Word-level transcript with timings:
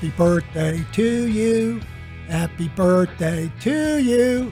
Happy 0.00 0.16
birthday 0.16 0.86
to 0.92 1.28
you. 1.28 1.78
Happy 2.26 2.68
birthday 2.68 3.52
to 3.60 3.98
you. 3.98 4.50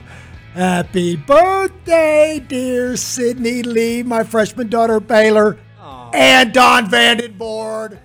Happy 0.53 1.15
birthday, 1.15 2.39
dear 2.47 2.95
Sydney 2.95 3.63
Lee, 3.63 4.03
my 4.03 4.23
freshman 4.23 4.69
daughter 4.69 4.99
Baylor, 4.99 5.57
and 6.13 6.53
Don 6.53 6.85
Vandenbord. 6.85 7.97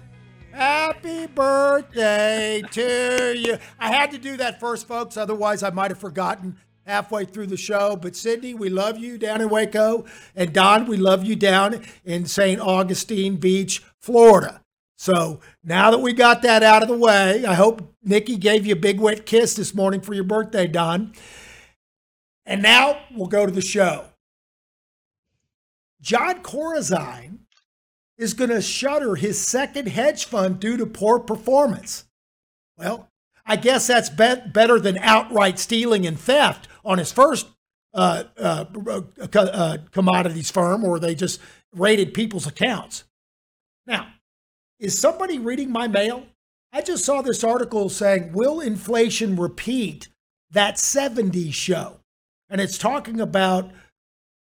Happy 0.53 1.27
birthday 1.27 2.63
to 2.71 3.35
you. 3.37 3.59
I 3.79 3.93
had 3.93 4.11
to 4.13 4.19
do 4.19 4.39
that 4.39 4.59
first, 4.59 4.89
folks, 4.89 5.19
otherwise, 5.19 5.63
I 5.63 5.69
might 5.69 5.91
have 5.91 6.01
forgotten 6.01 6.57
halfway 6.87 7.27
through 7.27 7.49
the 7.49 7.59
show. 7.59 7.95
But 7.95 8.17
Sydney, 8.17 8.55
we 8.55 8.71
love 8.71 8.97
you 8.97 9.19
down 9.19 9.43
in 9.43 9.51
Waco. 9.51 10.07
And 10.35 10.55
Don, 10.55 10.87
we 10.87 10.97
love 10.97 11.25
you 11.25 11.37
down 11.37 11.85
in 12.07 12.25
St. 12.25 12.59
Augustine 12.59 13.37
Beach, 13.37 13.83
Florida. 14.01 14.64
So 14.97 15.41
now 15.63 15.91
that 15.91 15.99
we 15.99 16.13
got 16.13 16.43
that 16.43 16.63
out 16.63 16.83
of 16.83 16.89
the 16.89 16.97
way, 16.97 17.45
I 17.45 17.55
hope 17.55 17.95
Nikki 18.03 18.37
gave 18.37 18.65
you 18.65 18.75
a 18.75 18.77
big 18.77 19.01
wet 19.01 19.27
kiss 19.27 19.55
this 19.55 19.75
morning 19.75 20.01
for 20.01 20.15
your 20.15 20.25
birthday, 20.25 20.67
Don. 20.67 21.13
And 22.47 22.63
now 22.63 23.01
we'll 23.13 23.27
go 23.27 23.47
to 23.47 23.53
the 23.53 23.61
show. 23.61 24.07
Jon 26.01 26.43
Corzine 26.43 27.39
is 28.19 28.35
going 28.35 28.51
to 28.51 28.61
shutter 28.61 29.17
his 29.17 29.41
second 29.41 29.89
hedge 29.89 30.27
fund 30.27 30.61
due 30.61 30.77
to 30.77 30.87
poor 30.87 31.19
performance. 31.19 32.05
Well, 32.77 33.09
I 33.47 33.57
guess 33.57 33.87
that's 33.87 34.11
bet 34.11 34.53
better 34.53 34.79
than 34.79 34.99
outright 34.99 35.59
stealing 35.59 36.07
and 36.07 36.19
theft 36.19 36.69
on 36.85 36.99
his 36.99 37.11
first 37.11 37.49
uh, 37.95 38.25
uh, 38.39 38.65
uh, 39.33 39.77
commodities 39.93 40.51
firm, 40.51 40.83
where 40.83 41.01
they 41.01 41.15
just 41.15 41.41
raided 41.75 42.15
people's 42.15 42.47
accounts. 42.47 43.05
Now, 43.87 44.09
is 44.85 44.99
somebody 44.99 45.39
reading 45.39 45.73
my 45.73 45.89
mail? 45.89 46.27
I 46.73 46.83
just 46.83 47.05
saw 47.05 47.23
this 47.23 47.43
article 47.43 47.89
saying, 47.89 48.33
Will 48.33 48.61
inflation 48.61 49.37
repeat 49.37 50.09
that 50.51 50.77
70s 50.77 51.55
show? 51.55 52.01
And 52.51 52.61
it's 52.61 52.77
talking 52.77 53.21
about 53.21 53.73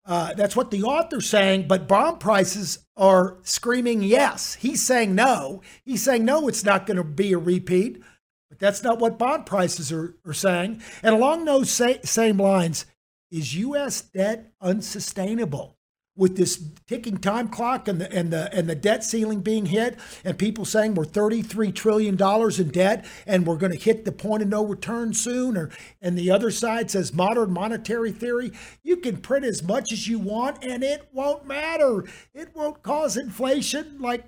uh, 0.04 0.34
that's 0.34 0.56
what 0.56 0.72
the 0.72 0.82
author's 0.82 1.28
saying, 1.28 1.68
but 1.68 1.86
bond 1.86 2.18
prices 2.18 2.80
are 2.96 3.38
screaming 3.42 4.02
yes. 4.02 4.54
He's 4.54 4.82
saying 4.82 5.14
no. 5.14 5.62
He's 5.84 6.02
saying 6.02 6.24
no, 6.24 6.48
it's 6.48 6.64
not 6.64 6.86
going 6.86 6.96
to 6.96 7.04
be 7.04 7.32
a 7.32 7.38
repeat. 7.38 8.02
But 8.50 8.58
that's 8.58 8.82
not 8.82 8.98
what 8.98 9.16
bond 9.16 9.46
prices 9.46 9.92
are, 9.92 10.16
are 10.26 10.32
saying. 10.32 10.82
And 11.04 11.14
along 11.14 11.44
those 11.44 11.70
sa- 11.70 12.02
same 12.02 12.38
lines, 12.38 12.84
is 13.30 13.54
U.S. 13.54 14.02
debt 14.02 14.52
unsustainable? 14.60 15.78
With 16.14 16.36
this 16.36 16.62
ticking 16.86 17.16
time 17.16 17.48
clock 17.48 17.88
and 17.88 17.98
the 17.98 18.12
and 18.12 18.30
the 18.30 18.52
and 18.54 18.68
the 18.68 18.74
debt 18.74 19.02
ceiling 19.02 19.40
being 19.40 19.66
hit, 19.66 19.98
and 20.24 20.38
people 20.38 20.66
saying 20.66 20.94
we're 20.94 21.06
33 21.06 21.72
trillion 21.72 22.16
dollars 22.16 22.60
in 22.60 22.68
debt 22.68 23.06
and 23.26 23.46
we're 23.46 23.56
going 23.56 23.72
to 23.72 23.78
hit 23.78 24.04
the 24.04 24.12
point 24.12 24.42
of 24.42 24.48
no 24.50 24.62
return 24.62 25.14
soon, 25.14 25.56
or 25.56 25.70
and 26.02 26.18
the 26.18 26.30
other 26.30 26.50
side 26.50 26.90
says 26.90 27.14
modern 27.14 27.50
monetary 27.50 28.12
theory, 28.12 28.52
you 28.82 28.98
can 28.98 29.16
print 29.16 29.46
as 29.46 29.62
much 29.62 29.90
as 29.90 30.06
you 30.06 30.18
want 30.18 30.62
and 30.62 30.84
it 30.84 31.08
won't 31.12 31.46
matter. 31.46 32.04
It 32.34 32.54
won't 32.54 32.82
cause 32.82 33.16
inflation 33.16 33.96
like 33.98 34.24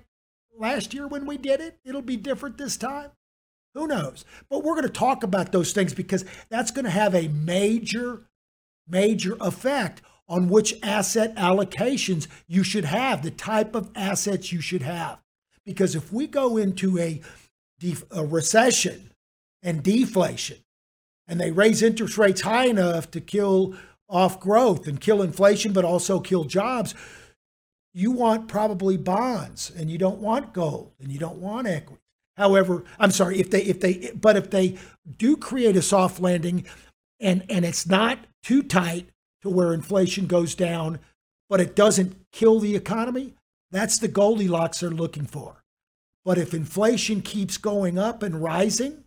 last 0.57 0.93
year 0.93 1.07
when 1.07 1.27
we 1.27 1.37
did 1.37 1.61
it. 1.61 1.77
It'll 1.85 2.01
be 2.01 2.17
different 2.17 2.57
this 2.57 2.77
time. 2.77 3.11
Who 3.75 3.87
knows? 3.87 4.23
But 4.49 4.63
we're 4.63 4.75
going 4.75 4.87
to 4.87 4.89
talk 4.89 5.21
about 5.23 5.51
those 5.51 5.73
things 5.73 5.93
because 5.93 6.25
that's 6.49 6.71
going 6.71 6.85
to 6.85 6.91
have 6.91 7.13
a 7.13 7.27
major, 7.27 8.23
major 8.87 9.37
effect 9.41 10.01
on 10.27 10.49
which 10.49 10.75
asset 10.81 11.35
allocations 11.35 12.27
you 12.47 12.63
should 12.63 12.85
have, 12.85 13.21
the 13.21 13.31
type 13.31 13.75
of 13.75 13.91
assets 13.95 14.51
you 14.51 14.61
should 14.61 14.81
have. 14.81 15.19
Because 15.65 15.95
if 15.95 16.11
we 16.11 16.27
go 16.27 16.57
into 16.57 16.97
a, 16.99 17.21
def- 17.79 18.05
a 18.11 18.25
recession 18.25 19.11
and 19.61 19.83
deflation, 19.83 20.57
and 21.27 21.39
they 21.39 21.51
raise 21.51 21.81
interest 21.81 22.17
rates 22.17 22.41
high 22.41 22.65
enough 22.65 23.09
to 23.11 23.21
kill 23.21 23.75
off 24.07 24.39
growth 24.39 24.87
and 24.87 25.01
kill 25.01 25.21
inflation, 25.21 25.73
but 25.73 25.85
also 25.85 26.19
kill 26.19 26.43
jobs, 26.43 26.93
you 27.93 28.11
want 28.11 28.47
probably 28.47 28.97
bonds 28.97 29.71
and 29.75 29.89
you 29.89 29.97
don't 29.97 30.19
want 30.19 30.53
gold 30.53 30.91
and 30.99 31.11
you 31.11 31.17
don't 31.17 31.37
want 31.37 31.67
equity. 31.67 32.01
However, 32.37 32.83
I'm 32.99 33.11
sorry 33.11 33.39
if 33.39 33.49
they 33.49 33.63
if 33.63 33.79
they 33.79 34.11
but 34.13 34.35
if 34.35 34.49
they 34.49 34.77
do 35.17 35.37
create 35.37 35.77
a 35.77 35.81
soft 35.81 36.19
landing 36.19 36.65
and 37.19 37.45
and 37.49 37.63
it's 37.63 37.87
not 37.87 38.19
too 38.43 38.61
tight 38.61 39.09
to 39.45 39.49
where 39.49 39.73
inflation 39.73 40.27
goes 40.27 40.55
down, 40.55 40.99
but 41.49 41.61
it 41.61 41.75
doesn't 41.75 42.17
kill 42.33 42.59
the 42.59 42.75
economy, 42.75 43.33
that's 43.71 43.97
the 43.97 44.07
Goldilocks 44.07 44.79
they're 44.79 44.89
looking 44.89 45.25
for. 45.25 45.63
But 46.25 46.37
if 46.37 46.53
inflation 46.53 47.21
keeps 47.21 47.57
going 47.57 47.97
up 47.97 48.23
and 48.23 48.41
rising, 48.41 49.03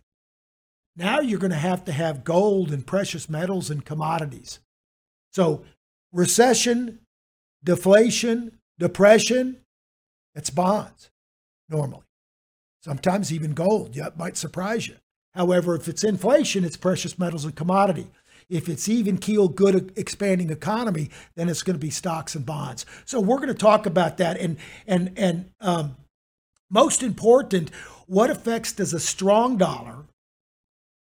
now 0.95 1.19
you're 1.19 1.39
going 1.39 1.51
to 1.51 1.57
have 1.57 1.85
to 1.85 1.91
have 1.91 2.23
gold 2.23 2.71
and 2.71 2.87
precious 2.87 3.29
metals 3.29 3.69
and 3.69 3.85
commodities. 3.85 4.59
So 5.31 5.63
recession, 6.11 6.99
deflation, 7.63 8.57
depression, 8.77 9.57
it's 10.35 10.49
bonds 10.49 11.09
normally. 11.67 12.03
Sometimes 12.81 13.33
even 13.33 13.53
gold. 13.53 13.95
Yeah, 13.95 14.07
it 14.07 14.17
might 14.17 14.37
surprise 14.37 14.87
you. 14.87 14.95
However, 15.33 15.75
if 15.75 15.87
it's 15.87 16.03
inflation, 16.03 16.63
it's 16.63 16.77
precious 16.77 17.19
metals 17.19 17.43
and 17.43 17.55
commodity. 17.55 18.07
If 18.49 18.67
it's 18.67 18.89
even 18.89 19.19
keel, 19.19 19.47
good 19.47 19.93
expanding 19.95 20.49
economy, 20.49 21.09
then 21.35 21.49
it's 21.49 21.61
going 21.61 21.75
to 21.75 21.79
be 21.79 21.91
stocks 21.91 22.33
and 22.33 22.45
bonds. 22.45 22.85
So 23.05 23.19
we're 23.19 23.37
going 23.37 23.49
to 23.49 23.53
talk 23.53 23.85
about 23.85 24.17
that. 24.17 24.37
And 24.37 24.57
and 24.87 25.13
and 25.17 25.51
um, 25.61 25.97
most 26.69 27.03
important, 27.03 27.69
what 28.07 28.29
effects 28.29 28.73
does 28.73 28.93
a 28.93 28.99
strong 28.99 29.57
dollar, 29.57 30.05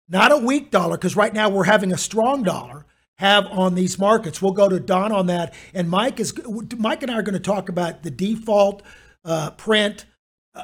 not 0.10 0.32
a 0.32 0.38
weak 0.38 0.72
dollar, 0.72 0.98
because 0.98 1.16
right 1.16 1.34
now 1.34 1.50
we're 1.50 1.66
having 1.66 1.94
a 1.94 1.98
strong 1.98 2.42
dollar, 2.42 2.86
have 3.20 3.46
on 3.48 3.76
these 3.76 4.00
markets? 4.00 4.42
We'll 4.42 4.52
go 4.52 4.68
to 4.68 4.80
Don 4.80 5.12
on 5.12 5.28
that, 5.28 5.54
and 5.76 5.90
Mike 5.90 6.20
is 6.20 6.34
Mike 6.76 7.04
and 7.04 7.12
I 7.12 7.20
are 7.20 7.24
going 7.24 7.34
to 7.34 7.40
talk 7.40 7.70
about 7.70 8.02
the 8.02 8.12
default 8.12 8.82
uh, 9.24 9.52
print 9.52 10.06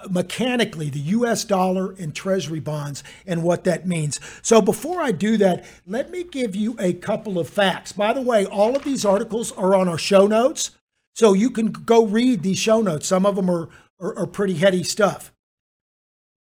mechanically 0.10 0.90
the 0.90 1.00
US 1.00 1.44
dollar 1.44 1.92
and 1.94 2.16
treasury 2.16 2.60
bonds 2.60 3.04
and 3.25 3.44
what 3.44 3.63
that 3.63 3.88
means. 3.88 4.19
So 4.42 4.62
before 4.62 5.01
I 5.01 5.12
do 5.12 5.38
that, 5.38 5.66
let 5.86 6.12
me 6.12 6.24
give 6.24 6.56
you 6.56 6.75
a 6.80 6.94
couple 6.94 7.40
of 7.40 7.50
facts. 7.50 7.92
By 7.92 8.13
the 8.13 8.22
way, 8.22 8.45
all 8.45 8.75
of 8.75 8.84
these 8.84 9.06
articles 9.06 9.51
are 9.54 9.75
on 9.75 9.88
our 9.88 9.98
show 9.98 10.28
notes. 10.28 10.72
So 11.16 11.34
you 11.34 11.50
can 11.50 11.72
go 11.72 12.06
read 12.06 12.42
these 12.42 12.57
show 12.57 12.81
notes. 12.81 13.07
Some 13.07 13.25
of 13.25 13.36
them 13.36 13.50
are, 13.50 13.69
are, 14.00 14.19
are 14.19 14.28
pretty 14.28 14.56
heady 14.56 14.84
stuff. 14.84 15.31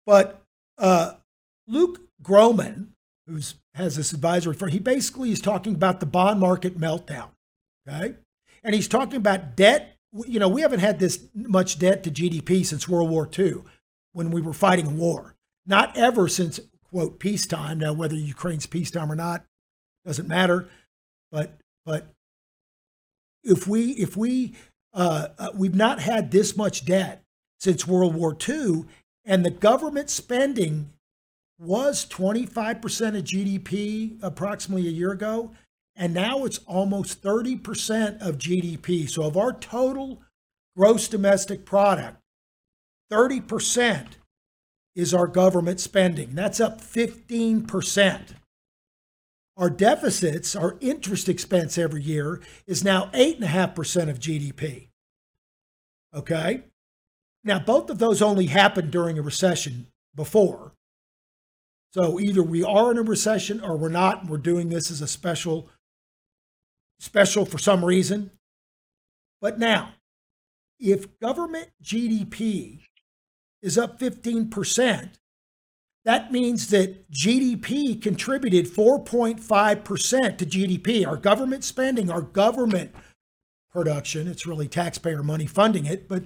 But 0.06 0.44
uh, 0.78 1.14
Luke 1.68 2.02
Gromen, 2.22 2.94
who 3.28 3.40
has 3.74 3.96
this 3.96 4.14
advisory 4.14 4.54
firm, 4.54 4.70
he 4.70 4.80
basically 4.80 5.32
is 5.32 5.42
talking 5.42 5.74
about 5.74 6.00
the 6.00 6.06
bond 6.06 6.40
market 6.40 6.78
meltdown. 6.78 7.30
Okay. 7.88 8.16
And 8.64 8.76
he's 8.76 8.88
talking 8.88 9.18
about 9.18 9.56
debt 9.56 9.93
you 10.28 10.40
know, 10.40 10.48
we 10.48 10.62
haven't 10.62 10.80
had 10.80 11.00
this 11.00 11.28
much 11.34 11.80
debt 11.80 12.04
to 12.04 12.12
GDP 12.12 12.66
since 12.66 12.88
World 12.88 13.10
War 13.10 13.30
II 13.38 13.64
when 14.12 14.32
we 14.32 14.42
were 14.42 14.54
fighting 14.54 14.98
war. 14.98 15.36
Not 15.66 15.98
ever 15.98 16.28
since, 16.28 16.60
quote, 16.90 17.20
peacetime. 17.20 17.80
Now, 17.80 17.94
whether 17.94 18.16
Ukraine's 18.16 18.66
peacetime 18.66 19.12
or 19.12 19.16
not 19.16 19.46
doesn't 20.06 20.28
matter. 20.28 20.70
But, 21.32 21.58
but 21.86 22.08
if 23.44 23.68
we 23.68 23.92
if 23.92 24.16
we 24.16 24.54
uh, 24.94 25.30
uh, 25.40 25.50
we've 25.56 25.76
not 25.76 26.00
had 26.00 26.32
this 26.32 26.56
much 26.56 26.86
debt 26.86 27.24
since 27.60 27.88
World 27.88 28.16
War 28.16 28.38
II, 28.48 28.86
and 29.26 29.44
the 29.44 29.50
government 29.50 30.10
spending 30.10 30.92
was 31.60 32.06
25% 32.06 33.18
of 33.18 33.24
GDP 33.24 34.20
approximately 34.22 34.88
a 34.88 34.92
year 34.92 35.12
ago, 35.12 35.52
and 35.96 36.14
now 36.14 36.46
it's 36.46 36.60
almost 36.60 37.22
30% 37.22 38.22
of 38.22 38.38
GDP. 38.38 39.10
So 39.10 39.24
of 39.24 39.38
our 39.38 39.54
total 39.54 40.22
gross 40.76 41.08
domestic 41.08 41.66
product, 41.66 42.18
30% 43.12 44.08
is 44.96 45.14
our 45.14 45.28
government 45.28 45.80
spending. 45.80 46.34
That's 46.34 46.60
up 46.60 46.82
15%. 46.82 48.36
Our 49.56 49.70
deficits, 49.70 50.56
our 50.56 50.78
interest 50.82 51.30
expense 51.30 51.78
every 51.78 52.02
year 52.02 52.42
is 52.66 52.84
now 52.84 53.12
8.5% 53.14 54.10
of 54.10 54.20
GDP. 54.20 54.88
Okay? 56.14 56.64
Now, 57.44 57.60
both 57.60 57.90
of 57.90 58.00
those 58.00 58.22
only 58.22 58.48
happened 58.48 58.92
during 58.92 59.20
a 59.20 59.22
recession 59.22 59.88
before. 60.16 60.74
So 61.94 62.20
either 62.20 62.42
we 62.42 62.64
are 62.64 62.90
in 62.92 62.98
a 62.98 63.04
recession 63.04 63.62
or 63.62 63.78
we're 63.78 63.90
not. 63.90 64.22
and 64.22 64.30
We're 64.30 64.38
doing 64.38 64.70
this 64.70 64.90
as 64.90 65.02
a 65.02 65.08
special, 65.08 65.70
special 67.04 67.46
for 67.46 67.58
some 67.58 67.84
reason. 67.84 68.32
But 69.42 69.60
now, 69.60 69.96
if 70.80 71.20
government 71.20 71.70
GDP 71.84 72.80
is 73.62 73.78
up 73.78 74.00
15%, 74.00 75.10
that 76.06 76.32
means 76.32 76.70
that 76.70 77.12
GDP 77.12 78.02
contributed 78.02 78.68
4.5% 78.68 80.38
to 80.38 80.46
GDP. 80.46 81.06
Our 81.08 81.18
government 81.18 81.64
spending, 81.64 82.10
our 82.10 82.22
government 82.22 82.94
production, 83.72 84.28
it's 84.28 84.46
really 84.46 84.68
taxpayer 84.68 85.24
money 85.24 85.46
funding 85.46 85.86
it, 85.86 86.08
but 86.08 86.24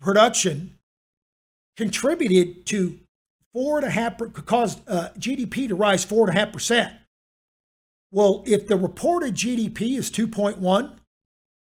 production 0.00 0.78
contributed 1.76 2.66
to 2.66 3.00
four 3.52 3.78
and 3.78 3.86
a 3.86 3.90
half, 3.90 4.18
caused 4.46 4.80
uh, 4.88 5.10
GDP 5.18 5.68
to 5.68 5.74
rise 5.74 6.04
four 6.04 6.28
and 6.28 6.36
a 6.36 6.40
half 6.40 6.52
percent. 6.52 6.92
Well, 8.14 8.44
if 8.46 8.68
the 8.68 8.76
reported 8.76 9.34
GDP 9.34 9.98
is 9.98 10.08
2.1, 10.08 10.60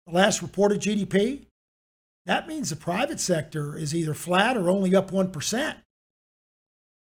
the 0.06 0.14
last 0.14 0.44
reported 0.44 0.82
GDP, 0.82 1.48
that 2.28 2.48
means 2.48 2.70
the 2.70 2.76
private 2.76 3.20
sector 3.20 3.76
is 3.76 3.96
either 3.96 4.14
flat 4.14 4.56
or 4.56 4.70
only 4.70 4.96
up 4.96 5.10
1%. 5.10 5.76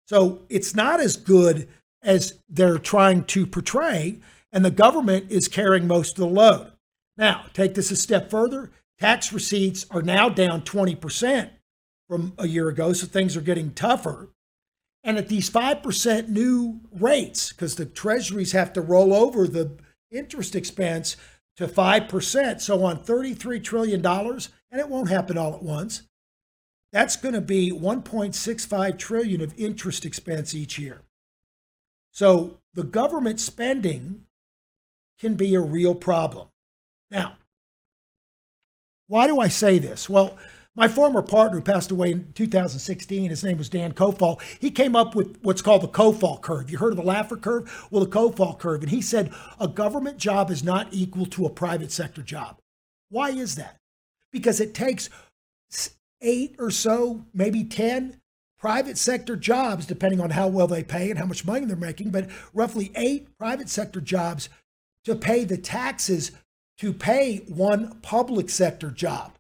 So 0.08 0.44
it's 0.48 0.74
not 0.74 1.02
as 1.02 1.18
good 1.18 1.68
as 2.02 2.40
they're 2.48 2.78
trying 2.78 3.26
to 3.26 3.46
portray, 3.46 4.20
and 4.54 4.64
the 4.64 4.72
government 4.72 5.30
is 5.30 5.50
carrying 5.50 5.86
most 5.86 6.12
of 6.12 6.20
the 6.20 6.34
load. 6.34 6.72
Now, 7.18 7.48
take 7.52 7.74
this 7.74 7.92
a 7.92 7.98
step 7.98 8.30
further. 8.30 8.72
Tax 9.02 9.34
receipts 9.34 9.86
are 9.92 10.02
now 10.02 10.30
down 10.30 10.62
20% 10.62 11.50
from 12.08 12.32
a 12.38 12.48
year 12.48 12.70
ago, 12.70 12.94
so 12.94 13.06
things 13.06 13.36
are 13.36 13.42
getting 13.42 13.74
tougher. 13.74 14.30
And 15.04 15.18
at 15.18 15.30
these 15.30 15.50
5% 15.50 16.30
new 16.30 16.82
rates, 16.92 17.52
because 17.52 17.76
the 17.76 17.86
treasuries 17.86 18.52
have 18.52 18.72
to 18.74 18.82
roll 18.82 19.14
over 19.14 19.48
the 19.48 19.78
interest 20.12 20.56
expense 20.56 21.18
to 21.58 21.68
5%, 21.68 22.62
so 22.62 22.84
on 22.84 23.04
$33 23.04 23.64
trillion, 23.64 24.06
and 24.06 24.80
it 24.80 24.90
won't 24.90 25.10
happen 25.10 25.38
all 25.38 25.56
at 25.56 25.64
once, 25.64 26.04
that's 26.92 27.16
going 27.16 27.34
to 27.34 27.42
be 27.42 27.72
1.65 27.72 28.98
trillion 28.98 29.42
of 29.42 29.54
interest 29.58 30.06
expense 30.06 30.54
each 30.54 30.78
year. 30.78 31.02
So 32.12 32.60
the 32.74 32.84
government 32.84 33.40
spending 33.40 34.26
can 35.20 35.36
be 35.36 35.56
a 35.56 35.62
real 35.62 35.96
problem. 35.96 36.50
Now, 37.10 37.38
why 39.08 39.28
do 39.28 39.40
I 39.40 39.48
say 39.48 39.80
this? 39.80 40.10
Well, 40.10 40.38
my 40.76 40.88
former 40.88 41.22
partner 41.22 41.58
who 41.58 41.64
passed 41.64 41.92
away 41.92 42.12
in 42.12 42.32
2016, 42.34 43.30
his 43.30 43.44
name 43.44 43.58
was 43.58 43.70
Dan 43.70 43.94
Kofal, 43.94 44.42
he 44.60 44.72
came 44.72 44.96
up 44.96 45.16
with 45.16 45.38
what's 45.42 45.62
called 45.62 45.82
the 45.82 45.88
Kofal 45.88 46.42
curve. 46.42 46.72
You 46.72 46.78
heard 46.78 46.94
of 46.94 46.98
the 46.98 47.04
Laffer 47.04 47.42
curve? 47.42 47.88
Well, 47.92 48.04
the 48.06 48.10
Kofal 48.10 48.58
curve. 48.58 48.82
And 48.82 48.92
he 48.92 49.02
said 49.02 49.34
a 49.60 49.68
government 49.68 50.18
job 50.18 50.50
is 50.50 50.64
not 50.64 50.88
equal 50.92 51.26
to 51.28 51.46
a 51.46 51.50
private 51.50 51.92
sector 51.92 52.22
job. 52.22 52.58
Why 53.10 53.32
is 53.32 53.56
that? 53.56 53.78
Because 54.32 54.62
it 54.62 54.74
takes 54.74 55.10
eight 56.22 56.56
or 56.58 56.72
so, 56.72 57.26
maybe 57.34 57.64
10 57.64 58.22
private 58.58 58.98
sector 58.98 59.36
jobs, 59.36 59.86
depending 59.86 60.22
on 60.22 60.30
how 60.30 60.48
well 60.48 60.68
they 60.68 60.84
pay 60.84 61.10
and 61.10 61.20
how 61.20 61.26
much 61.26 61.46
money 61.46 61.66
they're 61.66 61.76
making, 61.76 62.12
but 62.12 62.30
roughly 62.54 62.92
eight 62.96 63.28
private 63.38 63.68
sector 63.68 64.00
jobs 64.00 64.48
to 65.04 65.16
pay 65.16 65.44
the 65.44 65.58
taxes 65.58 66.32
to 66.78 66.94
pay 66.94 67.38
one 67.48 68.00
public 68.02 68.50
sector 68.50 68.92
job. 68.92 69.34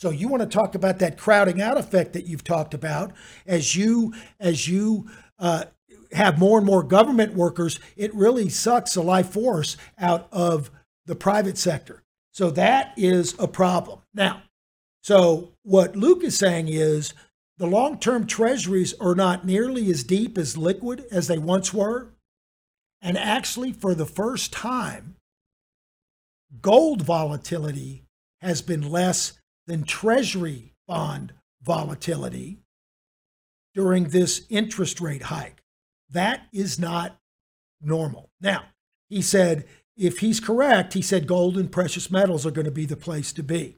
So 0.00 0.08
you 0.08 0.28
want 0.28 0.40
to 0.42 0.48
talk 0.48 0.74
about 0.74 0.98
that 1.00 1.18
crowding 1.18 1.60
out 1.60 1.76
effect 1.76 2.14
that 2.14 2.26
you've 2.26 2.42
talked 2.42 2.72
about 2.72 3.12
as 3.46 3.76
you 3.76 4.14
as 4.40 4.66
you 4.66 5.10
uh, 5.38 5.64
have 6.12 6.38
more 6.38 6.56
and 6.56 6.66
more 6.66 6.82
government 6.82 7.34
workers. 7.34 7.78
It 7.98 8.14
really 8.14 8.48
sucks 8.48 8.94
the 8.94 9.02
life 9.02 9.28
force 9.28 9.76
out 9.98 10.26
of 10.32 10.70
the 11.04 11.14
private 11.14 11.58
sector. 11.58 12.02
So 12.32 12.50
that 12.52 12.94
is 12.96 13.34
a 13.38 13.46
problem. 13.46 14.00
Now, 14.14 14.44
so 15.02 15.52
what 15.64 15.96
Luke 15.96 16.24
is 16.24 16.38
saying 16.38 16.68
is 16.68 17.12
the 17.58 17.66
long-term 17.66 18.26
treasuries 18.26 18.94
are 19.00 19.14
not 19.14 19.44
nearly 19.44 19.90
as 19.90 20.02
deep 20.02 20.38
as 20.38 20.56
liquid 20.56 21.04
as 21.10 21.26
they 21.26 21.36
once 21.36 21.74
were, 21.74 22.08
and 23.02 23.18
actually 23.18 23.72
for 23.72 23.94
the 23.94 24.06
first 24.06 24.50
time, 24.50 25.16
gold 26.62 27.02
volatility 27.02 28.04
has 28.40 28.62
been 28.62 28.90
less 28.90 29.34
than 29.70 29.84
treasury 29.84 30.72
bond 30.88 31.32
volatility 31.62 32.58
during 33.72 34.08
this 34.08 34.44
interest 34.50 35.00
rate 35.00 35.22
hike. 35.22 35.62
That 36.10 36.48
is 36.52 36.76
not 36.76 37.20
normal. 37.80 38.30
Now, 38.40 38.64
he 39.08 39.22
said, 39.22 39.64
if 39.96 40.18
he's 40.18 40.40
correct, 40.40 40.94
he 40.94 41.02
said 41.02 41.28
gold 41.28 41.56
and 41.56 41.70
precious 41.70 42.10
metals 42.10 42.44
are 42.44 42.50
going 42.50 42.64
to 42.64 42.72
be 42.72 42.84
the 42.84 42.96
place 42.96 43.32
to 43.34 43.44
be. 43.44 43.76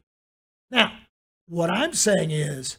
Now, 0.71 0.97
what 1.47 1.71
I'm 1.71 1.93
saying 1.93 2.31
is, 2.31 2.79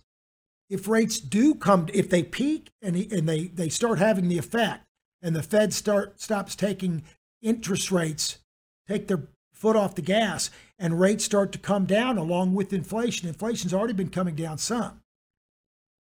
if 0.68 0.88
rates 0.88 1.20
do 1.20 1.54
come, 1.54 1.88
if 1.94 2.10
they 2.10 2.24
peak 2.24 2.72
and, 2.82 2.96
and 2.96 3.30
they, 3.30 3.46
they 3.46 3.70
start 3.70 4.00
having 4.00 4.28
the 4.28 4.40
effect, 4.40 4.86
and 5.22 5.36
the 5.36 5.44
Fed 5.44 5.72
start 5.72 6.20
stops 6.20 6.56
taking 6.56 7.04
interest 7.44 7.92
rates, 7.92 8.40
take 8.88 9.08
their 9.08 9.28
foot 9.64 9.78
off 9.78 9.96
the 9.96 10.02
gas, 10.02 10.50
and 10.78 11.00
rates 11.00 11.24
start 11.24 11.54
to 11.54 11.58
come 11.58 11.86
down 11.86 12.18
along 12.18 12.54
with 12.54 12.74
inflation. 12.74 13.30
Inflation's 13.30 13.74
already 13.74 13.94
been 13.94 14.10
coming 14.10 14.36
down 14.36 14.58
some. 14.58 15.00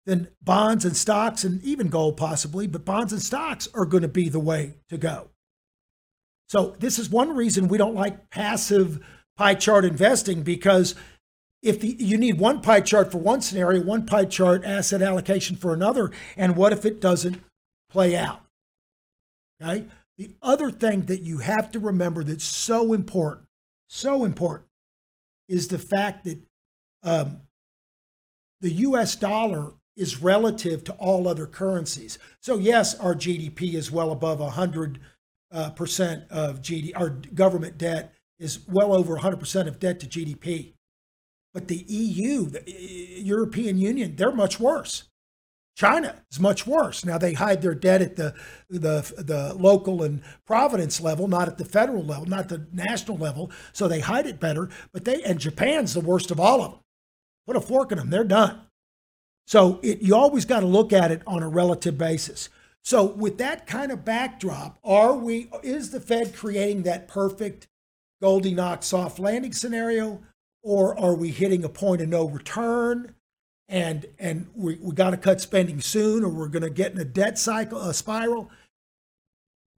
Then 0.07 0.29
bonds 0.41 0.87
and 0.87 0.97
stocks, 0.97 1.45
and 1.45 1.63
even 1.63 1.89
gold 1.89 2.17
possibly, 2.17 2.67
but 2.67 2.87
bonds 2.87 3.13
and 3.13 3.21
stocks 3.21 3.69
are 3.75 3.85
going 3.85 4.01
to 4.01 4.09
be 4.09 4.31
the 4.31 4.41
way 4.41 4.77
to 4.89 4.97
go. 4.97 5.29
So 6.49 6.75
this 6.79 6.99
is 6.99 7.11
one 7.11 7.37
reason 7.37 7.69
we 7.69 7.77
don't 7.77 7.95
like 7.95 8.31
passive 8.31 9.05
pie 9.37 9.57
chart 9.57 9.85
investing 9.85 10.43
because 10.43 10.95
if 11.63 11.81
the, 11.81 11.97
you 11.99 12.17
need 12.17 12.39
one 12.39 12.63
pie 12.63 12.81
chart 12.81 13.13
for 13.13 13.19
one 13.19 13.43
scenario, 13.43 13.85
one 13.85 14.07
pie 14.07 14.25
chart 14.25 14.65
asset 14.65 15.03
allocation 15.03 15.55
for 15.55 15.75
another, 15.75 16.11
and 16.35 16.57
what 16.57 16.73
if 16.73 16.87
it 16.87 16.99
doesn't 16.99 17.43
play 17.91 18.17
out? 18.17 18.41
Okay. 19.63 19.85
The 20.17 20.35
other 20.43 20.71
thing 20.71 21.03
that 21.03 21.23
you 21.23 21.39
have 21.39 21.71
to 21.73 21.79
remember 21.79 22.25
that's 22.25 22.45
so 22.45 22.95
important, 22.95 23.47
so 23.91 24.25
important, 24.25 24.69
is 25.49 25.69
the 25.69 25.79
fact 25.79 26.25
that 26.25 26.39
um, 27.03 27.41
the 28.61 28.71
U.S. 28.73 29.17
dollar 29.17 29.73
is 29.97 30.23
relative 30.23 30.85
to 30.85 30.93
all 30.93 31.27
other 31.27 31.47
currencies. 31.47 32.19
So 32.41 32.57
yes, 32.59 32.95
our 32.95 33.15
GDP 33.15 33.75
is 33.75 33.91
well 33.91 34.13
above 34.13 34.41
hundred 34.53 35.01
uh, 35.53 35.71
percent 35.71 36.25
of 36.31 36.63
GDP. 36.63 36.93
Our 36.95 37.11
government 37.11 37.77
debt 37.77 38.15
is 38.39 38.67
well 38.67 38.95
over 38.95 39.19
100% 39.19 39.67
of 39.67 39.79
debt 39.79 40.01
to 40.01 40.07
GDP. 40.07 40.73
But 41.53 41.69
the 41.69 41.85
EU, 41.87 42.47
the 42.47 42.63
European 42.67 43.77
Union, 43.77 44.17
they're 44.17 44.33
much 44.33 44.59
worse. 44.59 45.10
China 45.81 46.15
is 46.31 46.39
much 46.39 46.67
worse. 46.67 47.07
Now 47.07 47.17
they 47.17 47.33
hide 47.33 47.63
their 47.63 47.75
debt 47.75 48.03
at 48.03 48.17
the, 48.17 48.35
the 48.69 49.15
the 49.17 49.55
local 49.55 50.03
and 50.03 50.21
providence 50.45 51.01
level, 51.01 51.27
not 51.27 51.49
at 51.49 51.57
the 51.57 51.65
federal 51.65 52.05
level, 52.05 52.27
not 52.27 52.51
the 52.51 52.67
national 52.71 53.17
level. 53.17 53.51
So 53.73 53.89
they 53.89 54.01
hide 54.01 54.27
it 54.27 54.39
better. 54.39 54.69
But 54.93 55.07
they 55.07 55.23
and 55.23 55.41
Japan's 55.41 55.95
the 55.95 56.03
worst 56.03 56.31
of 56.31 56.39
all 56.39 56.61
of 56.61 56.73
them. 56.73 56.81
Put 57.47 57.57
a 57.57 57.63
fork 57.63 57.93
in 57.93 57.97
them, 57.97 58.11
they're 58.11 58.25
done. 58.25 58.61
So 59.47 59.81
it, 59.83 60.03
you 60.03 60.15
always 60.15 60.45
got 60.45 60.61
to 60.61 60.67
look 60.67 60.93
at 60.93 61.11
it 61.11 61.23
on 61.27 61.43
a 61.43 61.49
relative 61.49 61.97
basis. 61.97 62.51
So 62.85 63.03
with 63.03 63.39
that 63.39 63.67
kind 63.67 63.91
of 63.91 64.05
backdrop, 64.05 64.79
are 64.85 65.17
we? 65.17 65.51
Is 65.63 65.93
the 65.93 66.01
Fed 66.01 66.37
creating 66.37 66.83
that 66.83 67.09
perfect 67.09 67.69
Goldilocks 68.21 68.89
soft 68.89 69.19
landing 69.19 69.55
scenario? 69.55 70.21
or 70.63 70.99
are 71.01 71.15
we 71.15 71.31
hitting 71.31 71.65
a 71.65 71.69
point 71.71 72.03
of 72.03 72.09
no 72.11 72.29
return 72.29 73.15
and 73.71 74.05
and 74.19 74.47
we, 74.55 74.77
we 74.83 74.93
got 74.93 75.11
to 75.11 75.17
cut 75.17 75.41
spending 75.41 75.81
soon 75.81 76.23
or 76.23 76.29
we're 76.29 76.49
going 76.49 76.63
to 76.63 76.69
get 76.71 76.93
in 76.93 76.99
a 76.99 77.05
debt 77.05 77.39
cycle 77.39 77.81
a 77.81 77.95
spiral 77.95 78.51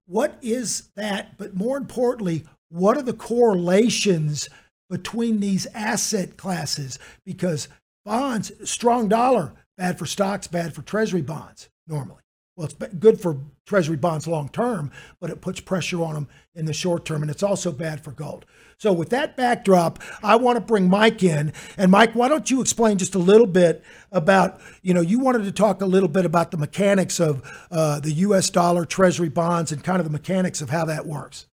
what 0.05 0.37
is 0.41 0.89
that 0.95 1.37
but 1.37 1.55
more 1.55 1.77
importantly 1.77 2.43
what 2.69 2.97
are 2.97 3.03
the 3.03 3.13
correlations 3.13 4.49
between 4.89 5.39
these 5.39 5.65
asset 5.73 6.37
classes 6.37 6.99
because 7.25 7.67
bonds, 8.05 8.51
strong 8.69 9.07
dollar, 9.07 9.53
bad 9.77 9.97
for 9.97 10.05
stocks, 10.05 10.47
bad 10.47 10.73
for 10.73 10.81
treasury 10.81 11.21
bonds 11.21 11.69
normally. 11.87 12.22
Well, 12.55 12.65
it's 12.67 12.75
good 12.75 13.19
for 13.19 13.39
treasury 13.65 13.97
bonds 13.97 14.27
long 14.27 14.47
term, 14.49 14.91
but 15.19 15.31
it 15.31 15.41
puts 15.41 15.59
pressure 15.59 16.03
on 16.03 16.13
them 16.13 16.27
in 16.53 16.65
the 16.65 16.73
short 16.73 17.03
term, 17.03 17.23
and 17.23 17.31
it's 17.31 17.41
also 17.41 17.71
bad 17.71 18.03
for 18.03 18.11
gold. 18.11 18.45
So, 18.77 18.93
with 18.93 19.09
that 19.09 19.35
backdrop, 19.35 19.99
I 20.23 20.35
want 20.35 20.57
to 20.57 20.61
bring 20.61 20.87
Mike 20.87 21.23
in. 21.23 21.51
And 21.77 21.89
Mike, 21.89 22.13
why 22.13 22.27
don't 22.27 22.51
you 22.51 22.61
explain 22.61 22.99
just 22.99 23.15
a 23.15 23.19
little 23.19 23.47
bit 23.47 23.83
about, 24.11 24.61
you 24.83 24.93
know, 24.93 25.01
you 25.01 25.19
wanted 25.19 25.45
to 25.45 25.51
talk 25.51 25.81
a 25.81 25.85
little 25.87 26.09
bit 26.09 26.25
about 26.25 26.51
the 26.51 26.57
mechanics 26.57 27.19
of 27.19 27.41
uh, 27.71 27.99
the 27.99 28.11
U.S. 28.11 28.51
dollar 28.51 28.85
treasury 28.85 29.29
bonds 29.29 29.71
and 29.71 29.83
kind 29.83 29.99
of 29.99 30.05
the 30.05 30.11
mechanics 30.11 30.61
of 30.61 30.69
how 30.69 30.85
that 30.85 31.07
works. 31.07 31.47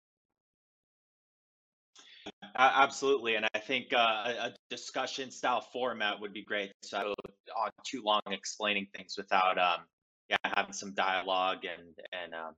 Absolutely, 2.58 3.34
and 3.34 3.46
I 3.54 3.58
think 3.58 3.92
uh, 3.92 3.98
a 3.98 4.54
discussion 4.70 5.30
style 5.30 5.60
format 5.60 6.18
would 6.18 6.32
be 6.32 6.42
great. 6.42 6.72
So 6.82 6.96
I 6.96 7.02
don't 7.02 7.16
go 7.24 7.52
on 7.60 7.70
too 7.84 8.02
long 8.02 8.22
explaining 8.28 8.86
things 8.96 9.14
without, 9.18 9.58
um, 9.58 9.80
yeah, 10.28 10.36
having 10.42 10.72
some 10.72 10.92
dialogue 10.94 11.64
and 11.64 11.94
and 12.12 12.34
um, 12.34 12.54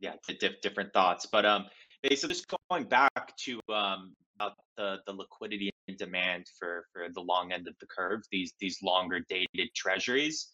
yeah, 0.00 0.14
di- 0.26 0.36
diff- 0.38 0.60
different 0.60 0.92
thoughts. 0.92 1.26
But 1.26 1.44
um, 1.44 1.66
basically, 2.02 2.34
just 2.34 2.46
going 2.70 2.84
back 2.84 3.36
to 3.44 3.60
um, 3.72 4.14
about 4.36 4.54
the 4.76 4.98
the 5.06 5.12
liquidity 5.12 5.70
and 5.88 5.96
demand 5.96 6.46
for 6.58 6.84
for 6.92 7.06
the 7.12 7.20
long 7.20 7.52
end 7.52 7.68
of 7.68 7.74
the 7.80 7.86
curve, 7.86 8.20
these 8.30 8.52
these 8.60 8.78
longer 8.82 9.20
dated 9.28 9.68
treasuries. 9.74 10.48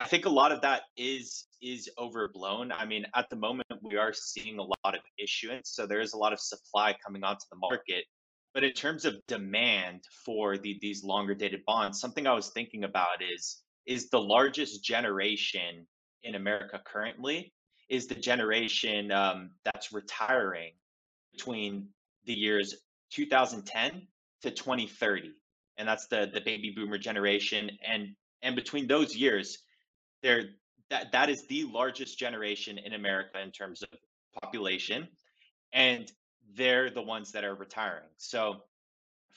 I 0.00 0.06
think 0.06 0.26
a 0.26 0.30
lot 0.30 0.52
of 0.52 0.60
that 0.62 0.82
is 0.96 1.46
is 1.62 1.88
overblown. 1.98 2.72
I 2.72 2.84
mean, 2.84 3.06
at 3.14 3.30
the 3.30 3.36
moment, 3.36 3.68
we 3.82 3.96
are 3.96 4.12
seeing 4.12 4.58
a 4.58 4.62
lot 4.62 4.94
of 4.94 5.00
issuance, 5.18 5.70
so 5.70 5.86
there 5.86 6.00
is 6.00 6.12
a 6.12 6.18
lot 6.18 6.32
of 6.32 6.40
supply 6.40 6.94
coming 7.04 7.24
onto 7.24 7.44
the 7.50 7.56
market 7.56 8.04
but 8.54 8.64
in 8.64 8.72
terms 8.72 9.04
of 9.04 9.24
demand 9.26 10.02
for 10.24 10.58
the, 10.58 10.78
these 10.80 11.04
longer 11.04 11.34
dated 11.34 11.64
bonds, 11.64 12.00
something 12.00 12.26
I 12.26 12.32
was 12.32 12.50
thinking 12.50 12.84
about 12.84 13.22
is 13.22 13.62
is 13.86 14.10
the 14.10 14.20
largest 14.20 14.82
generation 14.84 15.86
in 16.22 16.34
America 16.34 16.80
currently 16.84 17.52
is 17.88 18.06
the 18.06 18.14
generation 18.14 19.10
um, 19.12 19.50
that's 19.64 19.92
retiring 19.92 20.72
between 21.32 21.88
the 22.26 22.34
years 22.34 22.74
2010 23.12 24.06
to 24.42 24.50
2030, 24.50 25.32
and 25.76 25.88
that's 25.88 26.06
the 26.08 26.30
the 26.32 26.40
baby 26.40 26.72
boomer 26.74 26.98
generation. 26.98 27.70
And 27.86 28.14
and 28.42 28.54
between 28.54 28.86
those 28.86 29.16
years, 29.16 29.58
there 30.22 30.44
that 30.90 31.12
that 31.12 31.30
is 31.30 31.46
the 31.48 31.64
largest 31.64 32.18
generation 32.18 32.78
in 32.78 32.92
America 32.92 33.40
in 33.40 33.50
terms 33.50 33.82
of 33.82 33.88
population, 34.42 35.08
and 35.72 36.10
they're 36.54 36.90
the 36.90 37.02
ones 37.02 37.32
that 37.32 37.44
are 37.44 37.54
retiring. 37.54 38.08
So 38.16 38.62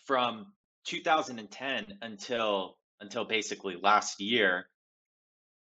from 0.06 0.48
2010 0.86 1.98
until 2.02 2.78
until 3.00 3.26
basically 3.26 3.78
last 3.82 4.20
year, 4.22 4.68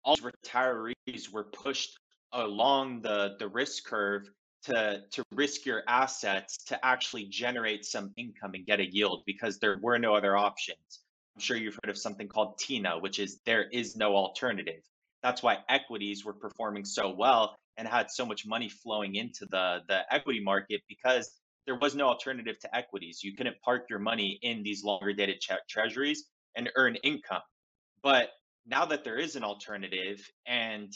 all 0.03 0.17
retirees 0.17 1.29
were 1.31 1.45
pushed 1.45 1.97
along 2.31 3.01
the 3.01 3.35
the 3.39 3.47
risk 3.47 3.85
curve 3.85 4.29
to 4.63 5.01
to 5.11 5.23
risk 5.33 5.65
your 5.65 5.83
assets 5.87 6.57
to 6.65 6.85
actually 6.85 7.25
generate 7.25 7.85
some 7.85 8.11
income 8.17 8.51
and 8.53 8.65
get 8.65 8.79
a 8.79 8.85
yield 8.85 9.23
because 9.25 9.59
there 9.59 9.77
were 9.81 9.99
no 9.99 10.15
other 10.15 10.35
options. 10.37 11.01
I'm 11.35 11.41
sure 11.41 11.57
you've 11.57 11.77
heard 11.83 11.89
of 11.89 11.97
something 11.97 12.27
called 12.27 12.57
TINA, 12.59 12.99
which 12.99 13.19
is 13.19 13.39
there 13.45 13.67
is 13.69 13.95
no 13.95 14.15
alternative. 14.15 14.81
That's 15.21 15.41
why 15.41 15.59
equities 15.69 16.23
were 16.23 16.33
performing 16.33 16.85
so 16.85 17.09
well 17.09 17.55
and 17.77 17.87
had 17.87 18.11
so 18.11 18.25
much 18.25 18.45
money 18.45 18.69
flowing 18.69 19.15
into 19.15 19.45
the 19.45 19.81
the 19.87 20.01
equity 20.13 20.41
market 20.41 20.81
because 20.87 21.31
there 21.65 21.75
was 21.75 21.95
no 21.95 22.07
alternative 22.07 22.59
to 22.59 22.75
equities. 22.75 23.23
You 23.23 23.35
couldn't 23.35 23.59
park 23.61 23.85
your 23.89 23.99
money 23.99 24.37
in 24.41 24.63
these 24.63 24.83
longer 24.83 25.13
dated 25.13 25.41
tre- 25.41 25.57
treasuries 25.69 26.25
and 26.55 26.69
earn 26.75 26.95
income. 26.97 27.41
But 28.01 28.29
now 28.65 28.85
that 28.85 29.03
there 29.03 29.17
is 29.17 29.35
an 29.35 29.43
alternative, 29.43 30.19
and 30.45 30.91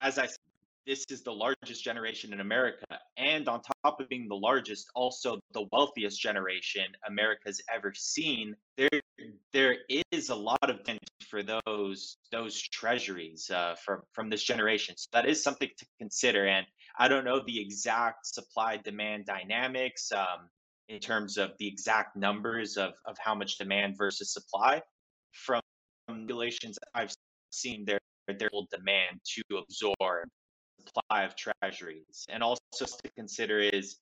as 0.00 0.18
I 0.18 0.26
said, 0.26 0.38
this 0.86 1.06
is 1.10 1.22
the 1.22 1.32
largest 1.32 1.82
generation 1.82 2.32
in 2.32 2.40
America, 2.40 2.84
and 3.16 3.48
on 3.48 3.62
top 3.82 4.00
of 4.00 4.08
being 4.08 4.28
the 4.28 4.34
largest, 4.34 4.90
also 4.94 5.40
the 5.52 5.66
wealthiest 5.72 6.20
generation 6.20 6.84
America's 7.08 7.62
ever 7.74 7.94
seen. 7.94 8.54
There, 8.76 8.90
there 9.52 9.76
is 10.10 10.28
a 10.28 10.34
lot 10.34 10.68
of 10.68 10.84
demand 10.84 11.00
for 11.30 11.42
those 11.42 12.18
those 12.30 12.60
treasuries 12.60 13.50
uh, 13.50 13.76
from 13.82 14.02
from 14.12 14.28
this 14.28 14.42
generation. 14.42 14.94
So 14.98 15.08
that 15.14 15.26
is 15.26 15.42
something 15.42 15.70
to 15.76 15.86
consider. 15.98 16.46
And 16.46 16.66
I 16.98 17.08
don't 17.08 17.24
know 17.24 17.40
the 17.46 17.60
exact 17.60 18.26
supply 18.26 18.76
demand 18.76 19.24
dynamics 19.24 20.12
um, 20.12 20.50
in 20.88 21.00
terms 21.00 21.38
of 21.38 21.52
the 21.58 21.66
exact 21.66 22.14
numbers 22.14 22.76
of 22.76 22.92
of 23.06 23.16
how 23.18 23.34
much 23.34 23.56
demand 23.56 23.96
versus 23.96 24.34
supply 24.34 24.82
from 25.32 25.62
regulations 26.08 26.78
I've 26.94 27.14
seen 27.50 27.84
there 27.84 27.98
will 28.52 28.66
demand 28.70 29.20
to 29.24 29.58
absorb 29.58 30.28
supply 30.86 31.24
of 31.24 31.34
treasuries. 31.36 32.26
And 32.28 32.42
also 32.42 32.60
to 32.80 33.10
consider 33.16 33.60
is 33.60 33.96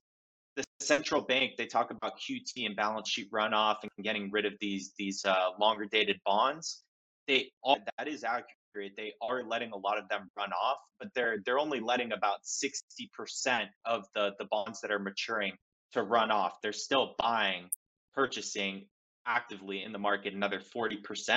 the 0.56 0.64
central 0.80 1.22
bank, 1.22 1.52
they 1.56 1.66
talk 1.66 1.90
about 1.90 2.12
QT 2.18 2.66
and 2.66 2.76
balance 2.76 3.08
sheet 3.08 3.30
runoff 3.32 3.76
and 3.82 3.90
getting 4.04 4.30
rid 4.30 4.44
of 4.44 4.52
these 4.60 4.92
these 4.98 5.24
uh, 5.24 5.50
longer 5.58 5.86
dated 5.90 6.20
bonds. 6.24 6.82
They 7.26 7.50
that 7.64 8.08
is 8.08 8.24
accurate. 8.24 8.92
They 8.96 9.12
are 9.22 9.42
letting 9.44 9.72
a 9.72 9.76
lot 9.76 9.98
of 9.98 10.08
them 10.08 10.28
run 10.36 10.50
off, 10.52 10.78
but 10.98 11.08
they're 11.14 11.38
they're 11.44 11.58
only 11.58 11.80
letting 11.80 12.12
about 12.12 12.38
60% 12.44 13.66
of 13.86 14.04
the 14.14 14.32
the 14.38 14.46
bonds 14.50 14.80
that 14.80 14.90
are 14.90 14.98
maturing 14.98 15.54
to 15.92 16.02
run 16.02 16.30
off. 16.30 16.54
They're 16.62 16.72
still 16.72 17.14
buying, 17.18 17.68
purchasing 18.14 18.86
actively 19.26 19.82
in 19.82 19.92
the 19.92 19.98
market 19.98 20.34
another 20.34 20.60
40%. 20.60 21.36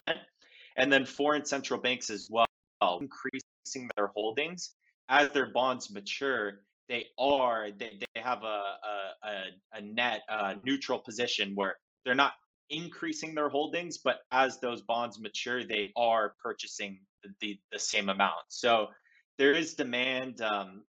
And 0.78 0.92
then 0.92 1.06
foreign 1.06 1.46
central 1.46 1.80
banks 1.80 2.10
as 2.10 2.30
well, 2.30 2.48
increasing 3.00 3.90
their 3.96 4.08
holdings 4.08 4.76
as 5.10 5.30
their 5.32 5.48
bonds 5.48 5.92
mature, 5.92 6.62
they 6.90 7.06
are 7.18 7.70
they, 7.78 8.00
they 8.00 8.22
have 8.22 8.44
a 8.44 8.62
a, 9.24 9.78
a, 9.78 9.82
net 9.82 10.22
uh, 10.30 10.56
neutral 10.64 11.00
position 11.00 11.54
where 11.56 11.76
they're 12.04 12.16
not 12.16 12.34
increasing 12.70 13.36
their 13.36 13.50
holdings, 13.50 13.98
but 13.98 14.20
as 14.32 14.60
those 14.60 14.82
bonds 14.82 15.20
mature, 15.20 15.64
they 15.64 15.92
are 15.96 16.36
purchasing 16.42 17.00
the, 17.24 17.30
the, 17.42 17.60
the 17.72 17.80
same 17.80 18.10
amount. 18.10 18.34
So 18.50 18.88
there 19.38 19.54
is 19.54 19.74
demand. 19.74 20.42
Um, 20.42 20.84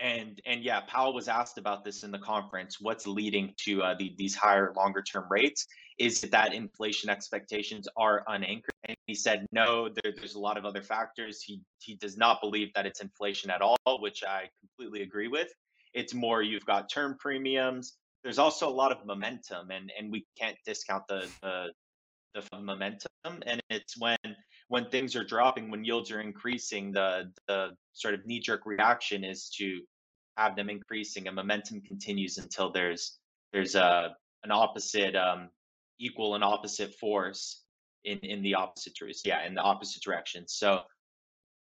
and 0.00 0.40
and 0.44 0.64
yeah, 0.64 0.80
Powell 0.88 1.14
was 1.14 1.28
asked 1.28 1.58
about 1.58 1.84
this 1.84 2.02
in 2.02 2.10
the 2.10 2.18
conference. 2.18 2.78
What's 2.80 3.06
leading 3.06 3.54
to 3.64 3.82
uh, 3.82 3.94
the, 3.96 4.12
these 4.18 4.34
higher, 4.34 4.72
longer 4.76 5.02
term 5.02 5.26
rates? 5.30 5.66
Is 5.98 6.24
it 6.24 6.30
that 6.32 6.54
inflation 6.54 7.08
expectations 7.08 7.88
are 7.96 8.24
unanchored? 8.26 8.74
And 8.88 8.96
he 9.06 9.14
said 9.14 9.46
no. 9.52 9.88
There, 9.88 10.12
there's 10.16 10.34
a 10.34 10.40
lot 10.40 10.58
of 10.58 10.64
other 10.64 10.82
factors. 10.82 11.42
He 11.42 11.60
he 11.80 11.94
does 11.94 12.16
not 12.16 12.40
believe 12.40 12.72
that 12.74 12.86
it's 12.86 13.00
inflation 13.00 13.50
at 13.50 13.62
all, 13.62 13.78
which 14.00 14.24
I 14.24 14.48
completely 14.60 15.02
agree 15.02 15.28
with. 15.28 15.48
It's 15.92 16.12
more 16.12 16.42
you've 16.42 16.66
got 16.66 16.90
term 16.90 17.16
premiums. 17.18 17.94
There's 18.24 18.38
also 18.38 18.68
a 18.68 18.72
lot 18.72 18.90
of 18.90 19.06
momentum, 19.06 19.70
and 19.70 19.92
and 19.98 20.10
we 20.10 20.26
can't 20.36 20.56
discount 20.66 21.06
the 21.08 21.28
the 21.42 21.68
the 22.34 22.60
momentum 22.60 23.08
and 23.24 23.60
it's 23.70 23.98
when 23.98 24.18
when 24.68 24.88
things 24.90 25.14
are 25.16 25.24
dropping 25.24 25.70
when 25.70 25.84
yields 25.84 26.10
are 26.10 26.20
increasing 26.20 26.92
the 26.92 27.30
the 27.48 27.70
sort 27.92 28.14
of 28.14 28.26
knee 28.26 28.40
jerk 28.40 28.66
reaction 28.66 29.24
is 29.24 29.48
to 29.48 29.80
have 30.36 30.56
them 30.56 30.68
increasing 30.68 31.26
and 31.26 31.36
momentum 31.36 31.80
continues 31.82 32.38
until 32.38 32.70
there's 32.70 33.18
there's 33.52 33.74
a 33.74 34.14
an 34.42 34.50
opposite 34.50 35.14
um 35.14 35.48
equal 35.98 36.34
and 36.34 36.44
opposite 36.44 36.94
force 36.94 37.62
in 38.04 38.18
in 38.18 38.42
the 38.42 38.54
opposite 38.54 38.94
dir- 38.94 39.10
yeah 39.24 39.46
in 39.46 39.54
the 39.54 39.60
opposite 39.60 40.02
direction 40.02 40.44
so 40.46 40.80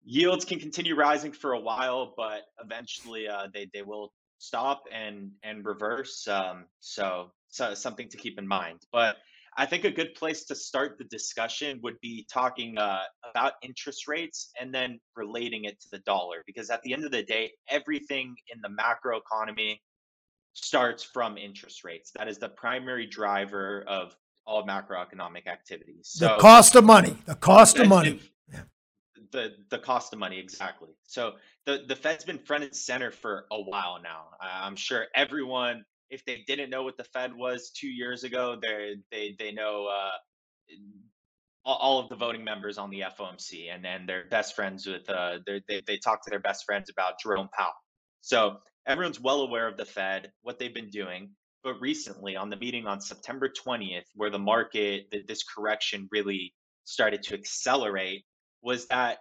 yields 0.05 0.45
can 0.45 0.59
continue 0.59 0.95
rising 0.95 1.33
for 1.33 1.53
a 1.53 1.61
while 1.61 2.15
but 2.17 2.43
eventually 2.63 3.29
uh 3.29 3.47
they 3.53 3.69
they 3.73 3.83
will 3.83 4.13
stop 4.39 4.85
and 4.93 5.31
and 5.43 5.65
reverse 5.65 6.29
um 6.29 6.65
so 6.81 7.31
so 7.49 7.75
something 7.75 8.09
to 8.09 8.17
keep 8.17 8.39
in 8.39 8.47
mind 8.47 8.81
but 8.93 9.17
I 9.59 9.65
think 9.65 9.85
a 9.85 9.91
good 9.91 10.15
place 10.15 10.45
to 10.45 10.55
start 10.55 10.99
the 10.99 11.05
discussion 11.05 11.81
would 11.83 11.99
be 12.03 12.27
talking 12.31 12.77
uh, 12.77 13.05
about 13.31 13.55
interest 13.63 14.07
rates 14.07 14.51
and 14.61 14.75
then 14.75 15.01
relating 15.15 15.65
it 15.65 15.81
to 15.81 15.89
the 15.91 15.99
dollar. 16.01 16.43
Because 16.47 16.69
at 16.69 16.83
the 16.83 16.93
end 16.93 17.07
of 17.07 17.11
the 17.11 17.23
day, 17.23 17.53
everything 17.71 18.37
in 18.55 18.61
the 18.61 18.69
macro 18.69 19.17
economy 19.17 19.81
starts 20.57 21.03
from 21.03 21.37
interest 21.37 21.85
rates. 21.85 22.11
That 22.17 22.29
is 22.29 22.39
the 22.39 22.49
primary 22.49 23.07
driver 23.07 23.85
of 23.87 24.17
all 24.47 24.67
macroeconomic 24.67 25.47
activities. 25.47 26.17
The 26.19 26.37
cost 26.39 26.75
of 26.75 26.85
money, 26.85 27.17
the 27.27 27.35
cost 27.35 27.79
of 27.79 27.89
money. 27.89 28.21
the 29.33 29.55
the 29.71 29.79
cost 29.79 30.13
of 30.13 30.19
money 30.19 30.39
exactly. 30.39 30.91
So 31.05 31.35
the 31.67 31.85
the 31.87 31.97
Fed's 31.97 32.25
been 32.25 32.39
front 32.39 32.65
and 32.65 32.75
center 32.75 33.11
for 33.11 33.47
a 33.51 33.61
while 33.61 33.99
now. 34.03 34.29
I'm 34.41 34.77
sure 34.77 35.07
everyone, 35.15 35.85
if 36.11 36.25
they 36.25 36.45
didn't 36.47 36.71
know 36.71 36.83
what 36.85 36.97
the 36.97 37.05
Fed 37.05 37.35
was 37.35 37.71
two 37.71 37.89
years 37.89 38.25
ago, 38.25 38.57
they 38.61 38.97
they 39.11 39.37
they 39.39 39.53
know 39.53 39.87
uh, 39.87 40.75
all, 41.65 41.99
of 41.99 42.09
the 42.09 42.17
voting 42.17 42.45
members 42.45 42.79
on 42.79 42.89
the 42.91 43.03
FOMC, 43.19 43.75
and 43.75 43.85
and 43.85 44.09
they're 44.09 44.25
best 44.31 44.55
friends 44.55 44.87
with 44.87 45.09
uh 45.11 45.39
they 45.47 45.83
they 45.87 45.99
talk 45.99 46.25
to 46.25 46.31
their 46.31 46.41
best 46.41 46.65
friends 46.65 46.89
about 46.89 47.15
Jerome 47.21 47.49
Powell. 47.53 47.73
So 48.23 48.59
everyone's 48.87 49.21
well 49.21 49.41
aware 49.41 49.67
of 49.67 49.77
the 49.77 49.85
Fed, 49.85 50.33
what 50.43 50.59
they've 50.59 50.75
been 50.75 50.91
doing. 50.91 51.31
but 51.63 51.81
recently 51.81 52.37
on 52.37 52.49
the 52.49 52.57
meeting 52.57 52.87
on 52.87 53.01
September 53.01 53.49
20th, 53.49 54.05
where 54.15 54.31
the 54.31 54.39
market, 54.39 55.13
this 55.27 55.43
correction 55.43 56.09
really 56.13 56.55
started 56.85 57.25
to 57.25 57.35
accelerate, 57.35 58.25
was 58.63 58.87
that 58.87 59.19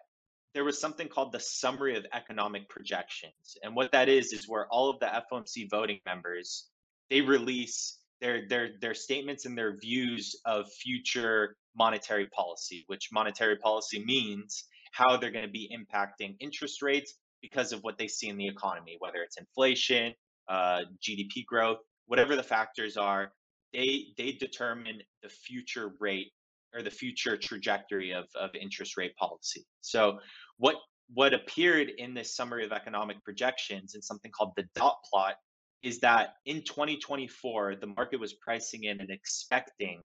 there 0.54 0.64
was 0.64 0.80
something 0.80 1.08
called 1.08 1.32
the 1.32 1.40
Summary 1.40 1.98
of 1.98 2.06
Economic 2.14 2.70
Projections. 2.70 3.58
And 3.64 3.76
what 3.76 3.92
that 3.94 4.10
is, 4.10 4.32
is 4.32 4.48
where 4.48 4.68
all 4.68 4.92
of 4.92 5.00
the 5.00 5.08
FOMC 5.08 5.70
voting 5.72 6.00
members, 6.06 6.68
they 7.10 7.22
release 7.22 7.98
their, 8.22 8.48
their, 8.48 8.70
their 8.80 8.94
statements 8.94 9.46
and 9.46 9.58
their 9.58 9.78
views 9.78 10.36
of 10.46 10.72
future 10.72 11.58
monetary 11.76 12.28
policy, 12.28 12.84
which 12.88 13.10
monetary 13.12 13.58
policy 13.58 14.04
means 14.06 14.66
how 14.92 15.18
they're 15.18 15.32
going 15.32 15.46
to 15.46 15.52
be 15.52 15.76
impacting 15.76 16.38
interest 16.40 16.82
rates 16.82 17.16
because 17.46 17.72
of 17.72 17.84
what 17.84 17.98
they 18.00 18.08
see 18.08 18.28
in 18.28 18.38
the 18.38 18.48
economy, 18.48 18.96
whether 19.00 19.22
it's 19.22 19.38
inflation, 19.38 20.14
uh, 20.48 20.82
GDP 21.02 21.46
growth, 21.46 21.78
whatever 22.08 22.36
the 22.36 22.44
factors 22.44 22.98
are, 22.98 23.32
they 23.72 24.08
they 24.18 24.32
determine 24.32 25.00
the 25.22 25.30
future 25.30 25.92
rate 26.00 26.32
or 26.74 26.82
the 26.82 26.90
future 26.90 27.38
trajectory 27.38 28.12
of, 28.14 28.26
of 28.36 28.50
interest 28.56 28.98
rate 28.98 29.16
policy. 29.18 29.64
So 29.82 30.20
what 30.58 30.78
what 31.14 31.34
appeared 31.36 31.90
in 31.98 32.16
this 32.16 32.36
summary 32.36 32.66
of 32.66 32.72
economic 32.72 33.24
projections 33.24 33.94
in 33.94 34.02
something 34.02 34.32
called 34.32 34.54
the 34.56 34.66
dot 34.74 34.98
plot 35.08 35.36
is 35.84 36.00
that 36.00 36.34
in 36.46 36.64
2024 36.64 37.76
the 37.76 37.88
market 37.88 38.20
was 38.20 38.34
pricing 38.34 38.86
in 38.86 39.00
and 39.02 39.12
expecting 39.12 40.02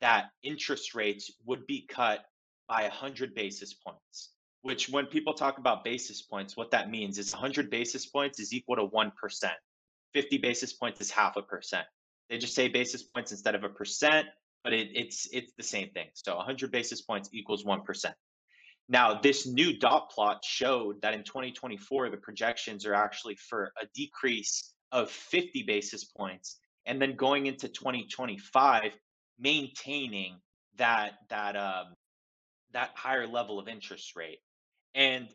that 0.00 0.26
interest 0.44 0.94
rates 0.94 1.32
would 1.46 1.66
be 1.66 1.84
cut 1.90 2.20
by 2.68 2.82
100 2.82 3.34
basis 3.34 3.74
points 3.74 4.35
which 4.66 4.88
when 4.88 5.06
people 5.06 5.32
talk 5.32 5.58
about 5.58 5.84
basis 5.84 6.22
points 6.22 6.56
what 6.56 6.72
that 6.72 6.90
means 6.90 7.18
is 7.18 7.32
100 7.32 7.70
basis 7.70 8.04
points 8.06 8.40
is 8.40 8.52
equal 8.52 8.76
to 8.76 8.86
1% 8.86 9.12
50 10.12 10.38
basis 10.38 10.72
points 10.72 11.00
is 11.00 11.10
half 11.10 11.36
a 11.36 11.42
percent. 11.42 11.84
They 12.30 12.38
just 12.38 12.54
say 12.54 12.68
basis 12.68 13.02
points 13.02 13.32
instead 13.32 13.54
of 13.54 13.64
a 13.64 13.68
percent 13.68 14.26
but 14.64 14.72
it, 14.72 14.88
it's 14.94 15.28
it's 15.32 15.52
the 15.56 15.62
same 15.62 15.90
thing. 15.90 16.08
So 16.14 16.34
100 16.36 16.72
basis 16.72 17.00
points 17.00 17.28
equals 17.32 17.64
1% 17.64 18.12
now 18.88 19.20
this 19.20 19.46
new 19.46 19.78
dot 19.78 20.10
plot 20.10 20.44
showed 20.44 21.00
that 21.02 21.14
in 21.14 21.24
2024 21.24 22.10
the 22.10 22.16
projections 22.16 22.86
are 22.86 22.94
actually 22.94 23.36
for 23.36 23.72
a 23.80 23.86
decrease 23.94 24.72
of 24.92 25.10
50 25.10 25.64
basis 25.64 26.04
points 26.04 26.58
and 26.86 27.00
then 27.00 27.16
going 27.16 27.46
into 27.46 27.68
2025 27.68 28.92
maintaining 29.38 30.38
that 30.76 31.12
that 31.28 31.56
um 31.56 31.94
that 32.72 32.90
higher 32.94 33.26
level 33.26 33.58
of 33.58 33.68
interest 33.68 34.14
rate 34.16 34.38
and 34.96 35.28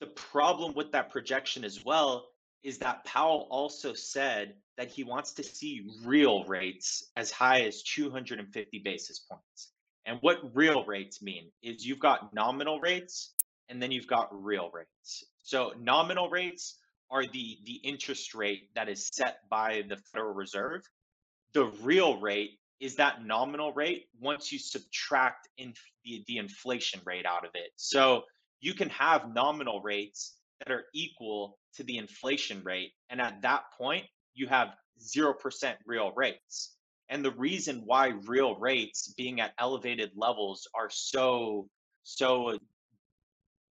the 0.00 0.06
problem 0.08 0.74
with 0.74 0.90
that 0.92 1.10
projection 1.10 1.64
as 1.64 1.84
well 1.84 2.26
is 2.64 2.78
that 2.78 3.04
Powell 3.04 3.46
also 3.50 3.92
said 3.92 4.54
that 4.76 4.90
he 4.90 5.04
wants 5.04 5.32
to 5.32 5.42
see 5.42 5.86
real 6.02 6.44
rates 6.44 7.10
as 7.14 7.30
high 7.30 7.60
as 7.60 7.82
250 7.82 8.78
basis 8.80 9.20
points. 9.20 9.72
And 10.06 10.18
what 10.22 10.54
real 10.54 10.84
rates 10.84 11.22
mean 11.22 11.50
is 11.62 11.86
you've 11.86 12.00
got 12.00 12.34
nominal 12.34 12.80
rates 12.80 13.34
and 13.68 13.80
then 13.80 13.92
you've 13.92 14.06
got 14.06 14.28
real 14.32 14.70
rates. 14.72 15.24
So 15.42 15.72
nominal 15.78 16.28
rates 16.28 16.78
are 17.10 17.24
the 17.26 17.58
the 17.64 17.74
interest 17.84 18.34
rate 18.34 18.70
that 18.74 18.88
is 18.88 19.08
set 19.12 19.48
by 19.48 19.84
the 19.88 19.96
Federal 20.12 20.34
Reserve. 20.34 20.82
The 21.52 21.66
real 21.82 22.18
rate 22.20 22.58
is 22.80 22.96
that 22.96 23.24
nominal 23.24 23.72
rate 23.72 24.06
once 24.20 24.50
you 24.50 24.58
subtract 24.58 25.48
in 25.56 25.74
the, 26.04 26.24
the 26.26 26.38
inflation 26.38 27.00
rate 27.04 27.24
out 27.24 27.44
of 27.44 27.50
it. 27.54 27.70
So 27.76 28.24
you 28.60 28.74
can 28.74 28.88
have 28.90 29.32
nominal 29.32 29.80
rates 29.82 30.36
that 30.60 30.72
are 30.72 30.84
equal 30.94 31.58
to 31.76 31.82
the 31.82 31.98
inflation 31.98 32.62
rate. 32.64 32.92
And 33.10 33.20
at 33.20 33.42
that 33.42 33.64
point, 33.76 34.04
you 34.34 34.46
have 34.48 34.74
0% 35.00 35.74
real 35.86 36.12
rates. 36.14 36.76
And 37.08 37.24
the 37.24 37.32
reason 37.32 37.82
why 37.84 38.14
real 38.26 38.56
rates 38.56 39.12
being 39.16 39.40
at 39.40 39.52
elevated 39.58 40.12
levels 40.16 40.66
are 40.74 40.88
so, 40.90 41.68
so 42.02 42.58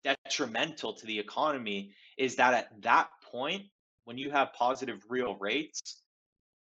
detrimental 0.04 0.94
to 0.94 1.06
the 1.06 1.20
economy 1.20 1.94
is 2.18 2.36
that 2.36 2.54
at 2.54 2.82
that 2.82 3.10
point, 3.32 3.64
when 4.06 4.18
you 4.18 4.32
have 4.32 4.54
positive 4.54 5.00
real 5.10 5.38
rates, 5.40 6.02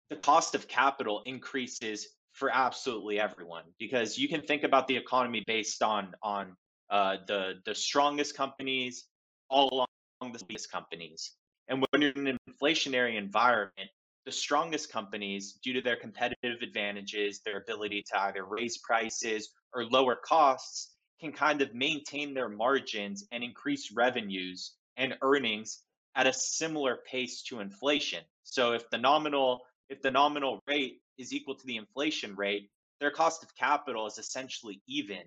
the 0.10 0.16
cost 0.16 0.56
of 0.56 0.68
capital 0.68 1.22
increases 1.26 2.08
for 2.34 2.50
absolutely 2.50 3.20
everyone 3.20 3.64
because 3.80 4.18
you 4.18 4.28
can 4.28 4.42
think 4.42 4.64
about 4.64 4.88
the 4.88 4.96
economy 4.96 5.44
based 5.48 5.82
on 5.82 6.14
on 6.22 6.56
uh, 6.90 7.18
the 7.28 7.56
the 7.66 7.76
strongest 7.76 8.36
companies 8.36 9.06
all 9.50 9.88
along 10.22 10.34
the 10.34 10.44
biggest 10.46 10.72
companies. 10.72 11.34
And 11.68 11.86
when 11.92 12.02
you're 12.02 12.12
in 12.12 12.28
an 12.28 12.38
inflationary 12.50 13.18
environment, 13.18 13.90
the 14.26 14.32
strongest 14.32 14.92
companies, 14.92 15.54
due 15.64 15.74
to 15.74 15.82
their 15.82 15.96
competitive 15.96 16.62
advantages, 16.62 17.42
their 17.42 17.58
ability 17.58 18.04
to 18.12 18.22
either 18.22 18.46
raise 18.46 18.78
prices 18.78 19.50
or 19.74 19.86
lower 19.86 20.16
costs, 20.16 20.96
can 21.20 21.32
kind 21.32 21.62
of 21.62 21.74
maintain 21.74 22.34
their 22.34 22.50
margins 22.50 23.26
and 23.32 23.44
increase 23.44 23.92
revenues 23.92 24.74
and 24.98 25.18
earnings 25.22 25.84
at 26.16 26.28
a 26.28 26.34
similar 26.34 27.00
pace 27.10 27.44
to 27.44 27.60
inflation. 27.60 28.24
So 28.44 28.74
if 28.74 28.90
the 28.90 28.98
nominal 28.98 29.62
if 29.90 30.02
the 30.02 30.12
nominal 30.12 30.60
rate 30.68 31.00
is 31.18 31.32
equal 31.32 31.56
to 31.56 31.66
the 31.66 31.78
inflation 31.78 32.36
rate, 32.36 32.70
their 33.00 33.12
cost 33.12 33.44
of 33.44 33.56
capital 33.56 34.06
is 34.06 34.18
essentially 34.18 34.82
even 34.88 35.22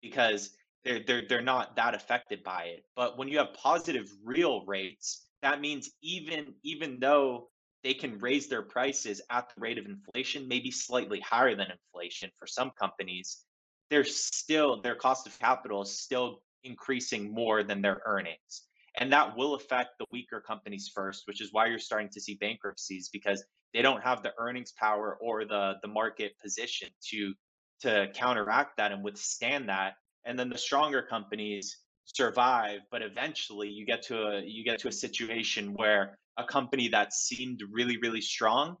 because 0.00 0.50
they're 0.86 1.00
they're 1.06 1.22
they're 1.28 1.42
not 1.42 1.76
that 1.76 1.94
affected 1.94 2.42
by 2.44 2.64
it. 2.64 2.84
But 2.94 3.18
when 3.18 3.28
you 3.28 3.38
have 3.38 3.52
positive 3.54 4.08
real 4.24 4.64
rates, 4.66 5.26
that 5.42 5.60
means 5.60 5.90
even 6.02 6.54
even 6.62 6.98
though 7.00 7.48
they 7.82 7.94
can 7.94 8.18
raise 8.18 8.48
their 8.48 8.62
prices 8.62 9.20
at 9.30 9.48
the 9.48 9.60
rate 9.60 9.78
of 9.78 9.86
inflation, 9.86 10.48
maybe 10.48 10.70
slightly 10.70 11.20
higher 11.20 11.54
than 11.54 11.66
inflation 11.70 12.30
for 12.38 12.46
some 12.46 12.70
companies, 12.78 13.44
they're 13.90 14.04
still 14.04 14.80
their 14.80 14.94
cost 14.94 15.26
of 15.26 15.38
capital 15.38 15.82
is 15.82 15.98
still 15.98 16.42
increasing 16.64 17.32
more 17.34 17.62
than 17.62 17.82
their 17.82 18.00
earnings. 18.06 18.62
And 18.98 19.12
that 19.12 19.36
will 19.36 19.54
affect 19.54 19.98
the 19.98 20.06
weaker 20.10 20.40
companies 20.40 20.90
first, 20.94 21.24
which 21.26 21.42
is 21.42 21.52
why 21.52 21.66
you're 21.66 21.78
starting 21.78 22.08
to 22.12 22.20
see 22.20 22.36
bankruptcies 22.36 23.10
because 23.12 23.44
they 23.74 23.82
don't 23.82 24.02
have 24.02 24.22
the 24.22 24.32
earnings 24.38 24.72
power 24.72 25.18
or 25.20 25.44
the 25.44 25.74
the 25.82 25.88
market 25.88 26.38
position 26.40 26.88
to 27.10 27.34
to 27.80 28.08
counteract 28.14 28.76
that 28.76 28.92
and 28.92 29.04
withstand 29.04 29.68
that 29.68 29.94
and 30.26 30.38
then 30.38 30.48
the 30.48 30.58
stronger 30.58 31.02
companies 31.02 31.78
survive 32.04 32.80
but 32.90 33.02
eventually 33.02 33.68
you 33.68 33.86
get 33.86 34.02
to 34.02 34.16
a 34.26 34.42
you 34.42 34.62
get 34.64 34.78
to 34.78 34.88
a 34.88 34.92
situation 34.92 35.72
where 35.74 36.16
a 36.36 36.44
company 36.44 36.88
that 36.88 37.12
seemed 37.12 37.60
really 37.72 37.96
really 37.98 38.20
strong 38.20 38.76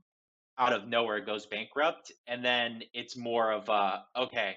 out 0.58 0.72
of 0.72 0.86
nowhere 0.86 1.20
goes 1.20 1.46
bankrupt 1.46 2.12
and 2.26 2.44
then 2.44 2.82
it's 2.92 3.16
more 3.16 3.52
of 3.52 3.68
a 3.68 4.04
okay 4.16 4.54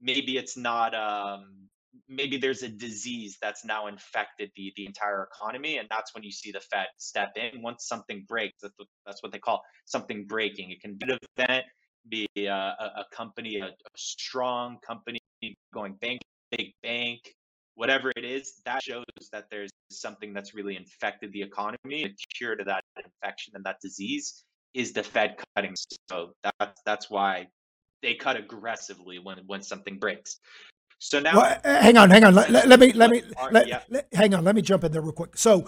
maybe 0.00 0.36
it's 0.36 0.56
not 0.56 0.94
um 0.94 1.68
maybe 2.08 2.36
there's 2.36 2.62
a 2.62 2.68
disease 2.68 3.38
that's 3.40 3.64
now 3.64 3.86
infected 3.86 4.50
the 4.56 4.72
the 4.76 4.86
entire 4.86 5.28
economy 5.32 5.78
and 5.78 5.88
that's 5.90 6.14
when 6.14 6.24
you 6.24 6.32
see 6.32 6.50
the 6.50 6.60
fed 6.60 6.86
step 6.98 7.32
in. 7.36 7.62
Once 7.62 7.86
something 7.86 8.24
breaks 8.28 8.58
that's 8.62 8.74
what, 8.76 8.88
that's 9.06 9.22
what 9.22 9.32
they 9.32 9.38
call 9.38 9.62
something 9.84 10.26
breaking. 10.26 10.70
It 10.70 10.80
can 10.80 10.94
be 10.94 11.12
an 11.12 11.18
event 11.38 11.64
be 12.08 12.26
a, 12.36 12.48
a, 12.48 13.04
company 13.12 13.58
a, 13.58 13.66
a 13.66 13.90
strong 13.96 14.78
company 14.86 15.18
going 15.72 15.94
bank 15.94 16.20
big 16.56 16.72
bank 16.82 17.20
whatever 17.74 18.12
it 18.16 18.24
is 18.24 18.60
that 18.64 18.82
shows 18.82 19.04
that 19.32 19.46
there's 19.50 19.70
something 19.90 20.32
that's 20.32 20.54
really 20.54 20.76
infected 20.76 21.32
the 21.32 21.42
economy 21.42 22.04
the 22.04 22.14
cure 22.36 22.54
to 22.56 22.64
that 22.64 22.82
infection 23.04 23.52
and 23.56 23.64
that 23.64 23.76
disease 23.80 24.44
is 24.74 24.92
the 24.92 25.02
fed 25.02 25.36
cutting 25.56 25.74
so 26.08 26.32
that's 26.58 26.80
that's 26.84 27.10
why 27.10 27.46
they 28.02 28.14
cut 28.14 28.36
aggressively 28.36 29.18
when 29.18 29.38
when 29.46 29.62
something 29.62 29.98
breaks 29.98 30.38
so 31.02 31.18
now, 31.18 31.36
Well, 31.36 31.60
hang 31.64 31.98
on, 31.98 32.10
hang 32.10 32.22
on. 32.22 32.32
Let, 32.32 32.48
let- 32.48 32.68
let 32.68 32.78
me 32.78 32.92
let 32.92 33.10
me 33.10 33.24
let, 33.50 33.84
let- 33.90 34.06
hang 34.14 34.34
on. 34.34 34.44
Let 34.44 34.54
me 34.54 34.62
jump 34.62 34.84
in 34.84 34.92
there 34.92 35.02
real 35.02 35.10
quick. 35.10 35.36
So, 35.36 35.66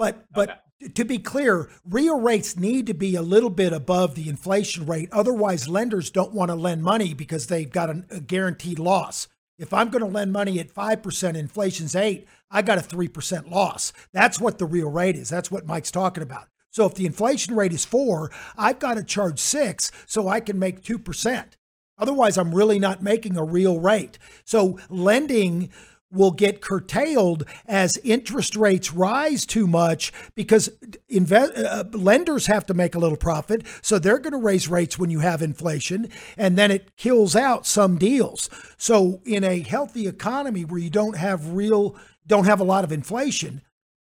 but 0.00 0.24
but 0.32 0.64
to 0.94 1.04
be 1.04 1.18
clear, 1.18 1.70
real 1.84 2.18
rates 2.18 2.56
need 2.56 2.86
to 2.86 2.94
be 2.94 3.14
a 3.14 3.22
little 3.22 3.50
bit 3.50 3.74
above 3.74 4.14
the 4.14 4.30
inflation 4.30 4.86
rate. 4.86 5.10
Otherwise, 5.12 5.68
lenders 5.68 6.10
don't 6.10 6.32
want 6.32 6.48
to 6.50 6.54
lend 6.54 6.82
money 6.82 7.12
because 7.12 7.46
they've 7.46 7.70
got 7.70 7.90
an, 7.90 8.06
a 8.10 8.18
guaranteed 8.18 8.78
loss. 8.78 9.28
If 9.58 9.74
I'm 9.74 9.90
going 9.90 10.02
to 10.02 10.10
lend 10.10 10.32
money 10.32 10.58
at 10.58 10.70
five 10.70 11.02
percent, 11.02 11.36
inflation's 11.36 11.94
eight. 11.94 12.26
I 12.50 12.62
got 12.62 12.78
a 12.78 12.82
three 12.82 13.08
percent 13.08 13.50
loss. 13.50 13.92
That's 14.14 14.40
what 14.40 14.56
the 14.56 14.64
real 14.64 14.90
rate 14.90 15.16
is. 15.16 15.28
That's 15.28 15.50
what 15.50 15.66
Mike's 15.66 15.90
talking 15.90 16.22
about. 16.22 16.48
So 16.70 16.86
if 16.86 16.94
the 16.94 17.04
inflation 17.04 17.54
rate 17.54 17.74
is 17.74 17.84
four, 17.84 18.30
I've 18.56 18.78
got 18.78 18.94
to 18.94 19.04
charge 19.04 19.38
six 19.38 19.92
so 20.06 20.28
I 20.28 20.40
can 20.40 20.58
make 20.58 20.82
two 20.82 20.98
percent. 20.98 21.58
Otherwise, 21.98 22.38
I'm 22.38 22.54
really 22.54 22.78
not 22.78 23.02
making 23.02 23.36
a 23.36 23.44
real 23.44 23.78
rate. 23.78 24.18
So 24.46 24.78
lending 24.88 25.70
will 26.12 26.30
get 26.30 26.60
curtailed 26.60 27.44
as 27.66 27.96
interest 27.98 28.56
rates 28.56 28.92
rise 28.92 29.46
too 29.46 29.66
much 29.66 30.12
because 30.34 30.68
uh, 31.10 31.84
lenders 31.92 32.46
have 32.46 32.66
to 32.66 32.74
make 32.74 32.94
a 32.94 32.98
little 32.98 33.16
profit. 33.16 33.64
So 33.82 33.98
they're 33.98 34.18
going 34.18 34.32
to 34.32 34.38
raise 34.38 34.68
rates 34.68 34.98
when 34.98 35.10
you 35.10 35.20
have 35.20 35.42
inflation, 35.42 36.08
and 36.36 36.58
then 36.58 36.70
it 36.70 36.96
kills 36.96 37.36
out 37.36 37.66
some 37.66 37.96
deals. 37.96 38.50
So 38.76 39.20
in 39.24 39.44
a 39.44 39.60
healthy 39.60 40.08
economy 40.08 40.64
where 40.64 40.80
you 40.80 40.90
don't 40.90 41.16
have 41.16 41.52
real, 41.52 41.96
don't 42.26 42.46
have 42.46 42.60
a 42.60 42.64
lot 42.64 42.84
of 42.84 42.92
inflation, 42.92 43.62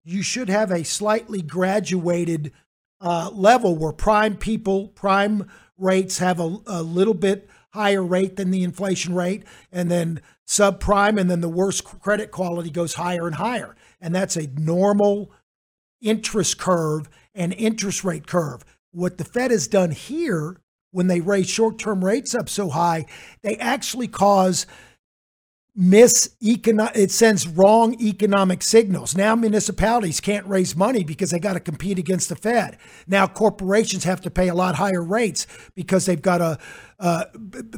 you 0.05 0.23
should 0.23 0.49
have 0.49 0.71
a 0.71 0.85
slightly 0.85 1.43
graduated 1.43 2.53
uh, 3.01 3.31
level 3.33 3.77
where 3.77 3.93
prime 3.93 4.37
people, 4.37 4.89
prime 4.89 5.51
rates 5.79 6.19
have 6.19 6.41
a, 6.41 6.57
a 6.67 6.83
little 6.83 7.15
bit 7.15 7.49
higher 7.73 8.03
rate 8.03 8.37
than 8.37 8.51
the 8.51 8.65
inflation 8.65 9.15
rate, 9.15 9.45
and 9.71 9.91
then 9.91 10.21
subprime, 10.51 11.19
and 11.19 11.31
then 11.31 11.41
the 11.41 11.49
worst 11.49 11.85
credit 11.85 12.33
quality 12.33 12.71
goes 12.71 12.95
higher 12.95 13.29
and 13.29 13.37
higher. 13.37 13.77
And 14.01 14.13
that's 14.13 14.37
a 14.37 14.49
normal 14.59 15.31
interest 16.03 16.59
curve 16.59 17.09
and 17.33 17.53
interest 17.53 18.03
rate 18.03 18.27
curve. 18.27 18.65
What 18.91 19.17
the 19.17 19.25
Fed 19.25 19.53
has 19.53 19.69
done 19.69 19.93
here 19.93 20.61
when 20.91 21.07
they 21.07 21.21
raise 21.21 21.49
short 21.49 21.79
term 21.79 22.05
rates 22.05 22.35
up 22.35 22.49
so 22.49 22.69
high, 22.69 23.07
they 23.43 23.55
actually 23.59 24.09
cause 24.09 24.67
miss 25.77 26.35
econo- 26.43 26.95
it 26.97 27.13
sends 27.13 27.47
wrong 27.47 27.95
economic 28.01 28.61
signals. 28.61 29.17
Now 29.17 29.37
municipalities 29.37 30.21
can't 30.21 30.47
raise 30.47 30.75
money 30.75 31.05
because 31.05 31.31
they 31.31 31.39
got 31.39 31.53
to 31.53 31.61
compete 31.61 31.99
against 31.99 32.29
the 32.29 32.35
Fed. 32.35 32.77
Now 33.07 33.29
corporations 33.29 34.03
have 34.03 34.21
to 34.23 34.31
pay 34.31 34.49
a 34.49 34.55
lot 34.55 34.75
higher 34.75 35.03
rates 35.03 35.47
because 35.77 36.07
they've 36.07 36.21
got 36.21 36.39
to 36.39 36.59
uh, 37.01 37.25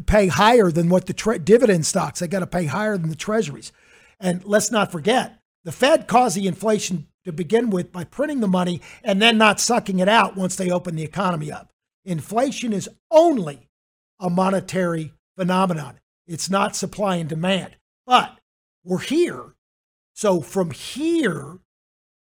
pay 0.06 0.26
higher 0.26 0.70
than 0.70 0.88
what 0.88 1.06
the 1.06 1.12
tre- 1.12 1.38
dividend 1.38 1.86
stocks. 1.86 2.20
They 2.20 2.28
got 2.28 2.40
to 2.40 2.46
pay 2.46 2.66
higher 2.66 2.98
than 2.98 3.08
the 3.08 3.16
treasuries. 3.16 3.72
And 4.20 4.44
let's 4.44 4.70
not 4.70 4.92
forget, 4.92 5.38
the 5.64 5.72
Fed 5.72 6.08
caused 6.08 6.36
the 6.36 6.48
inflation 6.48 7.06
to 7.24 7.32
begin 7.32 7.70
with 7.70 7.92
by 7.92 8.04
printing 8.04 8.40
the 8.40 8.48
money 8.48 8.80
and 9.02 9.22
then 9.22 9.38
not 9.38 9.60
sucking 9.60 10.00
it 10.00 10.08
out 10.08 10.36
once 10.36 10.56
they 10.56 10.70
open 10.70 10.96
the 10.96 11.04
economy 11.04 11.52
up. 11.52 11.70
Inflation 12.04 12.72
is 12.72 12.88
only 13.10 13.68
a 14.18 14.28
monetary 14.28 15.12
phenomenon. 15.36 16.00
It's 16.26 16.50
not 16.50 16.76
supply 16.76 17.16
and 17.16 17.28
demand. 17.28 17.76
But 18.06 18.38
we're 18.84 18.98
here. 18.98 19.54
So 20.14 20.40
from 20.40 20.72
here, 20.72 21.58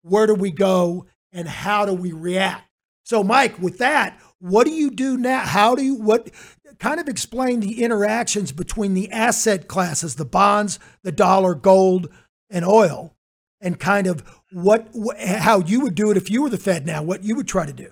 where 0.03 0.27
do 0.27 0.35
we 0.35 0.51
go 0.51 1.07
and 1.33 1.47
how 1.47 1.85
do 1.85 1.93
we 1.93 2.13
react? 2.13 2.65
So, 3.05 3.25
Mike, 3.25 3.59
with 3.59 3.79
that, 3.79 4.21
what 4.39 4.67
do 4.67 4.71
you 4.71 4.91
do 4.91 5.17
now? 5.17 5.41
How 5.41 5.75
do 5.75 5.83
you, 5.83 5.95
what, 5.95 6.31
kind 6.79 7.01
of 7.01 7.09
explain 7.09 7.61
the 7.61 7.83
interactions 7.83 8.53
between 8.53 8.95
the 8.95 9.11
asset 9.11 9.69
classes, 9.69 10.15
the 10.17 10.25
bonds, 10.25 10.79
the 11.03 11.13
dollar, 11.13 11.55
gold, 11.55 12.09
and 12.51 12.65
oil, 12.65 13.15
and 13.61 13.79
kind 13.81 14.07
of 14.07 14.23
what, 14.53 14.89
wh- 14.95 15.19
how 15.25 15.61
you 15.61 15.81
would 15.81 15.95
do 15.95 16.11
it 16.11 16.17
if 16.17 16.31
you 16.31 16.43
were 16.43 16.51
the 16.51 16.59
Fed 16.59 16.87
now, 16.87 17.03
what 17.03 17.25
you 17.25 17.35
would 17.37 17.49
try 17.49 17.67
to 17.67 17.73
do. 17.73 17.91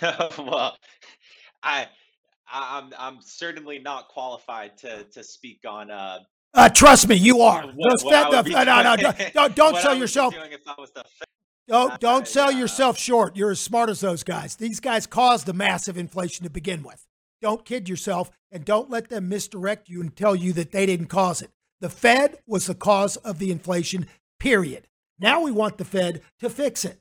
well, 0.02 0.76
I, 1.62 1.86
I'm 2.52 2.92
I'm 2.98 3.18
certainly 3.20 3.78
not 3.78 4.08
qualified 4.08 4.76
to 4.78 5.04
to 5.04 5.22
speak 5.22 5.60
on 5.66 5.90
uh 5.90 6.18
Uh, 6.54 6.68
trust 6.68 7.08
me, 7.08 7.14
you 7.14 7.40
are. 7.40 7.66
what, 7.68 8.02
what 8.02 8.32
Fed- 8.32 8.44
the- 8.46 8.64
no, 8.64 8.82
no, 8.82 8.94
no, 8.96 9.12
don't, 9.34 9.54
don't, 9.54 9.76
sell 9.76 9.90
I 9.90 9.92
would 9.92 9.94
be 9.94 10.00
yourself. 10.00 10.34
Doing 11.68 11.78
if 11.78 11.82
I 11.82 11.84
was 11.84 11.88
the 11.88 11.92
Fed. 11.92 12.00
Don't 12.00 12.00
don't 12.00 12.28
sell 12.28 12.52
yourself 12.52 12.98
short. 12.98 13.36
You're 13.36 13.50
as 13.50 13.60
smart 13.60 13.90
as 13.90 14.00
those 14.00 14.22
guys. 14.22 14.56
These 14.56 14.80
guys 14.80 15.06
caused 15.06 15.46
the 15.46 15.52
massive 15.52 15.96
inflation 15.98 16.44
to 16.44 16.50
begin 16.50 16.82
with. 16.82 17.04
Don't 17.42 17.64
kid 17.64 17.88
yourself 17.88 18.30
and 18.50 18.64
don't 18.64 18.90
let 18.90 19.08
them 19.08 19.28
misdirect 19.28 19.88
you 19.88 20.00
and 20.00 20.14
tell 20.16 20.34
you 20.34 20.52
that 20.54 20.72
they 20.72 20.86
didn't 20.86 21.06
cause 21.06 21.42
it. 21.42 21.50
The 21.80 21.90
Fed 21.90 22.38
was 22.46 22.66
the 22.66 22.74
cause 22.74 23.16
of 23.18 23.38
the 23.38 23.50
inflation, 23.50 24.06
period. 24.40 24.88
Now 25.18 25.42
we 25.42 25.50
want 25.50 25.76
the 25.78 25.84
Fed 25.84 26.22
to 26.40 26.48
fix 26.48 26.84
it. 26.84 26.98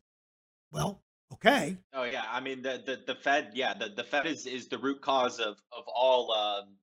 Well, 0.71 1.01
okay. 1.33 1.77
Oh 1.93 2.03
yeah, 2.03 2.23
I 2.29 2.41
mean 2.41 2.61
the 2.61 2.81
the, 2.85 2.99
the 3.07 3.15
Fed, 3.15 3.51
yeah, 3.53 3.73
the, 3.73 3.89
the 3.89 4.03
Fed 4.03 4.25
is, 4.25 4.45
is 4.45 4.67
the 4.67 4.77
root 4.77 5.01
cause 5.01 5.39
of 5.39 5.55
of 5.71 5.85
all 5.87 6.31
um 6.33 6.75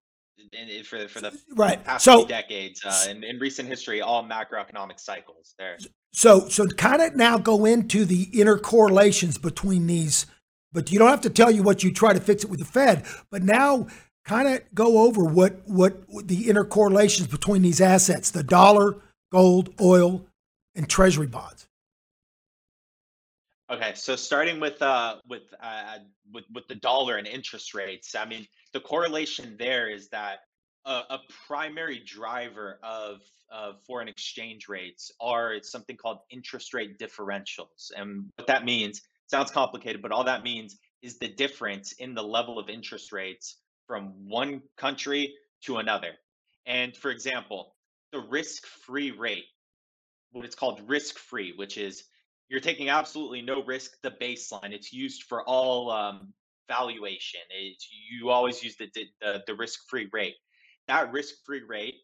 in, 0.52 0.68
in- 0.68 0.84
for 0.84 1.06
for 1.08 1.20
the 1.20 1.38
Right. 1.54 1.82
past 1.84 2.04
So 2.04 2.20
few 2.20 2.28
decades 2.28 2.80
uh, 2.84 3.06
in, 3.10 3.22
in 3.22 3.38
recent 3.38 3.68
history, 3.68 4.00
all 4.00 4.24
macroeconomic 4.24 4.98
cycles. 4.98 5.54
There, 5.58 5.76
So, 6.12 6.48
so 6.48 6.66
kind 6.66 7.00
of 7.00 7.16
now 7.16 7.38
go 7.38 7.64
into 7.64 8.04
the 8.04 8.28
inner 8.32 8.58
correlations 8.58 9.38
between 9.38 9.86
these, 9.86 10.26
but 10.72 10.92
you 10.92 10.98
don't 10.98 11.08
have 11.08 11.22
to 11.22 11.30
tell 11.30 11.50
you 11.50 11.62
what 11.62 11.82
you 11.82 11.92
try 11.92 12.12
to 12.12 12.20
fix 12.20 12.44
it 12.44 12.50
with 12.50 12.58
the 12.58 12.66
Fed. 12.66 13.04
But 13.30 13.42
now, 13.42 13.86
kind 14.24 14.46
of 14.48 14.62
go 14.74 15.04
over 15.06 15.24
what 15.24 15.62
what 15.66 16.02
the 16.28 16.48
inner 16.48 16.64
correlations 16.64 17.28
between 17.28 17.62
these 17.62 17.80
assets: 17.80 18.30
the 18.30 18.42
dollar, 18.42 18.96
gold, 19.30 19.70
oil, 19.80 20.26
and 20.74 20.88
Treasury 20.88 21.26
bonds. 21.26 21.66
Okay, 23.70 23.92
so 23.94 24.16
starting 24.16 24.60
with 24.60 24.82
uh 24.82 25.16
with 25.26 25.54
uh 25.62 25.98
with 26.30 26.44
with 26.52 26.68
the 26.68 26.74
dollar 26.74 27.16
and 27.16 27.26
interest 27.26 27.72
rates, 27.72 28.14
I 28.14 28.26
mean 28.26 28.46
the 28.74 28.80
correlation 28.80 29.56
there 29.58 29.88
is 29.88 30.08
that 30.08 30.40
a, 30.84 31.02
a 31.10 31.18
primary 31.46 32.02
driver 32.04 32.78
of 32.82 33.20
of 33.50 33.82
foreign 33.82 34.08
exchange 34.08 34.66
rates 34.68 35.12
are 35.20 35.52
it's 35.52 35.70
something 35.70 35.96
called 35.96 36.18
interest 36.30 36.72
rate 36.72 36.98
differentials, 36.98 37.90
and 37.96 38.30
what 38.36 38.46
that 38.46 38.64
means 38.64 39.02
sounds 39.26 39.50
complicated, 39.50 40.02
but 40.02 40.12
all 40.12 40.24
that 40.24 40.42
means 40.42 40.78
is 41.02 41.18
the 41.18 41.28
difference 41.28 41.92
in 41.92 42.14
the 42.14 42.22
level 42.22 42.58
of 42.58 42.68
interest 42.68 43.12
rates 43.12 43.56
from 43.86 44.12
one 44.28 44.62
country 44.76 45.34
to 45.64 45.78
another. 45.78 46.12
And 46.66 46.96
for 46.96 47.10
example, 47.10 47.74
the 48.12 48.20
risk-free 48.20 49.10
rate, 49.12 49.44
what 50.30 50.44
it's 50.44 50.54
called 50.54 50.80
risk-free, 50.86 51.54
which 51.56 51.76
is 51.76 52.04
you're 52.48 52.60
taking 52.60 52.88
absolutely 52.90 53.42
no 53.42 53.64
risk 53.64 53.92
the 54.02 54.10
baseline. 54.10 54.72
It's 54.72 54.92
used 54.92 55.24
for 55.24 55.42
all 55.42 55.90
um, 55.90 56.32
valuation. 56.68 57.40
It's, 57.50 57.88
you 58.10 58.30
always 58.30 58.62
use 58.62 58.76
the, 58.76 58.88
the, 59.20 59.42
the 59.46 59.54
risk-free 59.54 60.08
rate 60.12 60.34
that 60.92 61.10
risk-free 61.10 61.62
rate 61.66 61.96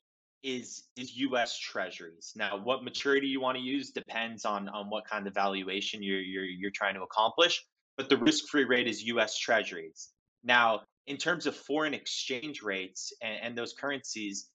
is 0.43 0.85
is 0.97 1.13
us 1.33 1.59
treasuries. 1.59 2.33
Now 2.37 2.59
what 2.63 2.85
maturity 2.85 3.27
you 3.27 3.41
want 3.41 3.59
to 3.59 3.63
use 3.63 3.91
depends 3.91 4.45
on 4.45 4.69
on 4.69 4.89
what 4.89 5.05
kind 5.05 5.27
of 5.27 5.35
valuation 5.35 6.03
you're 6.03 6.21
you're, 6.21 6.45
you're 6.45 6.71
trying 6.71 6.95
to 6.95 7.03
accomplish 7.03 7.65
but 7.97 8.09
the 8.09 8.17
risk-free 8.17 8.65
rate 8.65 8.87
is 8.87 9.03
us 9.03 9.37
treasuries. 9.37 10.11
Now 10.45 10.83
in 11.07 11.17
terms 11.17 11.47
of 11.47 11.57
foreign 11.57 11.95
exchange 11.95 12.63
rates 12.63 13.13
and, 13.23 13.39
and 13.43 13.59
those 13.59 13.75
currencies 13.75 14.49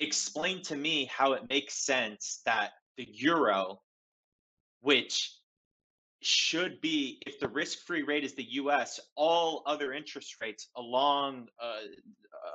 explain 0.00 0.62
to 0.62 0.76
me 0.76 1.06
how 1.06 1.32
it 1.32 1.48
makes 1.48 1.84
sense 1.84 2.42
that 2.44 2.70
the 2.96 3.08
euro 3.10 3.80
which 4.82 5.32
should 6.24 6.80
be 6.80 7.18
if 7.26 7.38
the 7.38 7.48
risk-free 7.48 8.02
rate 8.02 8.24
is 8.24 8.34
the 8.34 8.46
US, 8.52 8.98
all 9.14 9.62
other 9.66 9.92
interest 9.92 10.36
rates 10.40 10.68
along 10.76 11.48
uh, 11.62 11.80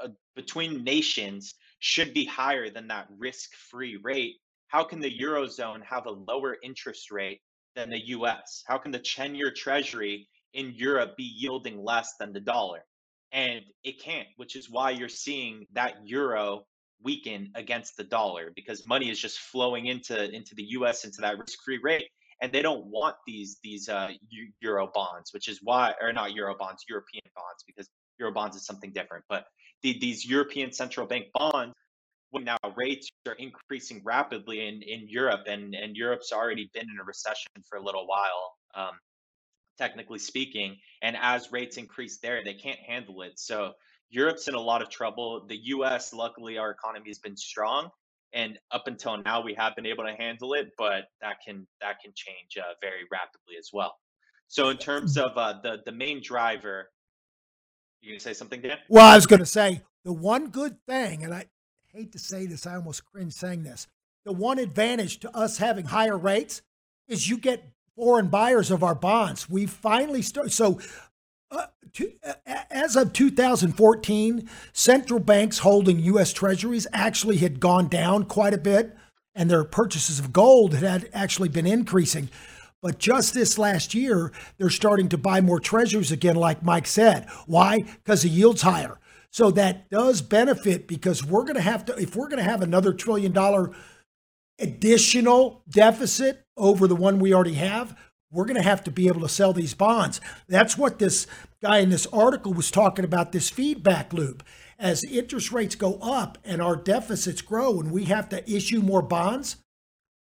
uh, 0.03 0.07
between 0.35 0.83
nations 0.83 1.53
should 1.79 2.13
be 2.13 2.25
higher 2.25 2.69
than 2.69 2.87
that 2.87 3.07
risk-free 3.17 3.97
rate. 4.03 4.35
How 4.67 4.83
can 4.83 4.99
the 4.99 5.19
eurozone 5.19 5.83
have 5.83 6.07
a 6.07 6.11
lower 6.11 6.57
interest 6.63 7.11
rate 7.11 7.41
than 7.75 7.89
the 7.89 8.07
US? 8.07 8.63
How 8.67 8.77
can 8.77 8.91
the 8.91 8.99
10-year 8.99 9.51
treasury 9.51 10.27
in 10.53 10.73
Europe 10.75 11.15
be 11.15 11.23
yielding 11.23 11.83
less 11.83 12.15
than 12.19 12.33
the 12.33 12.39
dollar? 12.39 12.85
And 13.31 13.61
it 13.83 14.01
can't, 14.01 14.27
which 14.37 14.55
is 14.55 14.69
why 14.69 14.91
you're 14.91 15.09
seeing 15.09 15.67
that 15.73 15.95
euro 16.03 16.65
weaken 17.03 17.51
against 17.55 17.95
the 17.97 18.03
dollar 18.03 18.51
because 18.55 18.85
money 18.87 19.09
is 19.09 19.19
just 19.19 19.39
flowing 19.39 19.85
into 19.85 20.29
into 20.35 20.53
the 20.55 20.65
US 20.71 21.05
into 21.05 21.21
that 21.21 21.37
risk-free 21.37 21.79
rate 21.81 22.09
and 22.41 22.51
they 22.51 22.61
don't 22.61 22.85
want 22.85 23.15
these 23.27 23.57
these 23.63 23.89
uh, 23.89 24.09
euro 24.61 24.89
bonds, 24.93 25.33
which 25.33 25.47
is 25.47 25.59
why, 25.61 25.93
or 26.01 26.13
not 26.13 26.33
euro 26.33 26.55
bonds, 26.57 26.85
European 26.87 27.23
bonds, 27.35 27.63
because 27.65 27.89
euro 28.19 28.33
bonds 28.33 28.55
is 28.55 28.65
something 28.65 28.91
different. 28.91 29.23
But 29.29 29.45
the, 29.83 29.97
these 29.99 30.25
European 30.25 30.71
central 30.71 31.05
bank 31.05 31.27
bonds, 31.33 31.73
when 32.31 32.43
now 32.43 32.57
rates 32.75 33.09
are 33.27 33.33
increasing 33.33 34.01
rapidly 34.03 34.67
in 34.67 34.81
in 34.81 35.07
Europe, 35.09 35.41
and 35.47 35.75
and 35.75 35.95
Europe's 35.95 36.31
already 36.31 36.69
been 36.73 36.83
in 36.89 36.99
a 37.01 37.03
recession 37.03 37.51
for 37.67 37.77
a 37.77 37.83
little 37.83 38.07
while, 38.07 38.55
um, 38.75 38.97
technically 39.77 40.19
speaking. 40.19 40.77
And 41.01 41.17
as 41.21 41.51
rates 41.51 41.77
increase 41.77 42.19
there, 42.19 42.43
they 42.43 42.53
can't 42.53 42.79
handle 42.79 43.21
it. 43.21 43.37
So 43.39 43.73
Europe's 44.09 44.47
in 44.47 44.55
a 44.55 44.59
lot 44.59 44.81
of 44.81 44.89
trouble. 44.89 45.45
The 45.47 45.57
U.S. 45.75 46.13
luckily, 46.13 46.57
our 46.57 46.71
economy 46.71 47.09
has 47.09 47.19
been 47.19 47.37
strong 47.37 47.89
and 48.33 48.59
up 48.71 48.83
until 48.87 49.17
now 49.23 49.41
we 49.41 49.53
have 49.53 49.75
been 49.75 49.85
able 49.85 50.03
to 50.03 50.13
handle 50.13 50.53
it 50.53 50.69
but 50.77 51.05
that 51.21 51.37
can 51.45 51.67
that 51.81 51.99
can 52.03 52.11
change 52.15 52.57
uh, 52.57 52.73
very 52.81 53.05
rapidly 53.11 53.55
as 53.57 53.69
well 53.73 53.95
so 54.47 54.69
in 54.69 54.77
terms 54.77 55.17
of 55.17 55.31
uh, 55.35 55.53
the 55.63 55.77
the 55.85 55.91
main 55.91 56.21
driver 56.21 56.89
you 58.01 58.11
gonna 58.11 58.19
say 58.19 58.33
something 58.33 58.61
dan 58.61 58.77
Well, 58.87 59.05
I 59.05 59.15
was 59.15 59.27
going 59.27 59.39
to 59.39 59.45
say 59.45 59.81
the 60.03 60.13
one 60.13 60.49
good 60.49 60.77
thing, 60.87 61.23
and 61.23 61.33
I 61.33 61.45
hate 61.93 62.11
to 62.13 62.19
say 62.19 62.45
this, 62.45 62.65
I 62.65 62.75
almost 62.75 63.05
cringe 63.05 63.33
saying 63.33 63.63
this. 63.63 63.87
The 64.25 64.33
one 64.33 64.59
advantage 64.59 65.19
to 65.19 65.35
us 65.35 65.57
having 65.57 65.85
higher 65.85 66.17
rates 66.17 66.61
is 67.07 67.29
you 67.29 67.37
get 67.37 67.71
foreign 67.95 68.27
buyers 68.27 68.71
of 68.71 68.83
our 68.83 68.95
bonds. 68.95 69.49
We 69.49 69.65
finally 69.65 70.21
start. 70.21 70.51
So, 70.51 70.79
uh, 71.51 71.67
to, 71.93 72.11
uh, 72.23 72.33
as 72.69 72.95
of 72.95 73.13
2014, 73.13 74.49
central 74.73 75.19
banks 75.19 75.59
holding 75.59 75.99
U.S. 75.99 76.33
Treasuries 76.33 76.87
actually 76.93 77.37
had 77.37 77.59
gone 77.59 77.87
down 77.87 78.25
quite 78.25 78.53
a 78.53 78.57
bit, 78.57 78.95
and 79.35 79.49
their 79.49 79.63
purchases 79.63 80.19
of 80.19 80.33
gold 80.33 80.75
had 80.75 81.09
actually 81.13 81.49
been 81.49 81.65
increasing. 81.65 82.29
But 82.81 82.97
just 82.97 83.33
this 83.33 83.57
last 83.57 83.93
year, 83.93 84.31
they're 84.57 84.69
starting 84.69 85.09
to 85.09 85.17
buy 85.17 85.41
more 85.41 85.59
treasuries 85.59 86.11
again, 86.11 86.35
like 86.35 86.63
Mike 86.63 86.87
said. 86.87 87.27
Why? 87.45 87.81
Because 87.81 88.21
the 88.21 88.29
yield's 88.29 88.61
higher. 88.61 88.99
So 89.31 89.51
that 89.51 89.89
does 89.89 90.21
benefit 90.21 90.87
because 90.87 91.23
we're 91.25 91.43
going 91.43 91.55
to 91.55 91.61
have 91.61 91.85
to, 91.85 91.95
if 91.97 92.15
we're 92.15 92.29
going 92.29 92.43
to 92.43 92.49
have 92.49 92.61
another 92.61 92.93
trillion 92.93 93.31
dollar 93.31 93.71
additional 94.59 95.63
deficit 95.69 96.45
over 96.57 96.87
the 96.87 96.95
one 96.95 97.19
we 97.19 97.33
already 97.33 97.53
have, 97.53 97.97
we're 98.31 98.45
going 98.45 98.55
to 98.55 98.61
have 98.61 98.83
to 98.83 98.91
be 98.91 99.07
able 99.07 99.21
to 99.21 99.29
sell 99.29 99.53
these 99.53 99.73
bonds. 99.73 100.21
That's 100.47 100.77
what 100.77 100.99
this 100.99 101.27
guy 101.61 101.79
in 101.79 101.89
this 101.89 102.07
article 102.07 102.53
was 102.53 102.71
talking 102.71 103.05
about 103.05 103.31
this 103.31 103.49
feedback 103.49 104.13
loop. 104.13 104.43
As 104.77 105.03
interest 105.03 105.51
rates 105.51 105.75
go 105.75 105.95
up 105.95 106.37
and 106.45 106.61
our 106.61 106.75
deficits 106.75 107.41
grow 107.41 107.79
and 107.79 107.91
we 107.91 108.05
have 108.05 108.29
to 108.29 108.49
issue 108.49 108.81
more 108.81 109.01
bonds, 109.01 109.57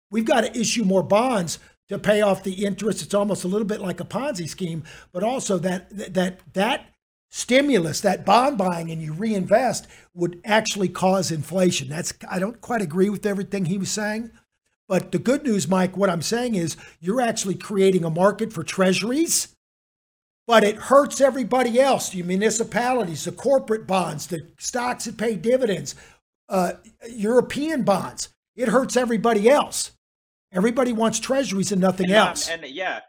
we've 0.09 0.25
got 0.25 0.41
to 0.41 0.59
issue 0.59 0.83
more 0.83 1.03
bonds 1.03 1.59
to 1.89 1.99
pay 1.99 2.21
off 2.21 2.43
the 2.43 2.65
interest. 2.65 3.01
It's 3.01 3.13
almost 3.13 3.43
a 3.43 3.47
little 3.47 3.67
bit 3.67 3.81
like 3.81 3.99
a 3.99 4.05
Ponzi 4.05 4.47
scheme, 4.47 4.83
but 5.11 5.23
also 5.23 5.57
that 5.59 5.89
that 6.13 6.39
that 6.53 6.85
stimulus, 7.29 8.01
that 8.01 8.25
bond 8.25 8.57
buying 8.57 8.89
and 8.89 9.01
you 9.01 9.13
reinvest 9.13 9.87
would 10.15 10.41
actually 10.45 10.89
cause 10.89 11.31
inflation. 11.31 11.89
That's 11.89 12.13
I 12.29 12.39
don't 12.39 12.61
quite 12.61 12.81
agree 12.81 13.09
with 13.09 13.25
everything 13.25 13.65
he 13.65 13.77
was 13.77 13.91
saying. 13.91 14.31
But 14.89 15.11
the 15.11 15.19
good 15.19 15.43
news, 15.43 15.67
Mike, 15.67 15.95
what 15.95 16.09
I'm 16.09 16.23
saying 16.23 16.55
is 16.55 16.75
you're 16.99 17.21
actually 17.21 17.55
creating 17.55 18.03
a 18.03 18.09
market 18.09 18.51
for 18.51 18.63
treasuries, 18.63 19.55
but 20.47 20.63
it 20.63 20.75
hurts 20.75 21.21
everybody 21.21 21.79
else 21.79 22.09
the 22.09 22.23
municipalities, 22.23 23.23
the 23.23 23.31
corporate 23.31 23.85
bonds, 23.85 24.27
the 24.27 24.47
stocks 24.57 25.05
that 25.05 25.15
pay 25.15 25.35
dividends, 25.35 25.93
uh, 26.49 26.73
European 27.07 27.83
bonds. 27.83 28.29
It 28.55 28.67
hurts 28.67 28.97
everybody 28.97 29.47
else. 29.47 29.91
Everybody 30.51 30.91
wants 30.91 31.19
treasuries 31.19 31.71
and 31.71 31.79
nothing 31.79 32.07
and, 32.07 32.15
um, 32.15 32.27
else. 32.29 32.49
and 32.49 32.65
yeah 32.65 33.01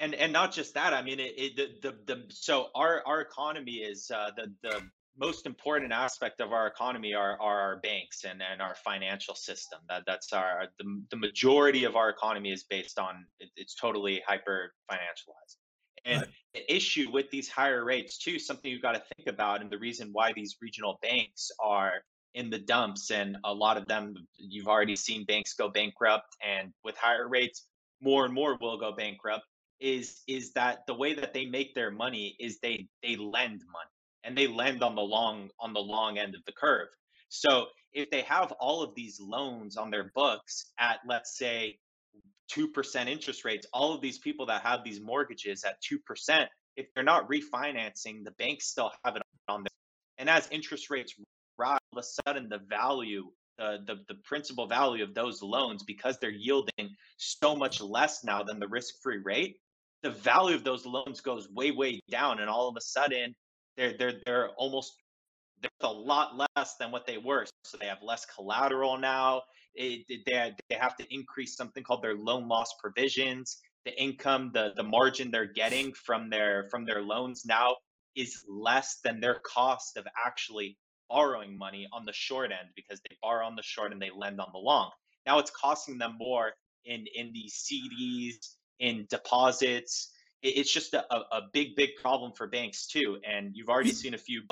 and 0.00 0.14
and 0.14 0.32
not 0.32 0.50
just 0.50 0.74
that 0.74 0.92
i 0.94 1.02
mean 1.02 1.20
it, 1.20 1.34
it 1.36 1.82
the, 1.82 1.90
the 1.90 2.14
the 2.14 2.24
so 2.30 2.68
our 2.74 3.02
our 3.06 3.20
economy 3.20 3.74
is 3.74 4.10
uh 4.10 4.30
the 4.36 4.50
the 4.62 4.80
most 5.20 5.46
important 5.46 5.92
aspect 5.92 6.40
of 6.40 6.52
our 6.52 6.66
economy 6.66 7.14
are, 7.14 7.38
are 7.40 7.60
our 7.60 7.76
banks 7.80 8.24
and, 8.24 8.42
and 8.42 8.62
our 8.62 8.74
financial 8.74 9.34
system. 9.34 9.78
That 9.88 10.04
that's 10.06 10.32
our 10.32 10.68
the, 10.78 11.02
the 11.10 11.16
majority 11.16 11.84
of 11.84 11.94
our 11.94 12.08
economy 12.08 12.50
is 12.50 12.64
based 12.64 12.98
on 12.98 13.26
it, 13.38 13.50
it's 13.56 13.74
totally 13.74 14.22
hyper 14.26 14.72
financialized 14.90 15.56
and 16.04 16.20
Right. 16.20 16.28
the 16.54 16.74
issue 16.74 17.10
with 17.12 17.30
these 17.30 17.48
higher 17.48 17.84
rates 17.84 18.18
too 18.18 18.38
something 18.38 18.70
you've 18.70 18.82
got 18.82 18.92
to 18.92 19.02
think 19.16 19.28
about 19.28 19.60
and 19.60 19.70
the 19.70 19.78
reason 19.78 20.10
why 20.12 20.32
these 20.32 20.56
regional 20.60 20.98
banks 21.02 21.50
are 21.62 22.02
in 22.34 22.50
the 22.50 22.58
dumps 22.58 23.10
and 23.10 23.36
a 23.44 23.52
lot 23.52 23.76
of 23.76 23.86
them 23.86 24.14
you've 24.36 24.68
already 24.68 24.96
seen 24.96 25.24
banks 25.24 25.54
go 25.54 25.68
bankrupt 25.68 26.36
and 26.46 26.72
with 26.84 26.96
higher 26.96 27.28
rates 27.28 27.66
more 28.00 28.24
and 28.24 28.32
more 28.32 28.56
will 28.60 28.78
go 28.78 28.92
bankrupt 28.92 29.44
is 29.80 30.22
is 30.26 30.52
that 30.52 30.86
the 30.86 30.94
way 30.94 31.14
that 31.14 31.32
they 31.32 31.46
make 31.46 31.74
their 31.74 31.90
money 31.90 32.36
is 32.38 32.58
they 32.60 32.86
they 33.02 33.16
lend 33.16 33.62
money 33.72 33.99
and 34.24 34.36
they 34.36 34.46
lend 34.46 34.82
on 34.82 34.94
the 34.94 35.02
long 35.02 35.50
on 35.60 35.72
the 35.72 35.80
long 35.80 36.18
end 36.18 36.34
of 36.34 36.44
the 36.44 36.52
curve. 36.52 36.88
So 37.28 37.66
if 37.92 38.10
they 38.10 38.22
have 38.22 38.52
all 38.52 38.82
of 38.82 38.94
these 38.94 39.20
loans 39.20 39.76
on 39.76 39.90
their 39.90 40.10
books 40.14 40.66
at 40.78 41.00
let's 41.06 41.36
say 41.36 41.78
2% 42.52 43.06
interest 43.06 43.44
rates 43.44 43.66
all 43.72 43.94
of 43.94 44.00
these 44.00 44.18
people 44.18 44.46
that 44.46 44.62
have 44.62 44.82
these 44.84 45.00
mortgages 45.00 45.64
at 45.64 45.76
2% 45.82 46.46
if 46.76 46.86
they're 46.94 47.04
not 47.04 47.28
refinancing 47.28 48.24
the 48.24 48.32
banks 48.38 48.66
still 48.66 48.90
have 49.04 49.16
it 49.16 49.22
on 49.48 49.62
there. 49.62 49.70
And 50.18 50.28
as 50.28 50.48
interest 50.50 50.90
rates 50.90 51.14
rise 51.58 51.78
all 51.92 51.98
of 51.98 52.04
a 52.04 52.28
sudden 52.28 52.48
the 52.48 52.58
value 52.58 53.30
the, 53.58 53.78
the 53.86 53.96
the 54.08 54.14
principal 54.24 54.66
value 54.66 55.04
of 55.04 55.14
those 55.14 55.42
loans 55.42 55.82
because 55.82 56.18
they're 56.18 56.30
yielding 56.30 56.94
so 57.16 57.54
much 57.54 57.80
less 57.80 58.24
now 58.24 58.42
than 58.42 58.58
the 58.58 58.68
risk-free 58.68 59.18
rate 59.18 59.56
the 60.02 60.10
value 60.10 60.56
of 60.56 60.64
those 60.64 60.86
loans 60.86 61.20
goes 61.20 61.48
way 61.50 61.70
way 61.70 62.00
down 62.10 62.40
and 62.40 62.48
all 62.48 62.68
of 62.68 62.76
a 62.76 62.80
sudden 62.80 63.34
they're 63.80 63.94
they're 63.98 64.20
they're 64.26 64.48
almost 64.50 64.94
they're 65.62 65.70
a 65.82 65.92
lot 65.92 66.36
less 66.56 66.76
than 66.76 66.90
what 66.90 67.06
they 67.06 67.18
were 67.18 67.46
so 67.64 67.78
they 67.78 67.86
have 67.86 68.02
less 68.02 68.26
collateral 68.26 68.98
now. 68.98 69.42
It, 69.74 70.06
they, 70.08 70.52
they 70.68 70.76
have 70.76 70.96
to 70.96 71.14
increase 71.14 71.56
something 71.56 71.84
called 71.84 72.02
their 72.02 72.16
loan 72.16 72.48
loss 72.48 72.74
provisions. 72.80 73.58
The 73.84 73.98
income 74.00 74.50
the 74.52 74.72
the 74.76 74.82
margin 74.82 75.30
they're 75.30 75.46
getting 75.52 75.94
from 75.94 76.28
their 76.28 76.68
from 76.70 76.84
their 76.84 77.02
loans 77.02 77.44
now 77.46 77.76
is 78.14 78.44
less 78.48 78.98
than 79.02 79.20
their 79.20 79.40
cost 79.40 79.96
of 79.96 80.06
actually 80.26 80.76
borrowing 81.08 81.56
money 81.56 81.88
on 81.92 82.04
the 82.04 82.12
short 82.12 82.50
end 82.50 82.68
because 82.76 83.00
they 83.08 83.16
borrow 83.22 83.46
on 83.46 83.56
the 83.56 83.62
short 83.62 83.92
and 83.92 84.02
they 84.02 84.10
lend 84.14 84.40
on 84.40 84.48
the 84.52 84.58
long. 84.58 84.90
Now 85.26 85.38
it's 85.38 85.50
costing 85.50 85.98
them 85.98 86.16
more 86.18 86.52
in 86.84 87.06
in 87.14 87.32
these 87.32 87.54
CDs 87.54 88.34
in 88.78 89.06
deposits 89.08 90.10
it- 90.10 90.19
it's 90.42 90.72
just 90.72 90.94
a, 90.94 91.04
a 91.14 91.42
big 91.52 91.76
big 91.76 91.90
problem 92.00 92.32
for 92.32 92.46
banks 92.46 92.86
too 92.86 93.18
and 93.28 93.54
you've 93.54 93.68
already 93.68 93.92
seen 93.92 94.14
a 94.14 94.18
few 94.18 94.42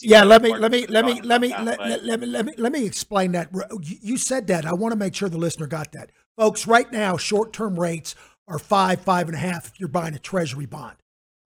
Yeah, 0.00 0.24
let 0.24 0.42
me 0.42 0.56
let 0.56 0.72
me 0.72 0.86
let 0.86 1.04
me 1.04 1.20
let 1.20 1.40
me 1.40 1.48
let, 1.48 1.78
let, 1.78 2.04
let 2.04 2.20
me 2.20 2.26
let 2.26 2.46
me 2.46 2.52
let 2.56 2.72
me 2.72 2.84
explain 2.84 3.32
that. 3.32 3.50
You 3.52 3.96
you 4.00 4.16
said 4.16 4.46
that. 4.48 4.66
I 4.66 4.72
want 4.74 4.92
to 4.92 4.98
make 4.98 5.14
sure 5.14 5.28
the 5.28 5.38
listener 5.38 5.66
got 5.66 5.92
that, 5.92 6.10
folks. 6.36 6.66
Right 6.66 6.90
now, 6.90 7.16
short-term 7.16 7.78
rates 7.78 8.14
are 8.48 8.58
five, 8.58 9.00
five 9.00 9.28
and 9.28 9.36
a 9.36 9.40
half. 9.40 9.68
If 9.68 9.80
you're 9.80 9.88
buying 9.88 10.14
a 10.14 10.18
treasury 10.18 10.66
bond, 10.66 10.96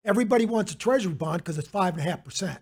everybody 0.06 0.46
wants 0.46 0.72
a 0.72 0.78
treasury 0.78 1.14
bond 1.14 1.40
because 1.40 1.58
it's 1.58 1.68
five 1.68 1.94
and 1.98 2.06
a 2.06 2.10
half 2.10 2.24
percent. 2.24 2.60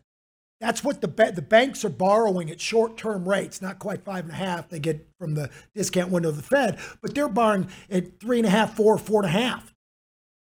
That's 0.62 0.84
what 0.84 1.02
the 1.02 1.08
ba- 1.08 1.34
the 1.34 1.42
banks 1.42 1.86
are 1.86 1.90
borrowing 1.90 2.50
at 2.50 2.62
short-term 2.62 3.28
rates, 3.28 3.62
not 3.62 3.78
quite 3.78 4.04
five 4.04 4.24
and 4.24 4.32
a 4.32 4.38
half. 4.38 4.70
They 4.70 4.80
get 4.80 5.06
from 5.20 5.36
the 5.36 5.50
discount 5.76 6.12
window 6.12 6.30
of 6.30 6.38
the 6.38 6.44
Fed, 6.44 6.80
but 7.02 7.14
they're 7.14 7.30
borrowing 7.30 7.68
at 7.92 8.20
three 8.20 8.40
and 8.40 8.48
a 8.48 8.50
half, 8.50 8.76
four, 8.76 8.98
four 8.98 9.22
and 9.24 9.30
a 9.30 9.38
half. 9.38 9.75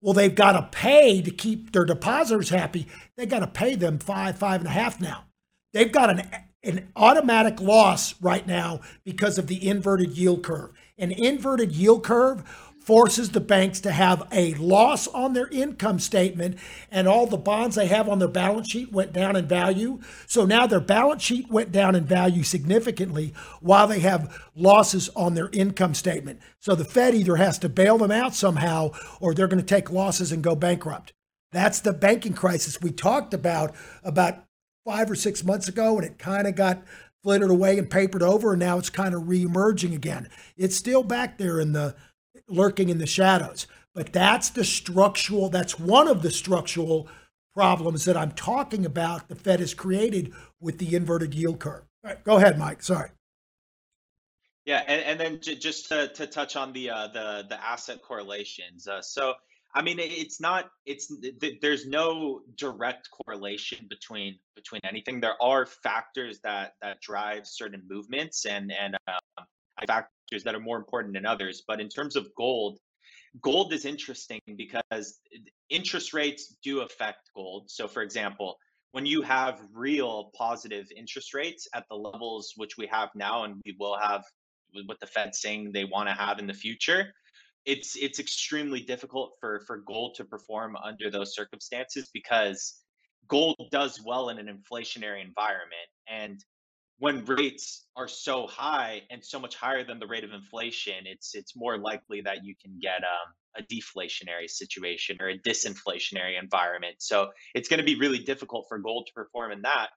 Well, 0.04 0.14
they've 0.14 0.36
got 0.36 0.54
to 0.54 0.78
pay 0.78 1.22
to 1.24 1.32
keep 1.32 1.74
their 1.74 1.86
depositors 1.86 2.50
happy. 2.50 2.88
They 3.18 3.26
got 3.26 3.40
to 3.40 3.48
pay 3.48 3.76
them 3.76 4.00
five, 4.00 4.38
five 4.38 4.62
and 4.62 4.68
a 4.68 4.74
half 4.74 5.02
now. 5.02 5.26
They've 5.74 5.92
got 5.94 6.12
an 6.12 6.30
an 6.66 6.90
automatic 6.98 7.62
loss 7.62 8.16
right 8.22 8.48
now 8.48 8.82
because 9.06 9.40
of 9.40 9.48
the 9.48 9.68
inverted 9.68 10.12
yield 10.18 10.44
curve. 10.44 10.72
An 11.00 11.12
inverted 11.14 11.74
yield 11.74 12.04
curve 12.04 12.44
forces 12.86 13.32
the 13.32 13.40
banks 13.40 13.80
to 13.80 13.92
have 13.92 14.28
a 14.32 14.54
loss 14.56 15.08
on 15.08 15.34
their 15.34 15.48
income 15.48 16.00
statement 16.00 16.58
and 16.92 17.08
all 17.08 17.26
the 17.26 17.38
bonds 17.38 17.76
they 17.76 17.88
have 17.88 18.10
on 18.10 18.20
their 18.20 18.28
balance 18.28 18.70
sheet 18.70 18.92
went 18.92 19.14
down 19.14 19.36
in 19.36 19.48
value. 19.48 20.00
So 20.28 20.46
now 20.46 20.68
their 20.68 20.82
balance 20.82 21.24
sheet 21.24 21.50
went 21.50 21.72
down 21.72 21.96
in 21.96 22.04
value 22.04 22.44
significantly 22.44 23.34
while 23.62 23.88
they 23.88 24.00
have 24.00 24.38
losses 24.54 25.10
on 25.16 25.34
their 25.34 25.50
income 25.54 25.94
statement. 25.94 26.40
So 26.60 26.76
the 26.76 26.84
Fed 26.86 27.16
either 27.16 27.38
has 27.38 27.58
to 27.60 27.70
bail 27.70 27.98
them 27.98 28.12
out 28.12 28.36
somehow 28.36 28.92
or 29.22 29.34
they're 29.34 29.48
going 29.48 29.64
to 29.64 29.66
take 29.66 29.90
losses 29.90 30.32
and 30.32 30.44
go 30.44 30.56
bankrupt. 30.56 31.14
That's 31.54 31.80
the 31.80 31.94
banking 31.94 32.34
crisis 32.34 32.82
we 32.82 32.92
talked 32.92 33.34
about 33.34 33.76
about 34.04 34.44
five 34.86 35.10
or 35.10 35.16
six 35.16 35.44
months 35.44 35.70
ago, 35.70 35.98
and 35.98 36.06
it 36.06 36.18
kind 36.18 36.48
of 36.48 36.56
got 36.56 36.84
flittered 37.22 37.52
away 37.52 37.78
and 37.78 37.90
papered 37.90 38.24
over, 38.24 38.52
and 38.52 38.60
now 38.60 38.78
it's 38.78 38.90
kind 38.90 39.16
of 39.16 39.24
reemerging 39.24 39.96
again. 39.96 40.28
It's 40.58 40.76
still 40.76 41.04
back 41.04 41.38
there 41.38 41.60
in 41.60 41.72
the 41.72 41.96
lurking 42.48 42.90
in 42.90 42.98
the 42.98 43.06
shadows, 43.06 43.68
but 43.94 44.14
that's 44.14 44.50
the 44.50 44.64
structural. 44.64 45.50
That's 45.50 45.80
one 45.80 46.08
of 46.08 46.22
the 46.22 46.32
structural 46.32 47.08
problems 47.54 48.06
that 48.06 48.18
I'm 48.18 48.32
talking 48.32 48.86
about. 48.86 49.28
The 49.28 49.36
Fed 49.36 49.60
has 49.60 49.74
created 49.74 50.34
with 50.60 50.80
the 50.80 50.96
inverted 50.96 51.34
yield 51.34 51.60
curve. 51.60 51.84
Go 52.24 52.38
ahead, 52.38 52.58
Mike. 52.58 52.84
Sorry. 52.84 53.10
Yeah, 54.66 54.84
and, 54.88 55.02
and 55.04 55.20
then 55.20 55.42
j- 55.42 55.56
just 55.56 55.90
to, 55.90 56.08
to 56.10 56.26
touch 56.26 56.56
on 56.56 56.72
the 56.74 56.90
uh, 56.90 57.08
the 57.08 57.46
the 57.50 57.64
asset 57.64 58.02
correlations. 58.02 58.88
Uh, 58.88 59.02
so 59.02 59.34
I 59.76 59.82
mean, 59.82 60.00
it's 60.00 60.40
not 60.40 60.70
it's 60.86 61.08
th- 61.08 61.40
th- 61.40 61.60
there's 61.62 61.86
no 61.86 62.42
direct 62.58 63.10
correlation 63.12 63.88
between 63.90 64.38
between 64.56 64.82
anything. 64.86 65.20
There 65.20 65.42
are 65.42 65.66
factors 65.66 66.40
that 66.44 66.76
that 66.82 67.02
drive 67.02 67.46
certain 67.46 67.84
movements 67.90 68.46
and 68.46 68.72
and 68.72 68.96
um, 69.08 69.46
that 70.42 70.56
are 70.56 70.60
more 70.60 70.78
important 70.78 71.14
than 71.14 71.26
others. 71.28 71.64
But 71.68 71.80
in 71.80 71.90
terms 71.90 72.16
of 72.16 72.28
gold, 72.36 72.80
gold 73.42 73.74
is 73.74 73.86
interesting 73.86 74.40
because 74.58 75.20
interest 75.70 76.14
rates 76.14 76.56
do 76.64 76.82
affect 76.82 77.30
gold. 77.36 77.70
So, 77.70 77.88
for 77.88 78.02
example, 78.02 78.58
when 78.94 79.06
you 79.06 79.22
have 79.22 79.62
real 79.74 80.32
positive 80.36 80.88
interest 80.96 81.34
rates 81.34 81.68
at 81.76 81.84
the 81.90 81.96
levels 81.96 82.54
which 82.56 82.78
we 82.78 82.88
have 82.88 83.10
now, 83.16 83.44
and 83.44 83.62
we 83.66 83.76
will 83.80 83.98
have 83.98 84.24
what 84.86 85.00
the 85.00 85.08
Fed 85.08 85.36
saying 85.36 85.72
they 85.72 85.86
want 85.86 86.10
to 86.10 86.16
have 86.16 86.40
in 86.40 86.48
the 86.48 86.54
future, 86.54 87.14
it's 87.66 87.96
it's 87.96 88.20
extremely 88.20 88.82
difficult 88.82 89.36
for 89.40 89.62
for 89.66 89.78
gold 89.78 90.16
to 90.16 90.26
perform 90.26 90.76
under 90.76 91.10
those 91.10 91.36
circumstances 91.36 92.10
because 92.14 92.84
gold 93.28 93.70
does 93.72 94.02
well 94.06 94.30
in 94.30 94.38
an 94.38 94.48
inflationary 94.48 95.24
environment 95.24 95.90
and 96.08 96.44
when 97.04 97.26
rates 97.26 97.86
are 97.98 98.08
so 98.08 98.48
high 98.48 99.02
and 99.10 99.22
so 99.22 99.38
much 99.38 99.58
higher 99.58 99.84
than 99.84 100.00
the 100.00 100.08
rate 100.08 100.24
of 100.24 100.32
inflation, 100.32 100.94
it's 101.04 101.36
it's 101.36 101.54
more 101.54 101.78
likely 101.78 102.22
that 102.22 102.46
you 102.46 102.56
can 102.56 102.80
get 102.82 103.00
um, 103.04 103.34
a 103.58 103.62
deflationary 103.64 104.50
situation 104.50 105.18
or 105.20 105.28
a 105.28 105.38
disinflationary 105.38 106.42
environment. 106.42 106.96
So 107.00 107.32
it's 107.54 107.68
going 107.68 107.80
to 107.82 107.86
be 107.86 108.00
really 108.00 108.20
difficult 108.20 108.68
for 108.70 108.80
gold 108.80 109.08
to 109.08 109.14
perform 109.14 109.52
in 109.52 109.64
that. 109.64 109.90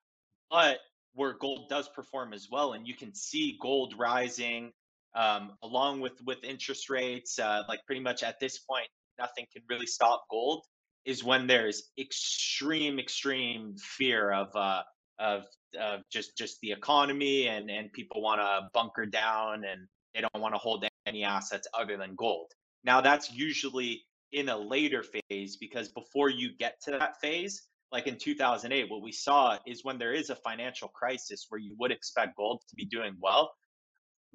But 0.50 0.78
where 1.14 1.34
gold 1.34 1.68
does 1.68 1.88
perform 1.88 2.32
as 2.32 2.48
well, 2.50 2.72
and 2.72 2.88
you 2.88 2.96
can 2.96 3.14
see 3.14 3.56
gold 3.62 3.94
rising 3.96 4.72
um, 5.14 5.52
along 5.62 6.00
with 6.00 6.20
with 6.26 6.42
interest 6.42 6.90
rates, 6.90 7.38
uh, 7.38 7.62
like 7.68 7.86
pretty 7.86 8.02
much 8.02 8.24
at 8.24 8.40
this 8.40 8.58
point, 8.58 8.88
nothing 9.16 9.46
can 9.52 9.62
really 9.68 9.86
stop 9.86 10.24
gold. 10.28 10.64
Is 11.04 11.22
when 11.22 11.46
there's 11.46 11.84
extreme, 11.96 12.98
extreme 12.98 13.76
fear 13.76 14.32
of 14.32 14.48
uh, 14.56 14.82
of 15.20 15.44
of 15.76 16.00
just 16.10 16.36
just 16.36 16.58
the 16.60 16.72
economy 16.72 17.48
and 17.48 17.70
and 17.70 17.92
people 17.92 18.22
want 18.22 18.40
to 18.40 18.68
bunker 18.72 19.06
down 19.06 19.64
and 19.64 19.86
they 20.14 20.20
don't 20.20 20.42
want 20.42 20.54
to 20.54 20.58
hold 20.58 20.86
any 21.06 21.24
assets 21.24 21.66
other 21.78 21.96
than 21.96 22.14
gold. 22.16 22.50
Now 22.84 23.00
that's 23.00 23.32
usually 23.32 24.02
in 24.32 24.48
a 24.48 24.56
later 24.56 25.04
phase 25.28 25.56
because 25.56 25.88
before 25.88 26.28
you 26.28 26.56
get 26.58 26.80
to 26.82 26.90
that 26.92 27.20
phase, 27.20 27.62
like 27.92 28.06
in 28.06 28.16
2008, 28.16 28.90
what 28.90 29.02
we 29.02 29.12
saw 29.12 29.58
is 29.66 29.84
when 29.84 29.98
there 29.98 30.12
is 30.12 30.30
a 30.30 30.36
financial 30.36 30.88
crisis 30.88 31.46
where 31.48 31.60
you 31.60 31.74
would 31.78 31.92
expect 31.92 32.36
gold 32.36 32.62
to 32.68 32.74
be 32.74 32.84
doing 32.84 33.16
well, 33.20 33.52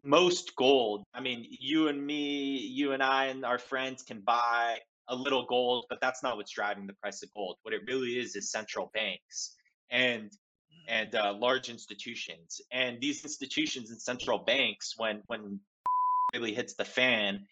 most 0.04 0.56
gold, 0.56 1.04
I 1.14 1.20
mean, 1.20 1.46
you 1.50 1.88
and 1.90 2.04
me, 2.04 2.58
you 2.58 2.94
and 2.94 3.04
I 3.04 3.26
and 3.26 3.46
our 3.46 3.60
friends 3.60 4.04
can 4.04 4.22
buy 4.22 4.78
a 5.10 5.16
little 5.16 5.46
gold, 5.46 5.86
but 5.90 6.00
that's 6.02 6.24
not 6.24 6.38
what's 6.38 6.54
driving 6.54 6.88
the 6.88 6.94
price 6.94 7.22
of 7.22 7.30
gold. 7.36 7.58
What 7.64 7.74
it 7.74 7.82
really 7.88 8.18
is 8.18 8.36
is 8.36 8.52
central 8.52 8.90
banks 8.94 9.56
and 9.92 10.32
and 10.88 11.16
uh, 11.16 11.34
large 11.38 11.70
institutions. 11.70 12.62
And 12.72 13.00
these 13.00 13.24
institutions 13.24 13.92
and 13.92 14.02
central 14.02 14.40
banks, 14.40 14.96
when 14.98 15.22
when 15.28 15.60
really 16.34 16.54
hits 16.54 16.74
the 16.74 16.86
fan, 16.86 17.46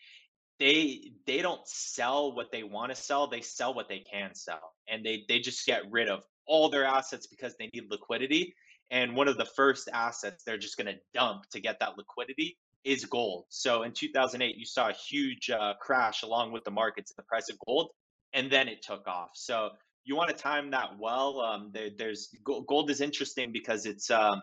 they 0.59 1.11
they 1.25 1.41
don't 1.41 1.65
sell 1.65 2.35
what 2.35 2.51
they 2.51 2.63
want 2.63 2.93
to 2.93 3.01
sell. 3.01 3.27
They 3.27 3.41
sell 3.41 3.73
what 3.73 3.87
they 3.87 3.99
can 3.99 4.35
sell, 4.35 4.73
and 4.87 5.05
they 5.05 5.23
they 5.27 5.39
just 5.39 5.65
get 5.65 5.83
rid 5.89 6.09
of 6.09 6.23
all 6.45 6.69
their 6.69 6.85
assets 6.85 7.27
because 7.27 7.55
they 7.57 7.69
need 7.73 7.85
liquidity. 7.89 8.53
And 8.91 9.15
one 9.15 9.27
of 9.27 9.37
the 9.37 9.45
first 9.45 9.87
assets 9.93 10.43
they're 10.43 10.57
just 10.57 10.75
going 10.75 10.87
to 10.87 10.99
dump 11.13 11.43
to 11.51 11.59
get 11.59 11.79
that 11.79 11.97
liquidity 11.97 12.57
is 12.83 13.05
gold. 13.05 13.45
So 13.49 13.83
in 13.83 13.91
2008, 13.91 14.55
you 14.57 14.65
saw 14.65 14.89
a 14.89 14.93
huge 14.93 15.49
uh, 15.49 15.73
crash 15.79 16.23
along 16.23 16.51
with 16.51 16.63
the 16.63 16.71
markets, 16.71 17.11
and 17.11 17.23
the 17.23 17.27
price 17.27 17.49
of 17.49 17.57
gold, 17.65 17.91
and 18.33 18.51
then 18.51 18.67
it 18.67 18.81
took 18.81 19.07
off. 19.07 19.31
So 19.35 19.69
you 20.05 20.15
want 20.15 20.29
to 20.29 20.35
time 20.35 20.71
that 20.71 20.97
well. 20.99 21.39
Um, 21.41 21.71
there, 21.73 21.89
there's 21.97 22.29
go- 22.43 22.61
gold 22.61 22.89
is 22.89 23.01
interesting 23.01 23.51
because 23.51 23.85
it's 23.85 24.09
um, 24.09 24.41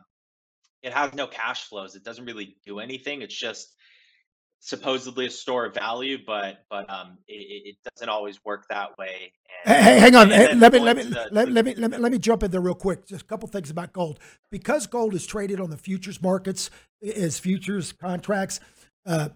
it 0.83 0.93
has 0.93 1.15
no 1.15 1.27
cash 1.27 1.65
flows. 1.65 1.97
It 1.97 2.05
doesn't 2.05 2.25
really 2.25 2.57
do 2.65 2.79
anything. 2.79 3.23
It's 3.23 3.35
just 3.35 3.73
supposedly 4.61 5.27
a 5.27 5.31
store 5.31 5.67
of 5.67 5.75
value, 5.75 6.19
but 6.27 6.59
but 6.71 6.89
um, 6.91 7.19
it, 7.29 7.75
it 7.75 7.77
doesn't 7.95 8.09
always 8.09 8.45
work 8.45 8.67
that 8.71 8.97
way. 8.99 9.33
Hey, 9.65 9.75
And, 9.75 9.85
hey, 9.85 9.99
hang 9.99 10.15
on. 10.17 10.31
Hey, 10.31 10.55
let 10.55 10.73
me 10.73 10.79
let 10.79 10.97
me 10.97 11.03
the- 11.05 11.29
let, 11.31 11.47
the- 11.47 11.53
let 11.53 11.65
me 11.65 11.75
let 11.75 11.91
me 11.91 11.99
let 11.99 12.13
me 12.13 12.19
jump 12.19 12.43
in 12.43 12.51
there 12.51 12.61
real 12.61 12.75
quick. 12.75 13.07
Just 13.07 13.23
a 13.23 13.27
couple 13.27 13.49
things 13.49 13.71
about 13.71 13.93
gold. 13.93 14.19
Because 14.51 14.87
gold 14.87 15.15
is 15.15 15.27
traded 15.27 15.61
on 15.61 15.71
the 15.71 15.77
futures 15.77 16.23
markets 16.23 16.71
as 17.03 17.39
futures 17.39 17.93
contracts, 17.93 18.61
uh, 19.07 19.31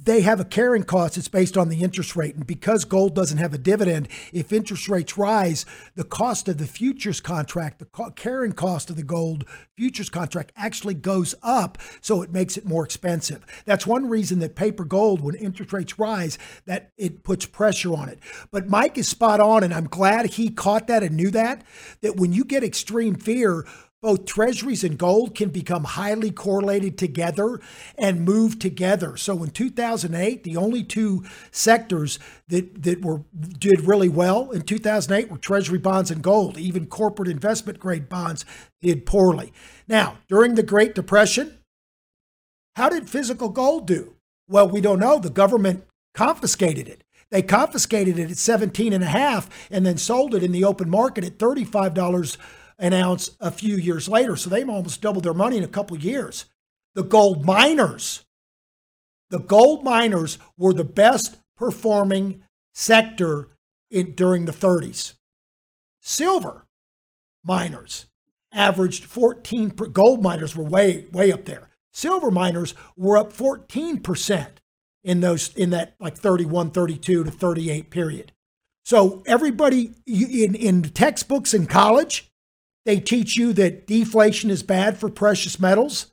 they 0.00 0.20
have 0.20 0.38
a 0.38 0.44
carrying 0.44 0.84
cost 0.84 1.16
that's 1.16 1.28
based 1.28 1.56
on 1.56 1.68
the 1.68 1.82
interest 1.82 2.14
rate. 2.14 2.36
And 2.36 2.46
because 2.46 2.84
gold 2.84 3.14
doesn't 3.16 3.38
have 3.38 3.52
a 3.52 3.58
dividend, 3.58 4.08
if 4.32 4.52
interest 4.52 4.88
rates 4.88 5.18
rise, 5.18 5.66
the 5.96 6.04
cost 6.04 6.48
of 6.48 6.58
the 6.58 6.66
futures 6.66 7.20
contract, 7.20 7.80
the 7.80 8.10
carrying 8.14 8.52
cost 8.52 8.90
of 8.90 8.96
the 8.96 9.02
gold 9.02 9.44
futures 9.76 10.08
contract 10.08 10.52
actually 10.56 10.94
goes 10.94 11.34
up. 11.42 11.78
So 12.00 12.22
it 12.22 12.32
makes 12.32 12.56
it 12.56 12.64
more 12.64 12.84
expensive. 12.84 13.44
That's 13.64 13.86
one 13.86 14.08
reason 14.08 14.38
that 14.38 14.54
paper 14.54 14.84
gold, 14.84 15.20
when 15.20 15.34
interest 15.34 15.72
rates 15.72 15.98
rise, 15.98 16.38
that 16.66 16.92
it 16.96 17.24
puts 17.24 17.46
pressure 17.46 17.94
on 17.94 18.08
it. 18.08 18.20
But 18.52 18.68
Mike 18.68 18.98
is 18.98 19.08
spot 19.08 19.40
on, 19.40 19.64
and 19.64 19.74
I'm 19.74 19.88
glad 19.88 20.26
he 20.26 20.48
caught 20.48 20.86
that 20.86 21.02
and 21.02 21.16
knew 21.16 21.30
that, 21.32 21.64
that 22.02 22.16
when 22.16 22.32
you 22.32 22.44
get 22.44 22.62
extreme 22.62 23.16
fear, 23.16 23.66
both 24.00 24.26
treasuries 24.26 24.84
and 24.84 24.96
gold 24.96 25.34
can 25.34 25.48
become 25.48 25.82
highly 25.84 26.30
correlated 26.30 26.96
together 26.96 27.60
and 27.96 28.24
move 28.24 28.58
together. 28.58 29.16
So 29.16 29.42
in 29.42 29.50
2008, 29.50 30.44
the 30.44 30.56
only 30.56 30.84
two 30.84 31.24
sectors 31.50 32.18
that, 32.46 32.82
that 32.84 33.04
were 33.04 33.22
did 33.36 33.80
really 33.80 34.08
well 34.08 34.50
in 34.50 34.62
2008 34.62 35.30
were 35.30 35.38
treasury 35.38 35.78
bonds 35.78 36.10
and 36.10 36.22
gold. 36.22 36.56
Even 36.56 36.86
corporate 36.86 37.28
investment 37.28 37.80
grade 37.80 38.08
bonds 38.08 38.44
did 38.80 39.04
poorly. 39.04 39.52
Now, 39.88 40.18
during 40.28 40.54
the 40.54 40.62
Great 40.62 40.94
Depression, 40.94 41.58
how 42.76 42.88
did 42.88 43.10
physical 43.10 43.48
gold 43.48 43.88
do? 43.88 44.14
Well, 44.48 44.68
we 44.68 44.80
don't 44.80 45.00
know. 45.00 45.18
The 45.18 45.30
government 45.30 45.84
confiscated 46.14 46.86
it. 46.86 47.02
They 47.30 47.42
confiscated 47.42 48.18
it 48.18 48.30
at 48.30 48.38
17 48.38 48.92
and 48.92 49.04
a 49.04 49.08
half 49.08 49.68
and 49.70 49.84
then 49.84 49.98
sold 49.98 50.34
it 50.34 50.42
in 50.42 50.52
the 50.52 50.64
open 50.64 50.88
market 50.88 51.24
at 51.24 51.38
$35 51.38 52.36
an 52.78 52.92
ounce 52.92 53.30
a 53.40 53.50
few 53.50 53.76
years 53.76 54.08
later. 54.08 54.36
So 54.36 54.50
they've 54.50 54.68
almost 54.68 55.00
doubled 55.00 55.24
their 55.24 55.34
money 55.34 55.56
in 55.56 55.64
a 55.64 55.68
couple 55.68 55.96
of 55.96 56.04
years. 56.04 56.46
The 56.94 57.02
gold 57.02 57.44
miners, 57.44 58.24
the 59.30 59.38
gold 59.38 59.84
miners 59.84 60.38
were 60.56 60.72
the 60.72 60.84
best 60.84 61.38
performing 61.56 62.42
sector 62.74 63.48
in, 63.90 64.12
during 64.12 64.44
the 64.44 64.52
30s. 64.52 65.14
Silver 66.00 66.66
miners 67.44 68.06
averaged 68.52 69.04
14 69.04 69.72
per, 69.72 69.86
gold 69.86 70.22
miners 70.22 70.56
were 70.56 70.64
way 70.64 71.06
way 71.12 71.32
up 71.32 71.44
there. 71.44 71.68
Silver 71.92 72.30
miners 72.30 72.74
were 72.96 73.18
up 73.18 73.32
14% 73.32 74.48
in 75.04 75.20
those 75.20 75.54
in 75.54 75.70
that 75.70 75.94
like 76.00 76.16
31 76.16 76.70
32 76.70 77.24
to 77.24 77.30
38 77.30 77.90
period. 77.90 78.32
So 78.84 79.22
everybody 79.26 79.92
in 80.06 80.54
in 80.54 80.82
textbooks 80.82 81.52
in 81.52 81.66
college 81.66 82.27
they 82.88 82.98
teach 82.98 83.36
you 83.36 83.52
that 83.52 83.86
deflation 83.86 84.48
is 84.48 84.62
bad 84.62 84.96
for 84.96 85.10
precious 85.10 85.60
metals. 85.60 86.06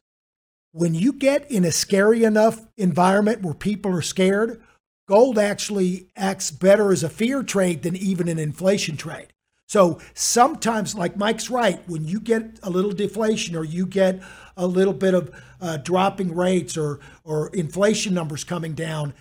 When 0.74 0.94
you 0.94 1.14
get 1.14 1.50
in 1.50 1.64
a 1.64 1.72
scary 1.72 2.26
enough 2.26 2.68
environment 2.76 3.42
where 3.42 3.54
people 3.54 3.96
are 3.96 4.02
scared, 4.02 4.62
gold 5.08 5.40
actually 5.40 6.10
acts 6.18 6.52
better 6.52 6.92
as 6.92 7.02
a 7.02 7.08
fear 7.08 7.44
trade 7.44 7.84
than 7.84 7.96
even 7.96 8.28
an 8.28 8.38
inflation 8.40 8.98
trade. 8.98 9.28
So 9.70 10.02
sometimes, 10.14 10.96
like 10.96 11.16
Mike's 11.16 11.50
right, 11.50 11.80
when 11.88 12.04
you 12.10 12.20
get 12.20 12.60
a 12.62 12.70
little 12.70 12.92
deflation 12.92 13.56
or 13.56 13.64
you 13.64 13.86
get 13.86 14.22
a 14.58 14.68
little 14.68 14.94
bit 14.94 15.14
of 15.14 15.34
uh, 15.62 15.78
dropping 15.78 16.36
rates 16.36 16.76
or 16.76 17.00
or 17.24 17.48
inflation 17.56 18.14
numbers 18.14 18.44
coming 18.44 18.74
down, 18.74 19.14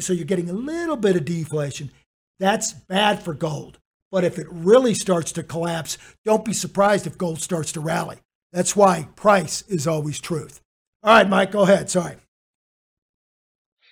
so 0.00 0.12
you're 0.12 0.24
getting 0.24 0.50
a 0.50 0.54
little 0.54 0.96
bit 0.96 1.14
of 1.14 1.24
deflation, 1.24 1.92
that's 2.40 2.72
bad 2.72 3.22
for 3.22 3.32
gold. 3.32 3.78
But 4.14 4.22
if 4.22 4.38
it 4.38 4.46
really 4.48 4.94
starts 4.94 5.32
to 5.32 5.42
collapse, 5.42 5.98
don't 6.24 6.44
be 6.44 6.52
surprised 6.52 7.04
if 7.08 7.18
gold 7.18 7.40
starts 7.40 7.72
to 7.72 7.80
rally. 7.80 8.18
That's 8.52 8.76
why 8.76 9.08
price 9.16 9.62
is 9.62 9.88
always 9.88 10.20
truth. 10.20 10.60
All 11.02 11.12
right, 11.12 11.28
Mike, 11.28 11.50
go 11.50 11.62
ahead. 11.62 11.90
Sorry. 11.90 12.14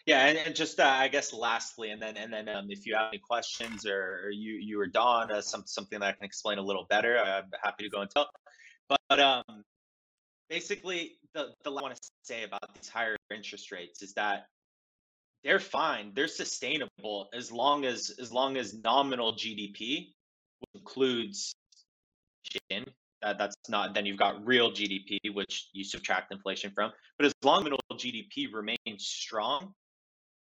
Yeah, 0.06 0.26
and, 0.26 0.38
and 0.38 0.54
just 0.54 0.78
uh, 0.78 0.85
I 0.85 1.08
guess 1.08 1.32
lastly, 1.32 1.90
and 1.90 2.00
then 2.00 2.16
and 2.16 2.32
then 2.32 2.48
um, 2.48 2.66
if 2.68 2.87
you 2.87 2.94
have 2.94 3.08
any 3.08 3.18
questions 3.18 3.85
or, 3.85 4.20
or 4.26 4.30
you 4.30 4.52
you 4.52 4.80
or 4.80 4.87
Don 4.87 5.32
uh, 5.32 5.40
some 5.40 5.64
something 5.66 5.98
that 5.98 6.06
I 6.06 6.12
can 6.12 6.24
explain 6.24 6.58
a 6.58 6.62
little 6.62 6.87
better, 6.88 7.18
I'm 7.18 7.50
happy 7.61 7.82
to 7.82 7.90
go 7.90 8.02
and 8.02 8.08
tell. 8.08 8.30
But 8.88 9.18
um, 9.18 9.64
basically, 10.48 11.14
the 11.35 11.48
the 11.64 11.72
I 11.72 11.82
want 11.82 11.96
to 11.96 12.00
say 12.22 12.44
about 12.44 12.72
these 12.76 12.88
higher 12.88 13.16
interest 13.35 13.72
rates 13.72 14.02
is 14.02 14.14
that 14.14 14.46
they're 15.44 15.61
fine, 15.61 16.12
they're 16.14 16.28
sustainable 16.28 17.28
as 17.35 17.50
long 17.50 17.85
as 17.85 18.14
as 18.20 18.33
long 18.33 18.57
as 18.57 18.74
nominal 18.74 19.35
GDP 19.35 20.09
includes 20.74 21.55
that 22.70 23.38
that's 23.38 23.57
not 23.68 23.94
then 23.94 24.05
you've 24.05 24.18
got 24.18 24.44
real 24.44 24.70
GDP, 24.70 25.18
which 25.33 25.68
you 25.72 25.85
subtract 25.85 26.33
inflation 26.33 26.72
from. 26.74 26.92
But 27.18 27.26
as 27.26 27.33
long 27.42 27.61
as 27.61 27.70
nominal 27.70 27.81
GDP 27.94 28.52
remains 28.52 29.07
strong, 29.07 29.74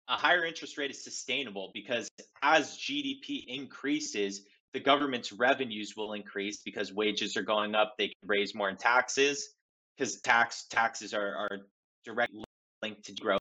a 0.09 0.15
higher 0.15 0.45
interest 0.45 0.79
rate 0.79 0.91
is 0.91 1.03
sustainable 1.03 1.71
because 1.75 2.09
as 2.43 2.77
GDP 2.79 3.45
increases, 3.47 4.43
the 4.73 4.81
government's 4.81 5.33
revenues 5.33 5.95
will 5.97 6.13
increase 6.13 6.63
because 6.63 6.93
wages 6.93 7.37
are 7.37 7.43
going 7.43 7.75
up. 7.75 7.95
They 7.99 8.09
can 8.09 8.29
raise 8.29 8.55
more 8.55 8.69
in 8.69 8.77
taxes 8.77 9.55
because 9.97 10.21
tax 10.21 10.67
taxes 10.69 11.15
are, 11.15 11.35
are 11.35 11.59
directly 12.05 12.45
linked 12.83 13.05
to 13.05 13.15
growth. 13.15 13.41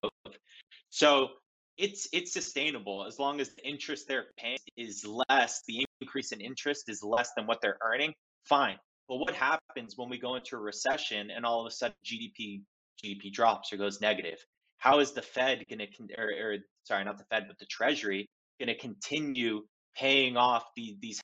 So 0.96 1.30
it's 1.78 2.08
it's 2.14 2.32
sustainable 2.32 3.06
as 3.06 3.20
long 3.20 3.42
as 3.42 3.50
the 3.56 3.68
interest 3.68 4.08
they're 4.08 4.28
paying 4.38 4.58
is 4.78 5.06
less, 5.06 5.62
the 5.68 5.86
increase 6.00 6.32
in 6.32 6.40
interest 6.40 6.84
is 6.88 7.04
less 7.04 7.32
than 7.36 7.46
what 7.48 7.60
they're 7.62 7.78
earning. 7.84 8.14
Fine. 8.46 8.78
But 9.10 9.18
what 9.18 9.36
happens 9.36 9.94
when 9.98 10.10
we 10.10 10.18
go 10.18 10.36
into 10.36 10.56
a 10.56 10.60
recession 10.60 11.32
and 11.32 11.46
all 11.46 11.62
of 11.62 11.68
a 11.68 11.72
sudden 11.72 11.96
GDP 12.06 12.62
GDP 13.04 13.32
drops 13.32 13.74
or 13.74 13.78
goes 13.78 14.00
negative? 14.00 14.40
how 14.78 15.00
is 15.00 15.12
the 15.14 15.22
Fed 15.22 15.64
going 15.68 15.80
to, 15.80 15.88
or, 16.16 16.28
or 16.28 16.58
sorry, 16.84 17.04
not 17.04 17.18
the 17.18 17.24
Fed, 17.26 17.46
but 17.48 17.58
the 17.58 17.66
Treasury 17.66 18.30
going 18.60 18.68
to 18.68 18.78
continue 18.78 19.64
paying 19.98 20.38
off 20.38 20.64
the, 20.76 20.96
these 21.02 21.20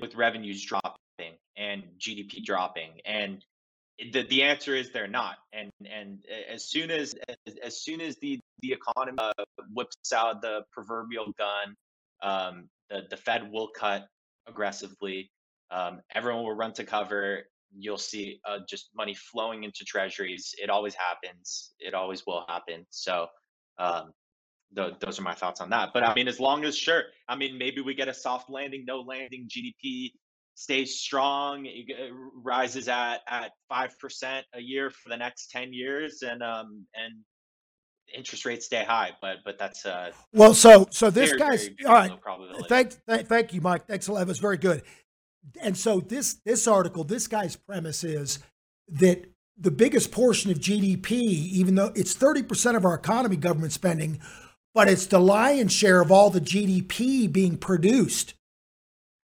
with 0.00 0.14
revenues 0.14 0.64
dropping 0.64 1.36
and 1.56 1.82
GDP 1.98 2.44
dropping? 2.44 2.92
And 3.04 3.44
the, 4.12 4.24
the 4.24 4.42
answer 4.42 4.74
is 4.74 4.90
they're 4.90 5.08
not. 5.08 5.36
And 5.52 5.70
and 5.84 6.18
as 6.50 6.64
soon 6.64 6.90
as 6.90 7.14
as, 7.46 7.54
as 7.62 7.82
soon 7.82 8.00
as 8.00 8.16
the 8.16 8.40
the 8.60 8.72
economy 8.72 9.18
uh, 9.18 9.44
whips 9.72 10.12
out 10.12 10.42
the 10.42 10.62
proverbial 10.72 11.32
gun, 11.38 11.74
um, 12.22 12.68
the 12.90 13.02
the 13.10 13.16
Fed 13.16 13.50
will 13.50 13.68
cut 13.68 14.06
aggressively. 14.48 15.30
Um, 15.70 16.00
everyone 16.14 16.44
will 16.44 16.54
run 16.54 16.72
to 16.74 16.84
cover, 16.84 17.44
you'll 17.76 17.98
see 17.98 18.40
uh, 18.48 18.58
just 18.68 18.90
money 18.94 19.14
flowing 19.14 19.64
into 19.64 19.84
treasuries. 19.84 20.54
It 20.62 20.70
always 20.70 20.94
happens. 20.94 21.72
It 21.78 21.94
always 21.94 22.26
will 22.26 22.44
happen. 22.48 22.86
So 22.90 23.26
um, 23.78 24.12
th- 24.76 24.94
those 25.00 25.18
are 25.18 25.22
my 25.22 25.34
thoughts 25.34 25.60
on 25.60 25.70
that. 25.70 25.90
But 25.94 26.04
I 26.04 26.14
mean, 26.14 26.28
as 26.28 26.38
long 26.38 26.64
as 26.64 26.76
sure, 26.76 27.04
I 27.28 27.36
mean, 27.36 27.58
maybe 27.58 27.80
we 27.80 27.94
get 27.94 28.08
a 28.08 28.14
soft 28.14 28.50
landing, 28.50 28.84
no 28.86 29.00
landing, 29.00 29.48
GDP 29.48 30.12
stays 30.54 31.00
strong, 31.00 31.66
rises 32.42 32.88
at 32.88 33.20
at 33.28 33.52
five 33.68 33.98
percent 33.98 34.46
a 34.54 34.60
year 34.60 34.90
for 34.90 35.08
the 35.08 35.16
next 35.16 35.50
ten 35.50 35.72
years, 35.72 36.22
and 36.22 36.42
um 36.42 36.86
and 36.94 37.14
interest 38.14 38.44
rates 38.44 38.66
stay 38.66 38.84
high, 38.84 39.12
but 39.20 39.38
but 39.44 39.58
that's 39.58 39.86
uh, 39.86 40.10
Well, 40.32 40.54
so 40.54 40.86
so 40.90 41.10
this 41.10 41.30
very, 41.30 41.38
guy's 41.38 41.68
very, 41.80 41.86
all 41.86 41.94
right. 41.94 42.68
Thank, 42.68 42.92
thank, 43.06 43.26
thank 43.28 43.54
you, 43.54 43.60
Mike. 43.60 43.86
Thanks 43.86 44.08
a 44.08 44.12
lot. 44.12 44.22
It 44.22 44.28
was 44.28 44.38
very 44.38 44.58
good. 44.58 44.82
And 45.60 45.76
so 45.76 46.00
this 46.00 46.34
this 46.44 46.66
article, 46.66 47.04
this 47.04 47.26
guy's 47.26 47.56
premise 47.56 48.04
is 48.04 48.38
that 48.88 49.24
the 49.58 49.70
biggest 49.70 50.12
portion 50.12 50.50
of 50.50 50.58
GDP, 50.58 51.12
even 51.12 51.74
though 51.74 51.92
it's 51.94 52.14
thirty 52.14 52.42
percent 52.42 52.76
of 52.76 52.84
our 52.84 52.94
economy, 52.94 53.36
government 53.36 53.72
spending, 53.72 54.20
but 54.74 54.88
it's 54.88 55.06
the 55.06 55.20
lion's 55.20 55.72
share 55.72 56.00
of 56.00 56.12
all 56.12 56.30
the 56.30 56.40
GDP 56.40 57.30
being 57.30 57.56
produced. 57.56 58.34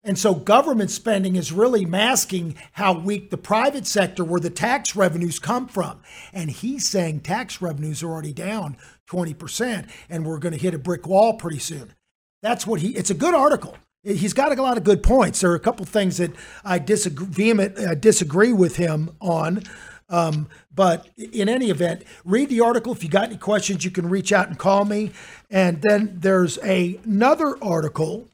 And 0.09 0.17
so 0.17 0.33
government 0.33 0.89
spending 0.89 1.35
is 1.35 1.51
really 1.51 1.85
masking 1.85 2.55
how 2.71 2.97
weak 2.97 3.29
the 3.29 3.37
private 3.37 3.85
sector, 3.85 4.23
where 4.23 4.39
the 4.39 4.49
tax 4.49 4.95
revenues 4.95 5.37
come 5.37 5.67
from. 5.67 6.01
And 6.33 6.49
he's 6.49 6.89
saying 6.89 7.19
tax 7.19 7.61
revenues 7.61 8.01
are 8.01 8.09
already 8.09 8.33
down 8.33 8.75
20%, 9.07 9.87
and 10.09 10.25
we're 10.25 10.39
going 10.39 10.55
to 10.55 10.59
hit 10.59 10.73
a 10.73 10.79
brick 10.79 11.05
wall 11.05 11.35
pretty 11.35 11.59
soon. 11.59 11.93
That's 12.41 12.65
what 12.65 12.81
he, 12.81 12.89
it's 12.95 13.11
a 13.11 13.13
good 13.13 13.35
article. 13.35 13.77
He's 14.01 14.33
got 14.33 14.51
a 14.51 14.59
lot 14.59 14.77
of 14.77 14.83
good 14.83 15.03
points. 15.03 15.41
There 15.41 15.51
are 15.51 15.55
a 15.55 15.59
couple 15.59 15.85
things 15.85 16.17
that 16.17 16.31
I 16.65 16.79
disagree, 16.79 17.27
vehement, 17.27 17.77
uh, 17.77 17.93
disagree 17.93 18.51
with 18.51 18.77
him 18.77 19.15
on. 19.21 19.61
Um, 20.09 20.47
but 20.73 21.07
in 21.17 21.47
any 21.47 21.69
event, 21.69 22.01
read 22.25 22.49
the 22.49 22.61
article. 22.61 22.93
If 22.93 23.03
you 23.03 23.11
got 23.11 23.25
any 23.25 23.37
questions, 23.37 23.85
you 23.85 23.91
can 23.91 24.09
reach 24.09 24.33
out 24.33 24.47
and 24.47 24.57
call 24.57 24.85
me. 24.85 25.11
And 25.51 25.83
then 25.83 26.15
there's 26.19 26.57
a, 26.63 26.99
another 27.05 27.63
article 27.63 28.27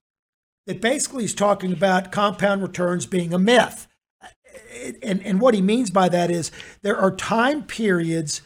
that 0.66 0.82
basically 0.82 1.24
is 1.24 1.34
talking 1.34 1.72
about 1.72 2.11
compound 2.11 2.61
returns 2.61 3.05
being 3.05 3.34
a 3.34 3.39
myth. 3.39 3.88
And, 5.03 5.22
and 5.24 5.39
what 5.41 5.53
he 5.53 5.61
means 5.61 5.89
by 5.89 6.09
that 6.09 6.32
is 6.32 6.51
there 6.82 6.97
are 6.97 7.16
time 7.16 7.63
periods, 7.63 8.41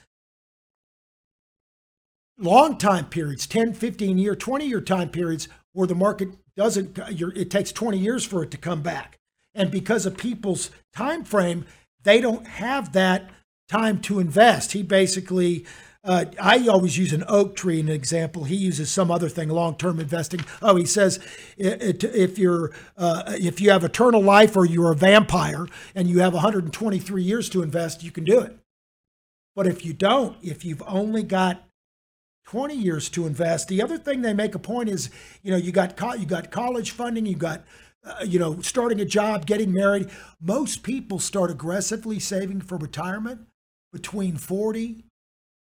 long 2.38 2.78
time 2.78 3.06
periods, 3.06 3.48
10, 3.48 3.74
15 3.74 4.18
year, 4.18 4.36
20 4.36 4.66
year 4.66 4.82
time 4.82 5.10
periods 5.10 5.48
where 5.74 5.88
the 5.88 5.96
market 5.96 6.30
doesn't, 6.56 6.98
it 6.98 7.52
takes 7.52 7.72
20 7.72 7.98
years 7.98 8.26
for 8.26 8.44
it 8.44 8.52
to 8.52 8.58
come 8.58 8.82
back. 8.82 9.18
And 9.54 9.72
because 9.72 10.06
of 10.06 10.18
people's 10.18 10.72
time 10.94 11.24
frame, 11.24 11.66
they 12.04 12.22
don't 12.22 12.48
have 12.48 12.94
that 12.94 13.30
time 13.68 14.02
to 14.02 14.20
invest. 14.20 14.72
He 14.72 14.84
basically, 14.84 15.66
uh, 16.04 16.26
I 16.42 16.66
always 16.68 16.98
use 16.98 17.12
an 17.12 17.26
oak 17.28 17.56
tree 17.56 17.80
an 17.80 17.90
example. 17.90 18.46
He 18.46 18.56
uses 18.56 18.90
some 18.90 19.12
other 19.12 19.28
thing, 19.28 19.50
long-term 19.50 20.00
investing. 20.00 20.42
Oh, 20.62 20.76
he 20.78 20.86
says 20.86 21.20
if 21.58 22.38
you're 22.38 22.72
uh, 22.98 23.24
if 23.38 23.60
you 23.60 23.72
have 23.72 23.84
eternal 23.84 24.22
life 24.22 24.56
or 24.56 24.66
you're 24.66 24.92
a 24.92 24.96
vampire 24.96 25.68
and 25.94 26.08
you 26.08 26.20
have 26.20 26.34
123 26.34 27.22
years 27.22 27.50
to 27.50 27.62
invest, 27.62 28.02
you 28.02 28.12
can 28.12 28.24
do 28.24 28.40
it. 28.40 28.58
But 29.56 29.68
if 29.68 29.86
you 29.86 29.92
don't, 29.92 30.38
if 30.42 30.64
you've 30.64 30.84
only 30.88 31.22
got 31.22 31.68
20 32.46 32.76
years 32.76 33.10
to 33.10 33.28
invest, 33.28 33.68
the 33.68 33.82
other 33.82 33.98
thing 33.98 34.22
they 34.22 34.34
make 34.34 34.56
a 34.56 34.60
point 34.60 34.88
is, 34.88 35.10
you 35.44 35.52
know, 35.52 35.58
you 35.58 35.74
got 35.74 35.98
co- 35.98 36.14
you 36.14 36.26
got 36.26 36.50
college 36.50 36.92
funding, 36.92 37.26
you 37.26 37.36
got 37.36 37.66
uh, 38.06 38.24
you 38.26 38.40
know, 38.40 38.62
starting 38.62 39.02
a 39.02 39.06
job, 39.06 39.46
getting 39.46 39.74
married. 39.74 40.10
Most 40.42 40.82
people 40.84 41.20
start 41.20 41.52
aggressively 41.52 42.20
saving 42.20 42.62
for 42.62 42.78
retirement 42.78 43.42
between 43.92 44.38
40 44.38 45.04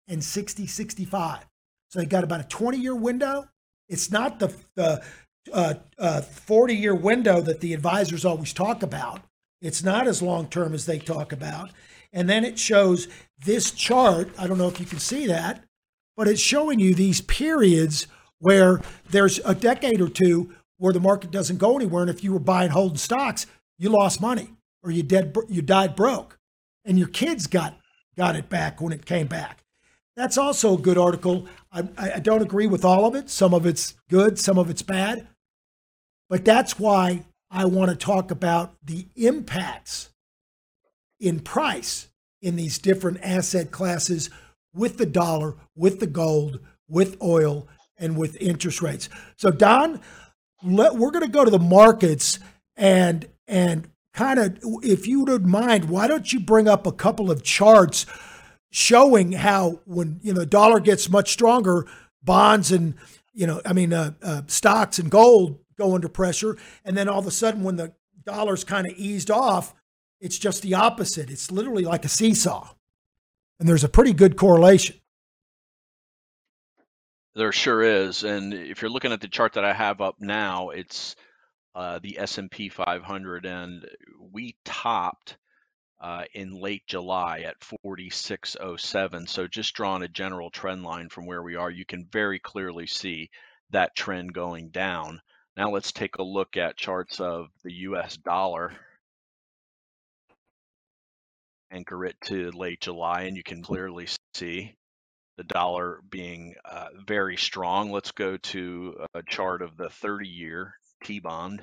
and 0.08 0.22
60, 0.22 0.66
65. 0.66 1.46
So 1.90 1.98
they 1.98 2.06
got 2.06 2.24
about 2.24 2.40
a 2.40 2.48
20 2.48 2.78
year 2.78 2.94
window. 2.94 3.48
It's 3.88 4.10
not 4.10 4.38
the, 4.38 4.54
the 4.74 5.02
uh, 5.52 5.74
uh, 5.98 6.20
40 6.22 6.74
year 6.74 6.94
window 6.94 7.40
that 7.40 7.60
the 7.60 7.72
advisors 7.72 8.24
always 8.24 8.52
talk 8.52 8.82
about. 8.82 9.22
It's 9.62 9.82
not 9.82 10.06
as 10.06 10.22
long 10.22 10.48
term 10.48 10.74
as 10.74 10.86
they 10.86 10.98
talk 10.98 11.32
about. 11.32 11.70
And 12.12 12.28
then 12.28 12.44
it 12.44 12.58
shows 12.58 13.08
this 13.44 13.70
chart. 13.70 14.30
I 14.38 14.46
don't 14.46 14.58
know 14.58 14.68
if 14.68 14.80
you 14.80 14.86
can 14.86 14.98
see 14.98 15.26
that, 15.26 15.64
but 16.16 16.28
it's 16.28 16.40
showing 16.40 16.80
you 16.80 16.94
these 16.94 17.20
periods 17.20 18.06
where 18.38 18.80
there's 19.10 19.38
a 19.44 19.54
decade 19.54 20.00
or 20.00 20.08
two 20.08 20.52
where 20.78 20.92
the 20.92 21.00
market 21.00 21.30
doesn't 21.30 21.58
go 21.58 21.76
anywhere. 21.76 22.02
And 22.02 22.10
if 22.10 22.22
you 22.22 22.32
were 22.32 22.38
buying 22.38 22.70
holding 22.70 22.98
stocks, 22.98 23.46
you 23.78 23.88
lost 23.88 24.20
money 24.20 24.50
or 24.82 24.90
you 24.90 25.02
dead 25.02 25.36
you 25.48 25.62
died 25.62 25.96
broke, 25.96 26.38
and 26.84 26.98
your 26.98 27.08
kids 27.08 27.46
got 27.46 27.78
got 28.16 28.36
it 28.36 28.48
back 28.48 28.80
when 28.80 28.92
it 28.92 29.04
came 29.04 29.26
back. 29.26 29.62
That's 30.16 30.38
also 30.38 30.74
a 30.74 30.80
good 30.80 30.96
article. 30.96 31.46
I, 31.70 31.84
I 31.98 32.18
don't 32.20 32.42
agree 32.42 32.66
with 32.66 32.84
all 32.84 33.04
of 33.04 33.14
it. 33.14 33.28
Some 33.28 33.52
of 33.52 33.66
it's 33.66 33.94
good, 34.08 34.38
some 34.38 34.58
of 34.58 34.70
it's 34.70 34.82
bad. 34.82 35.28
But 36.30 36.44
that's 36.44 36.78
why 36.78 37.24
I 37.50 37.66
want 37.66 37.90
to 37.90 37.96
talk 37.96 38.30
about 38.30 38.74
the 38.82 39.06
impacts 39.14 40.10
in 41.20 41.40
price 41.40 42.08
in 42.40 42.56
these 42.56 42.78
different 42.78 43.18
asset 43.22 43.70
classes 43.70 44.30
with 44.74 44.96
the 44.98 45.06
dollar, 45.06 45.54
with 45.74 46.00
the 46.00 46.06
gold, 46.06 46.60
with 46.88 47.20
oil, 47.22 47.68
and 47.98 48.16
with 48.16 48.36
interest 48.40 48.82
rates. 48.82 49.08
So, 49.36 49.50
Don, 49.50 50.00
let, 50.62 50.96
we're 50.96 51.10
going 51.10 51.24
to 51.24 51.30
go 51.30 51.44
to 51.44 51.50
the 51.50 51.58
markets 51.58 52.38
and 52.76 53.28
and 53.48 53.88
kind 54.12 54.38
of, 54.38 54.58
if 54.82 55.06
you 55.06 55.24
would 55.24 55.46
mind, 55.46 55.88
why 55.90 56.08
don't 56.08 56.32
you 56.32 56.40
bring 56.40 56.68
up 56.68 56.86
a 56.86 56.92
couple 56.92 57.30
of 57.30 57.42
charts 57.42 58.06
showing 58.70 59.32
how 59.32 59.80
when 59.84 60.20
you 60.22 60.32
know 60.32 60.40
the 60.40 60.46
dollar 60.46 60.80
gets 60.80 61.08
much 61.08 61.32
stronger, 61.32 61.86
bonds 62.22 62.72
and 62.72 62.94
you 63.36 63.46
know, 63.46 63.60
I 63.66 63.74
mean, 63.74 63.92
uh, 63.92 64.12
uh, 64.22 64.42
stocks 64.46 64.98
and 64.98 65.10
gold 65.10 65.58
go 65.76 65.94
under 65.94 66.08
pressure, 66.08 66.56
and 66.84 66.96
then 66.96 67.08
all 67.08 67.18
of 67.18 67.26
a 67.26 67.30
sudden, 67.30 67.62
when 67.62 67.76
the 67.76 67.92
dollar's 68.24 68.64
kind 68.64 68.86
of 68.86 68.94
eased 68.96 69.30
off, 69.30 69.74
it's 70.20 70.38
just 70.38 70.62
the 70.62 70.74
opposite. 70.74 71.30
It's 71.30 71.50
literally 71.50 71.84
like 71.84 72.06
a 72.06 72.08
seesaw, 72.08 72.70
and 73.60 73.68
there's 73.68 73.84
a 73.84 73.88
pretty 73.88 74.14
good 74.14 74.36
correlation. 74.36 74.96
There 77.34 77.52
sure 77.52 77.82
is, 77.82 78.24
and 78.24 78.54
if 78.54 78.80
you're 78.80 78.90
looking 78.90 79.12
at 79.12 79.20
the 79.20 79.28
chart 79.28 79.52
that 79.52 79.64
I 79.64 79.74
have 79.74 80.00
up 80.00 80.16
now, 80.18 80.70
it's 80.70 81.14
uh, 81.74 81.98
the 82.02 82.18
S&P 82.18 82.70
500, 82.70 83.44
and 83.44 83.86
we 84.32 84.56
topped 84.64 85.36
uh, 86.00 86.24
in 86.34 86.54
late 86.60 86.86
July 86.86 87.40
at 87.40 87.62
4607. 87.64 89.26
So 89.26 89.46
just 89.46 89.74
drawing 89.74 90.02
a 90.02 90.08
general 90.08 90.50
trend 90.50 90.82
line 90.82 91.08
from 91.08 91.26
where 91.26 91.42
we 91.42 91.56
are, 91.56 91.70
you 91.70 91.84
can 91.84 92.06
very 92.10 92.38
clearly 92.38 92.86
see 92.86 93.30
that 93.70 93.96
trend 93.96 94.34
going 94.34 94.68
down. 94.70 95.20
Now 95.56 95.70
let's 95.70 95.92
take 95.92 96.16
a 96.18 96.22
look 96.22 96.56
at 96.56 96.76
charts 96.76 97.20
of 97.20 97.48
the 97.64 97.72
US 97.72 98.16
dollar. 98.16 98.72
Anchor 101.70 102.04
it 102.04 102.16
to 102.26 102.50
late 102.52 102.80
July, 102.80 103.22
and 103.22 103.36
you 103.36 103.42
can 103.42 103.62
clearly 103.62 104.06
see 104.34 104.76
the 105.36 105.44
dollar 105.44 106.00
being 106.08 106.54
uh, 106.64 106.88
very 107.06 107.36
strong. 107.36 107.90
Let's 107.90 108.12
go 108.12 108.36
to 108.36 109.06
a 109.14 109.22
chart 109.22 109.62
of 109.62 109.76
the 109.76 109.90
30 109.90 110.28
year 110.28 110.74
T 111.04 111.20
bond. 111.20 111.62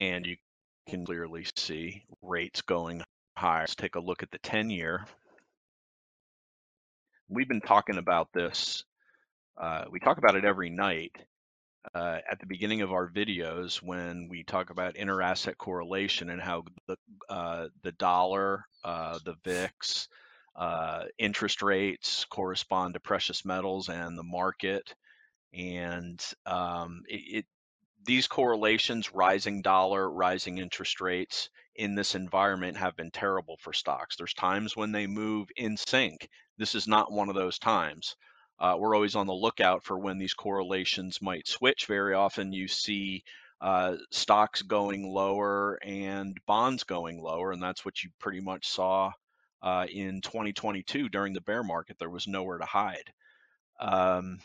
And 0.00 0.26
you 0.26 0.36
can 0.88 1.04
clearly 1.04 1.46
see 1.56 2.04
rates 2.22 2.62
going 2.62 3.02
higher. 3.36 3.62
Let's 3.62 3.74
take 3.74 3.96
a 3.96 4.00
look 4.00 4.22
at 4.22 4.30
the 4.30 4.38
10 4.38 4.70
year. 4.70 5.04
We've 7.28 7.48
been 7.48 7.60
talking 7.60 7.98
about 7.98 8.28
this. 8.32 8.84
Uh, 9.56 9.84
we 9.90 10.00
talk 10.00 10.18
about 10.18 10.36
it 10.36 10.44
every 10.44 10.70
night 10.70 11.16
uh, 11.94 12.18
at 12.30 12.40
the 12.40 12.46
beginning 12.46 12.82
of 12.82 12.92
our 12.92 13.08
videos 13.08 13.82
when 13.82 14.28
we 14.28 14.42
talk 14.42 14.70
about 14.70 14.94
interasset 14.94 15.56
correlation 15.56 16.30
and 16.30 16.40
how 16.40 16.64
the 16.86 16.96
uh, 17.28 17.68
the 17.82 17.92
dollar, 17.92 18.64
uh, 18.84 19.18
the 19.24 19.34
VIX, 19.44 20.08
uh, 20.56 21.04
interest 21.18 21.62
rates 21.62 22.24
correspond 22.26 22.94
to 22.94 23.00
precious 23.00 23.44
metals 23.44 23.88
and 23.88 24.16
the 24.18 24.22
market, 24.22 24.94
and 25.52 26.22
um, 26.46 27.02
it, 27.08 27.38
it 27.38 27.46
these 28.06 28.26
correlations, 28.26 29.12
rising 29.12 29.62
dollar, 29.62 30.10
rising 30.10 30.58
interest 30.58 31.00
rates 31.00 31.50
in 31.74 31.94
this 31.94 32.14
environment 32.14 32.76
have 32.76 32.96
been 32.96 33.10
terrible 33.10 33.56
for 33.60 33.72
stocks. 33.72 34.16
There's 34.16 34.34
times 34.34 34.76
when 34.76 34.92
they 34.92 35.06
move 35.06 35.48
in 35.56 35.76
sync. 35.76 36.28
This 36.56 36.74
is 36.74 36.86
not 36.88 37.12
one 37.12 37.28
of 37.28 37.34
those 37.34 37.58
times. 37.58 38.16
Uh, 38.58 38.76
we're 38.78 38.94
always 38.94 39.14
on 39.16 39.26
the 39.26 39.34
lookout 39.34 39.84
for 39.84 39.98
when 39.98 40.18
these 40.18 40.32
correlations 40.32 41.20
might 41.20 41.46
switch. 41.46 41.86
Very 41.86 42.14
often 42.14 42.52
you 42.52 42.68
see 42.68 43.22
uh, 43.60 43.96
stocks 44.10 44.62
going 44.62 45.06
lower 45.06 45.78
and 45.82 46.38
bonds 46.46 46.84
going 46.84 47.20
lower, 47.20 47.52
and 47.52 47.62
that's 47.62 47.84
what 47.84 48.02
you 48.02 48.10
pretty 48.18 48.40
much 48.40 48.66
saw 48.66 49.12
uh, 49.62 49.86
in 49.92 50.20
2022 50.22 51.08
during 51.08 51.34
the 51.34 51.40
bear 51.42 51.62
market. 51.62 51.98
There 51.98 52.08
was 52.10 52.26
nowhere 52.26 52.58
to 52.58 52.64
hide. 52.64 53.12
Um, 53.78 54.38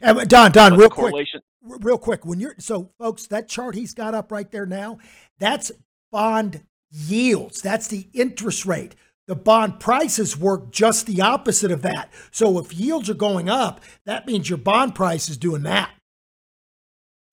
And 0.00 0.18
Uh, 0.18 0.24
Don, 0.24 0.52
Don, 0.52 0.70
but 0.72 0.78
real 0.78 0.90
quick, 0.90 1.26
real 1.62 1.98
quick. 1.98 2.24
When 2.24 2.40
you're 2.40 2.54
so, 2.58 2.90
folks, 2.98 3.26
that 3.26 3.48
chart 3.48 3.74
he's 3.74 3.94
got 3.94 4.14
up 4.14 4.32
right 4.32 4.50
there 4.50 4.66
now, 4.66 4.98
that's 5.38 5.70
bond 6.10 6.64
yields. 6.90 7.62
That's 7.62 7.88
the 7.88 8.08
interest 8.12 8.66
rate. 8.66 8.94
The 9.26 9.36
bond 9.36 9.78
prices 9.78 10.36
work 10.36 10.72
just 10.72 11.06
the 11.06 11.20
opposite 11.20 11.70
of 11.70 11.82
that. 11.82 12.12
So 12.32 12.58
if 12.58 12.74
yields 12.74 13.08
are 13.08 13.14
going 13.14 13.48
up, 13.48 13.80
that 14.04 14.26
means 14.26 14.48
your 14.48 14.58
bond 14.58 14.94
price 14.94 15.28
is 15.28 15.36
doing 15.36 15.62
that. 15.62 15.90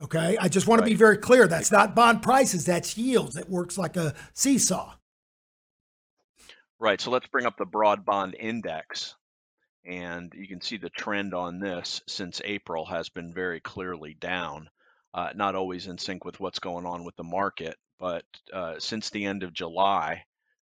Okay, 0.01 0.37
I 0.39 0.47
just 0.47 0.67
want 0.67 0.79
to 0.79 0.85
be 0.85 0.93
very 0.93 1.17
clear. 1.17 1.47
That's 1.47 1.71
not 1.71 1.95
bond 1.95 2.21
prices. 2.21 2.65
That's 2.65 2.97
yields. 2.97 3.35
It 3.35 3.49
works 3.49 3.77
like 3.77 3.97
a 3.97 4.13
seesaw. 4.33 4.93
Right. 6.79 7.01
So 7.01 7.11
let's 7.11 7.27
bring 7.27 7.45
up 7.45 7.57
the 7.57 7.65
broad 7.65 8.05
bond 8.05 8.35
index. 8.39 9.15
And 9.85 10.33
you 10.35 10.47
can 10.47 10.61
see 10.61 10.77
the 10.77 10.89
trend 10.89 11.33
on 11.33 11.59
this 11.59 12.01
since 12.07 12.41
April 12.43 12.85
has 12.85 13.09
been 13.09 13.33
very 13.33 13.61
clearly 13.61 14.15
down, 14.19 14.69
uh, 15.13 15.29
not 15.35 15.55
always 15.55 15.87
in 15.87 15.97
sync 15.97 16.25
with 16.25 16.39
what's 16.39 16.59
going 16.59 16.85
on 16.85 17.03
with 17.03 17.15
the 17.15 17.23
market. 17.23 17.75
But 17.99 18.25
uh, 18.53 18.75
since 18.79 19.09
the 19.09 19.25
end 19.25 19.43
of 19.43 19.53
July, 19.53 20.23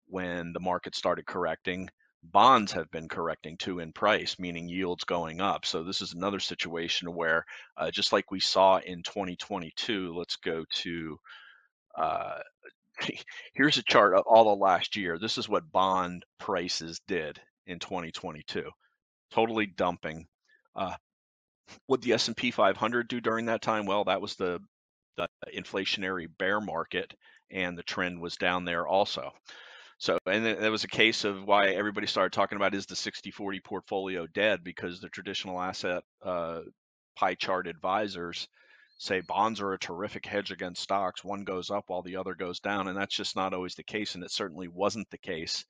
when 0.07 0.53
the 0.53 0.61
market 0.61 0.95
started 0.95 1.27
correcting, 1.27 1.89
bonds 2.23 2.73
have 2.73 2.91
been 2.91 3.09
correcting 3.09 3.57
too 3.57 3.79
in 3.81 3.93
price, 3.93 4.39
meaning 4.39 4.69
yields 4.69 5.05
going 5.05 5.41
up. 5.41 5.65
So 5.65 5.83
this 5.83 6.01
is 6.01 6.13
another 6.13 6.41
situation 6.41 7.15
where, 7.15 7.45
uh, 7.77 7.91
just 7.91 8.13
like 8.13 8.31
we 8.31 8.41
saw 8.41 8.79
in 8.79 9.03
2022, 9.03 10.15
let's 10.15 10.37
go 10.37 10.65
to 10.83 11.19
uh, 11.97 12.39
here's 13.55 13.79
a 13.79 13.83
chart 13.83 14.15
of 14.15 14.25
all 14.27 14.53
of 14.53 14.59
last 14.59 14.97
year. 14.97 15.19
This 15.19 15.39
is 15.39 15.49
what 15.49 15.71
bond 15.73 16.25
prices 16.39 17.01
did 17.07 17.41
in 17.67 17.79
2022, 17.79 18.71
totally 19.31 19.67
dumping. 19.67 20.27
Uh, 20.75 20.95
what 21.87 22.01
the 22.03 22.13
S&P 22.13 22.51
500 22.51 23.09
do 23.09 23.21
during 23.21 23.47
that 23.47 23.63
time? 23.63 23.87
Well, 23.87 24.05
that 24.05 24.21
was 24.21 24.37
the 24.37 24.61
the 25.17 25.29
inflationary 25.55 26.29
bear 26.39 26.61
market, 26.61 27.15
and 27.51 27.77
the 27.77 27.83
trend 27.83 28.21
was 28.21 28.37
down 28.37 28.65
there 28.65 28.87
also. 28.87 29.33
So, 29.99 30.19
and 30.27 30.47
it 30.47 30.71
was 30.71 30.85
a 30.85 30.89
case 30.89 31.25
of 31.25 31.45
why 31.45 31.69
everybody 31.69 32.07
started 32.07 32.35
talking 32.35 32.57
about 32.57 32.75
is 32.75 32.85
the 32.85 32.95
60-40 32.95 33.65
portfolio 33.65 34.27
dead 34.27 34.63
because 34.63 35.01
the 35.01 35.09
traditional 35.09 35.59
asset 35.61 36.03
uh, 36.23 36.61
pie 37.17 37.35
chart 37.35 37.67
advisors 37.67 38.47
say 38.99 39.23
bonds 39.23 39.63
are 39.63 39.73
a 39.73 39.79
terrific 39.79 40.27
hedge 40.27 40.51
against 40.51 40.83
stocks. 40.83 41.25
One 41.25 41.45
goes 41.45 41.71
up 41.71 41.85
while 41.87 42.03
the 42.03 42.17
other 42.17 42.35
goes 42.35 42.61
down, 42.61 42.89
and 42.89 42.97
that's 42.97 43.17
just 43.17 43.37
not 43.37 43.55
always 43.55 43.75
the 43.75 43.83
case. 43.83 44.15
And 44.15 44.25
it 44.25 44.31
certainly 44.31 44.69
wasn't 44.69 45.09
the 45.11 45.19
case 45.19 45.65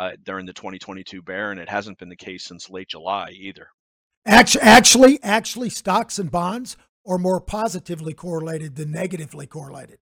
uh, 0.00 0.12
during 0.24 0.46
the 0.46 0.52
2022 0.54 1.20
bear, 1.20 1.50
and 1.50 1.60
it 1.60 1.68
hasn't 1.68 1.98
been 1.98 2.08
the 2.08 2.16
case 2.16 2.42
since 2.42 2.70
late 2.70 2.88
July 2.88 3.32
either. 3.38 3.68
Actually, 4.24 4.62
actually, 4.62 5.22
actually, 5.22 5.68
stocks 5.68 6.18
and 6.18 6.30
bonds 6.30 6.78
are 7.06 7.18
more 7.18 7.38
positively 7.38 8.14
correlated 8.14 8.76
than 8.76 8.90
negatively 8.90 9.46
correlated. 9.46 9.98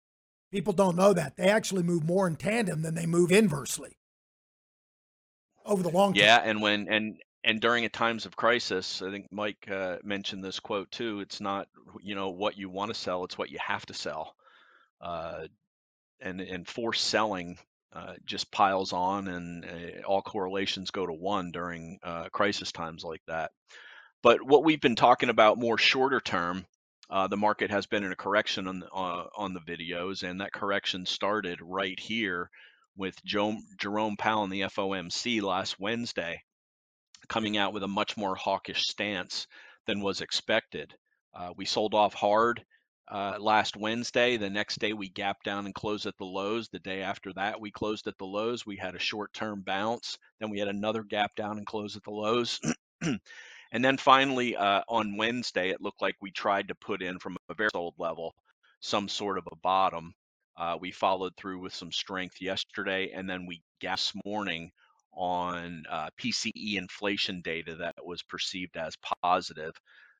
People 0.51 0.73
don't 0.73 0.97
know 0.97 1.13
that. 1.13 1.37
They 1.37 1.47
actually 1.47 1.83
move 1.83 2.03
more 2.03 2.27
in 2.27 2.35
tandem 2.35 2.81
than 2.81 2.93
they 2.93 3.05
move 3.05 3.31
inversely 3.31 3.97
over 5.65 5.81
the 5.81 5.89
long 5.89 6.13
term. 6.13 6.25
Yeah, 6.25 6.41
and 6.43 6.61
when 6.61 6.89
and 6.89 7.17
and 7.45 7.61
during 7.61 7.87
times 7.89 8.25
of 8.25 8.35
crisis, 8.35 9.01
I 9.01 9.11
think 9.11 9.27
Mike 9.31 9.65
uh, 9.71 9.97
mentioned 10.03 10.43
this 10.43 10.59
quote 10.59 10.91
too. 10.91 11.21
It's 11.21 11.39
not 11.39 11.69
you 12.01 12.15
know 12.15 12.31
what 12.31 12.57
you 12.57 12.69
want 12.69 12.89
to 12.89 12.99
sell; 12.99 13.23
it's 13.23 13.37
what 13.37 13.49
you 13.49 13.59
have 13.65 13.85
to 13.85 13.93
sell. 13.93 14.35
Uh, 14.99 15.47
and 16.19 16.41
and 16.41 16.67
forced 16.67 17.05
selling 17.05 17.57
uh, 17.95 18.13
just 18.25 18.51
piles 18.51 18.91
on, 18.91 19.27
and 19.27 19.65
uh, 19.65 20.01
all 20.05 20.21
correlations 20.21 20.91
go 20.91 21.05
to 21.05 21.13
one 21.13 21.51
during 21.51 21.97
uh, 22.03 22.27
crisis 22.29 22.71
times 22.71 23.03
like 23.03 23.21
that. 23.27 23.51
But 24.21 24.43
what 24.45 24.63
we've 24.63 24.81
been 24.81 24.97
talking 24.97 25.29
about 25.29 25.57
more 25.57 25.77
shorter 25.77 26.19
term, 26.19 26.65
uh, 27.09 27.27
the 27.27 27.37
market 27.37 27.71
has 27.71 27.85
been 27.85 28.03
in 28.03 28.11
a 28.11 28.17
correction 28.17 28.67
on 28.67 28.79
the, 28.79 28.87
uh, 28.91 29.27
on 29.37 29.53
the 29.53 29.61
videos, 29.61 30.23
and 30.23 30.41
that 30.41 30.51
correction 30.51 31.05
started 31.05 31.59
right 31.61 31.99
here 31.99 32.49
with 32.97 33.15
Joe, 33.23 33.55
Jerome 33.79 34.17
Powell 34.17 34.43
and 34.43 34.51
the 34.51 34.61
FOMC 34.61 35.41
last 35.41 35.79
Wednesday 35.79 36.41
coming 37.29 37.57
out 37.57 37.73
with 37.73 37.83
a 37.83 37.87
much 37.87 38.17
more 38.17 38.35
hawkish 38.35 38.83
stance 38.83 39.47
than 39.87 40.01
was 40.01 40.21
expected. 40.21 40.93
We 41.57 41.65
sold 41.65 41.93
off 41.93 42.13
hard 42.13 42.63
uh, 43.09 43.37
last 43.39 43.75
Wednesday. 43.77 44.37
The 44.37 44.49
next 44.49 44.79
day 44.79 44.93
we 44.93 45.09
gapped 45.09 45.45
down 45.45 45.65
and 45.65 45.75
closed 45.75 46.05
at 46.05 46.17
the 46.17 46.25
lows. 46.25 46.69
The 46.69 46.79
day 46.79 47.01
after 47.01 47.33
that 47.33 47.59
we 47.59 47.71
closed 47.71 48.07
at 48.07 48.17
the 48.17 48.25
lows. 48.25 48.65
We 48.65 48.77
had 48.77 48.95
a 48.95 48.99
short 48.99 49.33
term 49.33 49.61
bounce. 49.61 50.17
Then 50.39 50.49
we 50.49 50.59
had 50.59 50.67
another 50.67 51.03
gap 51.03 51.35
down 51.35 51.57
and 51.57 51.65
closed 51.65 51.95
at 51.97 52.03
the 52.03 52.11
lows. 52.11 52.59
and 53.01 53.85
then 53.85 53.97
finally 53.97 54.55
uh, 54.55 54.81
on 54.89 55.17
Wednesday, 55.17 55.69
it 55.69 55.81
looked 55.81 56.01
like 56.01 56.15
we 56.21 56.31
tried 56.31 56.67
to 56.69 56.75
put 56.75 57.01
in 57.01 57.19
from 57.19 57.37
a 57.49 57.53
very 57.53 57.69
old 57.73 57.95
level 57.97 58.33
some 58.85 59.07
sort 59.09 59.37
of 59.37 59.47
a 59.51 59.55
bottom. 59.57 60.13
Uh, 60.57 60.77
we 60.79 60.91
followed 60.91 61.35
through 61.35 61.59
with 61.59 61.73
some 61.73 61.91
strength 61.91 62.39
yesterday, 62.39 63.11
and 63.13 63.29
then 63.29 63.45
we 63.45 63.61
gas 63.81 64.13
morning 64.25 64.71
on 65.13 65.83
uh, 65.89 66.09
PCE 66.21 66.77
inflation 66.77 67.41
data 67.41 67.75
that 67.75 67.95
was 68.03 68.21
perceived 68.23 68.77
as 68.77 68.95
positive. 69.23 69.73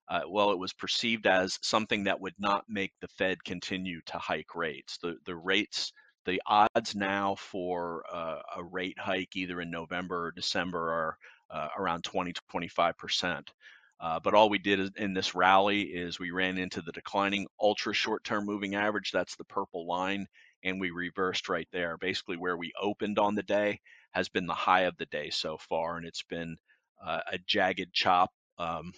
Uh, 0.08 0.22
well, 0.30 0.52
it 0.52 0.60
was 0.60 0.74
perceived 0.74 1.26
as 1.28 1.58
something 1.62 2.04
that 2.04 2.20
would 2.20 2.36
not 2.38 2.64
make 2.68 2.94
the 3.02 3.08
Fed 3.08 3.44
continue 3.44 4.02
to 4.06 4.18
hike 4.20 4.56
rates. 4.56 4.98
The 5.02 5.18
the 5.26 5.36
rates, 5.36 5.92
the 6.26 6.42
odds 6.46 6.96
now 6.96 7.36
for 7.36 8.04
uh, 8.14 8.42
a 8.58 8.64
rate 8.64 9.00
hike 9.00 9.36
either 9.36 9.62
in 9.62 9.72
November 9.72 10.28
or 10.28 10.32
December 10.32 10.92
are 10.92 11.18
uh, 11.50 11.70
around 11.78 12.04
20 12.04 12.34
to 12.34 12.42
25 12.50 12.98
percent. 12.98 13.52
Uh, 14.00 14.20
but 14.20 14.34
all 14.34 14.50
we 14.50 14.60
did 14.60 14.92
in 14.98 15.14
this 15.14 15.34
rally 15.36 15.82
is 15.84 16.20
we 16.20 16.32
ran 16.32 16.58
into 16.58 16.82
the 16.82 16.92
declining 16.92 17.48
ultra 17.62 17.94
short-term 17.94 18.46
moving 18.46 18.76
average. 18.76 19.12
That's 19.12 19.36
the 19.38 19.46
purple 19.46 19.88
line, 19.88 20.28
and 20.64 20.80
we 20.80 20.92
reversed 20.92 21.48
right 21.50 21.68
there. 21.72 21.98
Basically, 21.98 22.38
where 22.38 22.58
we 22.58 22.74
opened 22.80 23.18
on 23.20 23.36
the 23.36 23.44
day 23.44 23.80
has 24.12 24.28
been 24.30 24.46
the 24.48 24.54
high 24.54 24.82
of 24.82 24.98
the 24.98 25.06
day 25.08 25.30
so 25.30 25.58
far, 25.58 25.98
and 25.98 26.06
it's 26.06 26.24
been 26.24 26.58
uh, 27.04 27.22
a 27.32 27.38
jagged 27.48 27.94
chop 27.94 28.32
um, 28.58 28.92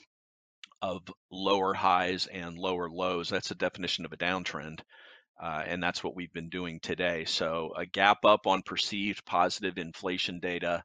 of 0.81 1.01
lower 1.31 1.73
highs 1.73 2.27
and 2.27 2.57
lower 2.57 2.89
lows. 2.89 3.29
That's 3.29 3.51
a 3.51 3.55
definition 3.55 4.05
of 4.05 4.13
a 4.13 4.17
downtrend. 4.17 4.79
Uh, 5.41 5.63
and 5.67 5.81
that's 5.83 6.03
what 6.03 6.15
we've 6.15 6.33
been 6.33 6.49
doing 6.49 6.79
today. 6.79 7.25
So, 7.25 7.71
a 7.77 7.85
gap 7.85 8.25
up 8.25 8.47
on 8.47 8.63
perceived 8.63 9.23
positive 9.25 9.77
inflation 9.77 10.39
data. 10.39 10.83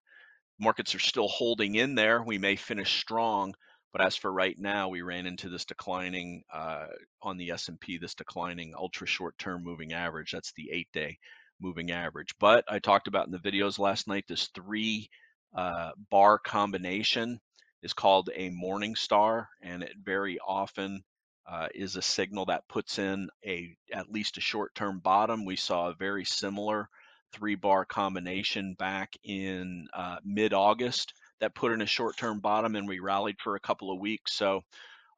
Markets 0.61 0.95
are 0.95 1.01
still 1.01 1.28
holding 1.28 1.74
in 1.74 1.95
there. 1.95 2.22
We 2.22 2.36
may 2.36 2.57
finish 2.57 3.01
strong, 3.01 3.55
but 3.93 4.05
as 4.05 4.14
for 4.14 4.30
right 4.30 4.57
now, 4.59 4.88
we 4.88 5.01
ran 5.01 5.26
into 5.26 5.49
this 5.49 5.64
declining 5.64 6.43
uh, 6.53 6.86
on 7.22 7.38
the 7.38 7.51
S&P, 7.53 7.97
this 7.97 8.14
declining 8.14 8.74
ultra 8.76 9.07
short-term 9.07 9.64
moving 9.64 9.95
average. 9.95 10.32
That's 10.32 10.53
the 10.53 10.70
eight-day 10.70 11.16
moving 11.59 11.90
average. 11.90 12.34
But 12.38 12.64
I 12.68 12.78
talked 12.78 13.09
about 13.09 13.26
in 13.26 13.32
the 13.32 13.38
videos 13.38 13.78
last 13.78 14.07
night 14.07 14.24
this 14.28 14.49
three 14.55 15.09
uh, 15.55 15.93
bar 16.11 16.38
combination 16.38 17.40
is 17.83 17.93
called 17.93 18.30
a 18.35 18.51
morning 18.51 18.95
star, 18.95 19.49
and 19.61 19.83
it 19.83 19.97
very 20.03 20.39
often 20.39 21.03
uh, 21.47 21.68
is 21.74 21.97
a 21.97 22.03
signal 22.03 22.47
that 22.47 22.68
puts 22.68 22.99
in 22.99 23.28
a 23.45 23.76
at 23.93 24.11
least 24.11 24.39
a 24.39 24.41
short-term 24.41 25.01
bottom. 25.01 25.45
We 25.45 25.57
saw 25.57 25.89
a 25.89 25.95
very 25.95 26.24
similar 26.24 26.89
three-bar 27.33 27.85
combination 27.87 28.74
back 28.74 29.16
in 29.24 29.89
uh, 29.95 30.16
mid-August 30.24 31.14
that 31.41 31.55
put 31.55 31.72
in 31.72 31.80
a 31.83 31.87
short-term 31.87 32.41
bottom, 32.41 32.76
and 32.76 32.87
we 32.89 33.01
rallied 33.01 33.41
for 33.41 33.57
a 33.57 33.61
couple 33.61 33.93
of 33.93 34.01
weeks. 34.01 34.33
So. 34.35 34.62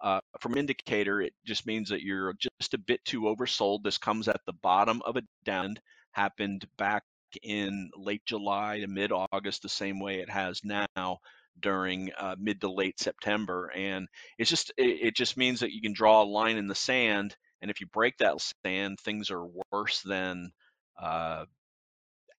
Uh, 0.00 0.20
from 0.40 0.56
indicator, 0.56 1.22
it 1.22 1.32
just 1.46 1.66
means 1.66 1.88
that 1.88 2.02
you're 2.02 2.34
just 2.34 2.74
a 2.74 2.78
bit 2.78 3.02
too 3.06 3.22
oversold. 3.22 3.82
This 3.82 3.96
comes 3.96 4.28
at 4.28 4.40
the 4.44 4.52
bottom 4.52 5.00
of 5.06 5.16
a 5.16 5.22
down, 5.44 5.78
happened 6.12 6.66
back 6.76 7.04
in 7.42 7.90
late 7.96 8.24
July 8.26 8.80
to 8.80 8.86
mid 8.86 9.12
August, 9.12 9.62
the 9.62 9.68
same 9.68 10.00
way 10.00 10.20
it 10.20 10.28
has 10.28 10.60
now 10.62 11.20
during 11.60 12.10
uh, 12.18 12.36
mid 12.38 12.60
to 12.60 12.70
late 12.70 12.98
September. 12.98 13.70
And 13.74 14.08
it's 14.38 14.50
just 14.50 14.72
it, 14.76 15.08
it 15.08 15.16
just 15.16 15.36
means 15.36 15.60
that 15.60 15.72
you 15.72 15.80
can 15.80 15.92
draw 15.92 16.22
a 16.22 16.24
line 16.24 16.56
in 16.56 16.68
the 16.68 16.74
sand, 16.74 17.36
and 17.62 17.70
if 17.70 17.80
you 17.80 17.86
break 17.86 18.18
that 18.18 18.36
sand, 18.64 18.98
things 19.00 19.30
are 19.30 19.46
worse 19.72 20.02
than 20.02 20.52
uh, 21.00 21.44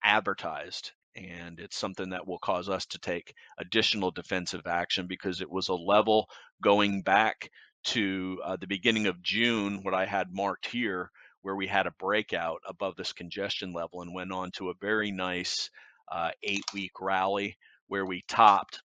advertised. 0.04 0.92
And 1.16 1.60
it's 1.60 1.78
something 1.78 2.10
that 2.10 2.28
will 2.28 2.40
cause 2.40 2.68
us 2.70 2.86
to 2.88 3.00
take 3.00 3.34
additional 3.58 4.12
defensive 4.12 4.68
action 4.68 5.08
because 5.08 5.42
it 5.42 5.50
was 5.50 5.70
a 5.70 5.74
level 5.74 6.28
going 6.62 7.04
back 7.04 7.50
to 7.86 8.40
uh, 8.44 8.58
the 8.60 8.68
beginning 8.68 9.08
of 9.08 9.22
June, 9.22 9.80
what 9.84 9.94
I 9.94 10.06
had 10.06 10.34
marked 10.34 10.68
here, 10.68 11.10
where 11.42 11.56
we 11.56 11.68
had 11.68 11.88
a 11.88 11.94
breakout 12.00 12.62
above 12.68 12.96
this 12.96 13.14
congestion 13.14 13.72
level 13.72 14.02
and 14.02 14.14
went 14.14 14.32
on 14.32 14.52
to 14.54 14.70
a 14.70 14.76
very 14.82 15.12
nice 15.12 15.70
uh, 16.12 16.32
eight 16.44 16.66
week 16.74 17.00
rally 17.00 17.58
where 17.88 18.06
we 18.06 18.24
topped 18.28 18.82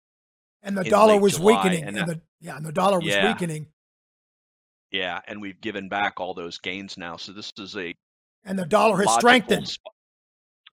And 0.62 0.76
the 0.76 0.84
dollar 0.84 1.20
was 1.20 1.36
July, 1.36 1.62
weakening. 1.64 1.84
and 1.84 1.96
And, 1.98 2.08
the, 2.08 2.20
yeah, 2.40 2.56
and 2.56 2.66
the 2.66 2.72
dollar 2.72 2.98
was 2.98 3.14
Yeah. 3.14 3.32
weakening. 3.32 3.72
Yeah, 4.90 5.20
and 5.26 5.40
we've 5.40 5.60
given 5.60 5.88
back 5.88 6.18
all 6.18 6.34
those 6.34 6.58
gains 6.58 6.96
now. 6.96 7.16
So 7.16 7.32
this 7.32 7.52
is 7.58 7.76
a 7.76 7.94
And 8.44 8.58
the 8.58 8.64
dollar 8.66 8.96
has 8.96 9.14
strengthened. 9.14 9.76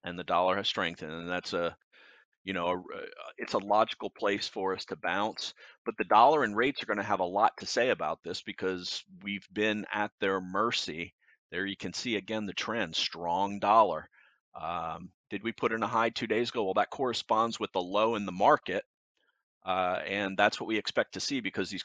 and 0.04 0.18
the 0.18 0.24
dollar 0.24 0.56
has 0.56 0.68
strengthened, 0.68 1.12
and 1.12 1.28
that's 1.28 1.52
a 1.52 1.76
you 2.44 2.52
know 2.52 2.66
a, 2.68 2.78
uh, 2.78 3.06
it's 3.38 3.54
a 3.54 3.58
logical 3.58 4.08
place 4.10 4.48
for 4.48 4.72
us 4.74 4.84
to 4.86 4.96
bounce. 4.96 5.52
But 5.84 5.96
the 5.98 6.04
dollar 6.04 6.44
and 6.44 6.56
rates 6.56 6.82
are 6.82 6.86
going 6.86 6.96
to 6.98 7.02
have 7.02 7.20
a 7.20 7.24
lot 7.24 7.52
to 7.58 7.66
say 7.66 7.90
about 7.90 8.20
this 8.24 8.40
because 8.42 9.04
we've 9.22 9.46
been 9.52 9.84
at 9.92 10.12
their 10.20 10.40
mercy. 10.40 11.12
There 11.50 11.66
you 11.66 11.76
can 11.76 11.92
see 11.92 12.16
again 12.16 12.46
the 12.46 12.54
trend: 12.54 12.96
strong 12.96 13.58
dollar. 13.58 14.08
Um, 14.58 15.10
did 15.28 15.42
we 15.42 15.52
put 15.52 15.72
in 15.72 15.82
a 15.82 15.86
high 15.88 16.10
two 16.10 16.26
days 16.26 16.48
ago? 16.50 16.64
Well, 16.64 16.74
that 16.74 16.88
corresponds 16.90 17.60
with 17.60 17.72
the 17.72 17.82
low 17.82 18.14
in 18.14 18.24
the 18.24 18.32
market. 18.32 18.84
Uh, 19.66 19.98
and 20.06 20.36
that's 20.36 20.60
what 20.60 20.68
we 20.68 20.78
expect 20.78 21.14
to 21.14 21.20
see 21.20 21.40
because 21.40 21.70
these 21.70 21.82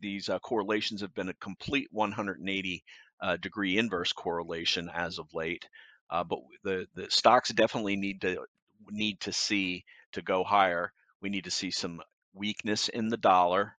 these 0.00 0.28
uh, 0.28 0.38
correlations 0.40 1.00
have 1.00 1.14
been 1.14 1.28
a 1.28 1.34
complete 1.34 1.88
180 1.92 2.84
uh, 3.20 3.36
degree 3.36 3.78
inverse 3.78 4.12
correlation 4.12 4.90
as 4.92 5.18
of 5.18 5.32
late. 5.32 5.68
Uh, 6.10 6.24
but 6.24 6.40
the 6.64 6.86
the 6.96 7.06
stocks 7.08 7.50
definitely 7.50 7.96
need 7.96 8.20
to 8.20 8.44
need 8.90 9.20
to 9.20 9.32
see 9.32 9.84
to 10.12 10.22
go 10.22 10.42
higher. 10.42 10.92
We 11.22 11.30
need 11.30 11.44
to 11.44 11.50
see 11.50 11.70
some 11.70 12.00
weakness 12.34 12.88
in 12.88 13.08
the 13.08 13.16
dollar 13.16 13.76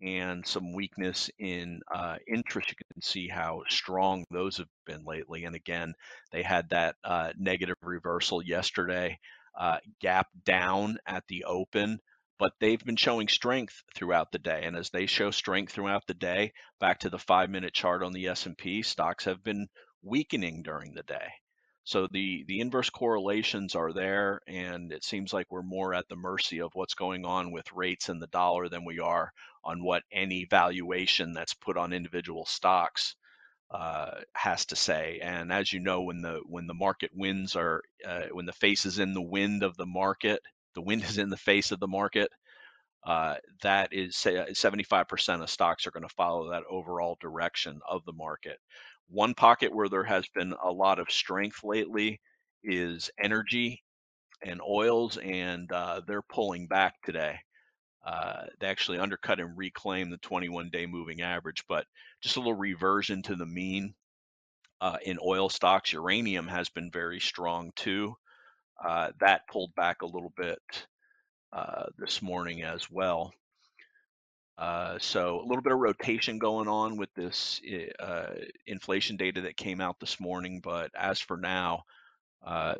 and 0.00 0.46
some 0.46 0.72
weakness 0.72 1.30
in 1.38 1.80
uh, 1.92 2.16
interest. 2.28 2.70
You 2.70 2.76
can 2.92 3.02
see 3.02 3.28
how 3.28 3.62
strong 3.68 4.24
those 4.30 4.58
have 4.58 4.68
been 4.86 5.04
lately. 5.04 5.44
And 5.44 5.56
again, 5.56 5.94
they 6.30 6.42
had 6.42 6.68
that 6.70 6.96
uh, 7.02 7.32
negative 7.36 7.76
reversal 7.82 8.42
yesterday, 8.42 9.18
uh, 9.58 9.78
gap 10.00 10.28
down 10.44 10.98
at 11.06 11.24
the 11.28 11.44
open, 11.44 11.98
but 12.38 12.52
they've 12.60 12.84
been 12.84 12.96
showing 12.96 13.28
strength 13.28 13.82
throughout 13.94 14.32
the 14.32 14.38
day. 14.38 14.64
And 14.64 14.76
as 14.76 14.90
they 14.90 15.06
show 15.06 15.30
strength 15.30 15.72
throughout 15.72 16.06
the 16.06 16.14
day, 16.14 16.52
back 16.80 17.00
to 17.00 17.10
the 17.10 17.18
five-minute 17.18 17.74
chart 17.74 18.02
on 18.02 18.12
the 18.12 18.28
S&P, 18.28 18.82
stocks 18.82 19.24
have 19.24 19.42
been 19.42 19.68
weakening 20.02 20.62
during 20.62 20.94
the 20.94 21.02
day. 21.02 21.28
So 21.84 22.06
the 22.06 22.44
the 22.46 22.60
inverse 22.60 22.90
correlations 22.90 23.74
are 23.74 23.94
there, 23.94 24.42
and 24.46 24.92
it 24.92 25.02
seems 25.02 25.32
like 25.32 25.46
we're 25.50 25.62
more 25.62 25.94
at 25.94 26.06
the 26.08 26.16
mercy 26.16 26.60
of 26.60 26.74
what's 26.74 26.92
going 26.92 27.24
on 27.24 27.50
with 27.50 27.72
rates 27.72 28.10
and 28.10 28.20
the 28.20 28.26
dollar 28.26 28.68
than 28.68 28.84
we 28.84 28.98
are 29.00 29.32
on 29.64 29.82
what 29.82 30.02
any 30.12 30.44
valuation 30.44 31.32
that's 31.32 31.54
put 31.54 31.78
on 31.78 31.94
individual 31.94 32.44
stocks 32.44 33.16
uh, 33.70 34.20
has 34.34 34.66
to 34.66 34.76
say. 34.76 35.20
And 35.22 35.50
as 35.50 35.72
you 35.72 35.80
know, 35.80 36.02
when 36.02 36.20
the 36.20 36.42
when 36.44 36.66
the 36.66 36.74
market 36.74 37.10
winds 37.14 37.56
are 37.56 37.82
uh, 38.06 38.26
when 38.32 38.44
the 38.44 38.52
face 38.52 38.84
is 38.84 38.98
in 38.98 39.14
the 39.14 39.22
wind 39.22 39.62
of 39.62 39.78
the 39.78 39.86
market, 39.86 40.42
the 40.78 40.82
wind 40.82 41.02
is 41.02 41.18
in 41.18 41.28
the 41.28 41.36
face 41.36 41.72
of 41.72 41.80
the 41.80 41.88
market. 41.88 42.30
Uh, 43.04 43.34
that 43.62 43.92
is 43.92 44.16
say 44.16 44.34
75% 44.34 45.42
of 45.42 45.50
stocks 45.50 45.88
are 45.88 45.90
going 45.90 46.06
to 46.06 46.14
follow 46.14 46.50
that 46.50 46.62
overall 46.70 47.16
direction 47.20 47.80
of 47.88 48.04
the 48.04 48.12
market. 48.12 48.58
One 49.08 49.34
pocket 49.34 49.74
where 49.74 49.88
there 49.88 50.04
has 50.04 50.24
been 50.36 50.54
a 50.62 50.70
lot 50.70 51.00
of 51.00 51.10
strength 51.10 51.64
lately 51.64 52.20
is 52.62 53.10
energy 53.20 53.82
and 54.44 54.60
oils, 54.60 55.16
and 55.16 55.70
uh, 55.72 56.02
they're 56.06 56.22
pulling 56.22 56.68
back 56.68 56.94
today. 57.04 57.40
Uh, 58.06 58.44
they 58.60 58.68
actually 58.68 59.00
undercut 59.00 59.40
and 59.40 59.58
reclaim 59.58 60.10
the 60.10 60.18
21 60.18 60.70
day 60.70 60.86
moving 60.86 61.22
average, 61.22 61.64
but 61.68 61.86
just 62.22 62.36
a 62.36 62.38
little 62.38 62.54
reversion 62.54 63.20
to 63.22 63.34
the 63.34 63.46
mean 63.46 63.94
uh, 64.80 64.98
in 65.04 65.18
oil 65.26 65.48
stocks. 65.48 65.92
Uranium 65.92 66.46
has 66.46 66.68
been 66.68 66.88
very 66.92 67.18
strong 67.18 67.72
too. 67.74 68.14
Uh, 68.84 69.10
that 69.20 69.48
pulled 69.50 69.74
back 69.74 70.02
a 70.02 70.06
little 70.06 70.32
bit 70.36 70.86
uh, 71.52 71.84
this 71.98 72.22
morning 72.22 72.62
as 72.62 72.90
well. 72.90 73.32
Uh, 74.56 74.98
so 74.98 75.40
a 75.40 75.46
little 75.46 75.62
bit 75.62 75.72
of 75.72 75.78
rotation 75.78 76.38
going 76.38 76.68
on 76.68 76.96
with 76.96 77.12
this 77.14 77.60
uh, 78.00 78.34
inflation 78.66 79.16
data 79.16 79.40
that 79.40 79.56
came 79.56 79.80
out 79.80 80.00
this 80.00 80.18
morning, 80.18 80.60
but 80.62 80.90
as 80.96 81.20
for 81.20 81.36
now, 81.36 81.84
uh, 82.44 82.74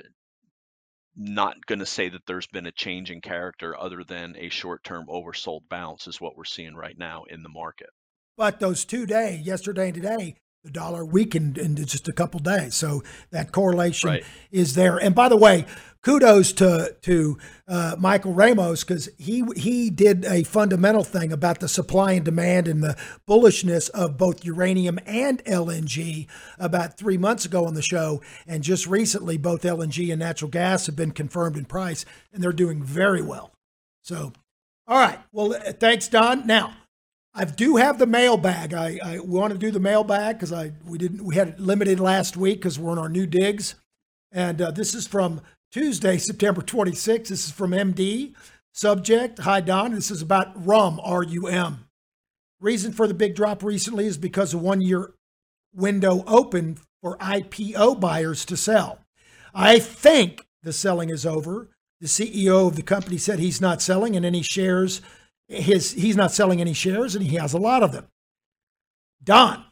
not 1.16 1.64
going 1.66 1.78
to 1.78 1.86
say 1.86 2.08
that 2.08 2.26
there's 2.26 2.46
been 2.48 2.66
a 2.66 2.72
change 2.72 3.10
in 3.10 3.20
character 3.20 3.78
other 3.78 4.04
than 4.04 4.36
a 4.36 4.48
short-term 4.48 5.06
oversold 5.08 5.60
bounce 5.68 6.06
is 6.06 6.20
what 6.20 6.36
we're 6.36 6.44
seeing 6.44 6.74
right 6.74 6.98
now 6.98 7.24
in 7.28 7.42
the 7.42 7.48
market. 7.48 7.90
But 8.36 8.60
those 8.60 8.84
two 8.84 9.04
days, 9.04 9.44
yesterday 9.44 9.86
and 9.86 9.94
today, 9.94 10.36
the 10.64 10.70
dollar 10.70 11.04
weakened 11.04 11.56
in 11.56 11.76
just 11.76 12.08
a 12.08 12.12
couple 12.12 12.40
days. 12.40 12.74
So 12.74 13.02
that 13.30 13.52
correlation 13.52 14.10
Right. 14.10 14.24
is 14.50 14.74
there. 14.74 14.96
And 14.96 15.14
by 15.14 15.28
the 15.28 15.36
way, 15.36 15.66
kudos 16.02 16.52
to 16.54 16.96
to 17.02 17.38
uh, 17.68 17.96
Michael 17.98 18.32
Ramos 18.32 18.82
because 18.82 19.08
he 19.18 19.44
he 19.56 19.88
did 19.88 20.24
a 20.24 20.42
fundamental 20.42 21.04
thing 21.04 21.32
about 21.32 21.60
the 21.60 21.68
supply 21.68 22.12
and 22.12 22.24
demand 22.24 22.66
and 22.66 22.82
the 22.82 22.96
bullishness 23.28 23.88
of 23.90 24.16
both 24.16 24.44
uranium 24.44 24.98
and 25.06 25.44
LNG 25.44 26.26
about 26.58 26.98
three 26.98 27.18
months 27.18 27.44
ago 27.44 27.64
on 27.64 27.74
the 27.74 27.82
show. 27.82 28.20
And 28.46 28.62
just 28.64 28.86
recently, 28.86 29.38
both 29.38 29.62
LNG 29.62 30.10
and 30.10 30.18
natural 30.18 30.50
gas 30.50 30.86
have 30.86 30.96
been 30.96 31.12
confirmed 31.12 31.56
in 31.56 31.66
price, 31.66 32.04
and 32.32 32.42
they're 32.42 32.52
doing 32.52 32.82
very 32.82 33.22
well. 33.22 33.52
So, 34.02 34.32
all 34.86 34.98
right. 34.98 35.18
Well, 35.32 35.54
uh, 35.54 35.72
thanks, 35.72 36.08
Don. 36.08 36.46
Now. 36.46 36.74
I 37.38 37.44
do 37.44 37.76
have 37.76 38.00
the 38.00 38.06
mailbag. 38.06 38.74
I, 38.74 38.98
I 39.02 39.18
want 39.20 39.52
to 39.52 39.58
do 39.58 39.70
the 39.70 39.78
mailbag 39.78 40.36
because 40.36 40.52
I 40.52 40.72
we 40.84 40.98
didn't 40.98 41.24
we 41.24 41.36
had 41.36 41.48
it 41.50 41.60
limited 41.60 42.00
last 42.00 42.36
week 42.36 42.58
because 42.58 42.80
we're 42.80 42.90
on 42.90 42.98
our 42.98 43.08
new 43.08 43.26
digs, 43.28 43.76
and 44.32 44.60
uh, 44.60 44.72
this 44.72 44.92
is 44.92 45.06
from 45.06 45.40
Tuesday, 45.70 46.18
September 46.18 46.62
26th. 46.62 47.28
This 47.28 47.46
is 47.46 47.52
from 47.52 47.70
MD. 47.70 48.34
Subject: 48.72 49.38
Hi 49.38 49.60
Don. 49.60 49.94
This 49.94 50.10
is 50.10 50.20
about 50.20 50.66
rum. 50.66 51.00
R 51.04 51.22
U 51.22 51.46
M. 51.46 51.86
Reason 52.60 52.92
for 52.92 53.06
the 53.06 53.14
big 53.14 53.36
drop 53.36 53.62
recently 53.62 54.06
is 54.06 54.18
because 54.18 54.52
of 54.52 54.60
one 54.60 54.80
year 54.80 55.12
window 55.72 56.24
open 56.26 56.78
for 57.00 57.16
IPO 57.18 58.00
buyers 58.00 58.44
to 58.46 58.56
sell. 58.56 58.98
I 59.54 59.78
think 59.78 60.44
the 60.64 60.72
selling 60.72 61.08
is 61.08 61.24
over. 61.24 61.70
The 62.00 62.08
CEO 62.08 62.66
of 62.66 62.74
the 62.74 62.82
company 62.82 63.16
said 63.16 63.38
he's 63.38 63.60
not 63.60 63.80
selling, 63.80 64.16
and 64.16 64.26
any 64.26 64.42
shares 64.42 65.00
his 65.48 65.92
he's 65.92 66.16
not 66.16 66.32
selling 66.32 66.60
any 66.60 66.72
shares 66.72 67.14
and 67.14 67.24
he 67.24 67.36
has 67.36 67.52
a 67.52 67.58
lot 67.58 67.82
of 67.82 67.92
them. 67.92 68.06
Don, 69.22 69.64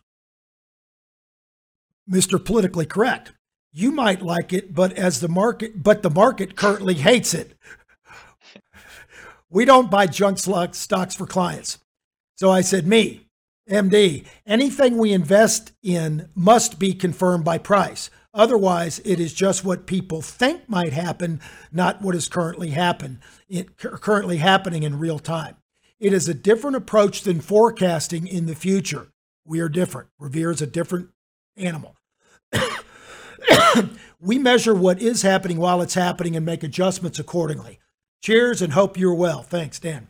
Mr. 2.10 2.42
Politically 2.42 2.86
Correct, 2.86 3.32
you 3.72 3.92
might 3.92 4.22
like 4.22 4.52
it, 4.52 4.74
but 4.74 4.92
as 4.94 5.20
the 5.20 5.28
market, 5.28 5.82
but 5.82 6.02
the 6.02 6.10
market 6.10 6.56
currently 6.56 6.94
hates 6.94 7.34
it. 7.34 7.52
We 9.48 9.64
don't 9.64 9.90
buy 9.90 10.06
junk 10.06 10.38
stocks 10.38 11.14
for 11.14 11.26
clients. 11.26 11.78
So 12.36 12.50
I 12.50 12.60
said, 12.62 12.86
me, 12.86 13.28
MD, 13.70 14.26
anything 14.46 14.98
we 14.98 15.12
invest 15.12 15.72
in 15.82 16.28
must 16.34 16.78
be 16.78 16.92
confirmed 16.94 17.44
by 17.44 17.58
price. 17.58 18.10
Otherwise, 18.34 19.00
it 19.04 19.18
is 19.18 19.32
just 19.32 19.64
what 19.64 19.86
people 19.86 20.20
think 20.20 20.68
might 20.68 20.92
happen, 20.92 21.40
not 21.72 22.02
what 22.02 22.14
is 22.14 22.28
currently 22.28 22.70
happen, 22.70 23.20
it, 23.48 23.76
currently 23.78 24.36
happening 24.36 24.82
in 24.82 24.98
real 24.98 25.18
time. 25.18 25.56
It 25.99 26.12
is 26.12 26.28
a 26.28 26.34
different 26.34 26.76
approach 26.76 27.22
than 27.22 27.40
forecasting 27.40 28.26
in 28.26 28.47
the 28.47 28.55
future. 28.55 29.09
We 29.44 29.61
are 29.61 29.68
different. 29.68 30.09
Revere 30.18 30.51
is 30.51 30.61
a 30.61 30.66
different 30.66 31.09
animal. 31.57 31.97
we 34.20 34.38
measure 34.38 34.74
what 34.74 35.01
is 35.01 35.22
happening 35.22 35.59
while 35.59 35.80
it's 35.80 35.94
happening 35.94 36.36
and 36.36 36.44
make 36.44 36.62
adjustments 36.62 37.18
accordingly. 37.18 37.78
Cheers 38.22 38.61
and 38.61 38.72
hope 38.72 38.99
you're 38.99 39.14
well. 39.14 39.42
Thanks, 39.42 39.78
Dan. 39.78 40.09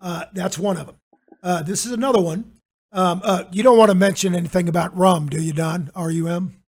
Uh, 0.00 0.24
that's 0.32 0.58
one 0.58 0.76
of 0.76 0.86
them. 0.86 0.96
Uh, 1.42 1.62
this 1.62 1.86
is 1.86 1.92
another 1.92 2.20
one. 2.20 2.52
Um, 2.92 3.20
uh, 3.22 3.44
you 3.52 3.62
don't 3.62 3.78
want 3.78 3.90
to 3.90 3.94
mention 3.94 4.34
anything 4.34 4.68
about 4.68 4.96
rum, 4.96 5.28
do 5.28 5.40
you, 5.40 5.52
Don? 5.52 5.90
R 5.94 6.10
U 6.10 6.28
M? 6.28 6.62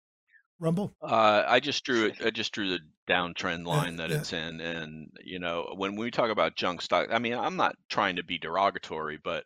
Rumble? 0.60 0.96
Uh, 1.02 1.44
I 1.48 1.60
just 1.60 1.84
drew 1.86 2.06
it. 2.06 2.16
I 2.26 2.32
just 2.32 2.52
drew 2.52 2.70
the 2.70 2.80
downtrend 3.08 3.66
line 3.66 3.97
that 3.97 4.10
yeah. 4.10 4.18
it's 4.18 4.34
in, 4.34 4.60
and 4.60 5.10
you 5.24 5.39
know, 5.39 5.74
when 5.76 5.95
we 5.95 6.12
talk 6.12 6.30
about 6.30 6.55
junk 6.55 6.82
stock, 6.82 7.08
I 7.12 7.20
mean, 7.20 7.34
I'm 7.34 7.55
not 7.55 7.76
trying 7.89 8.18
to 8.18 8.24
be 8.24 8.38
derogatory, 8.38 9.20
but 9.24 9.43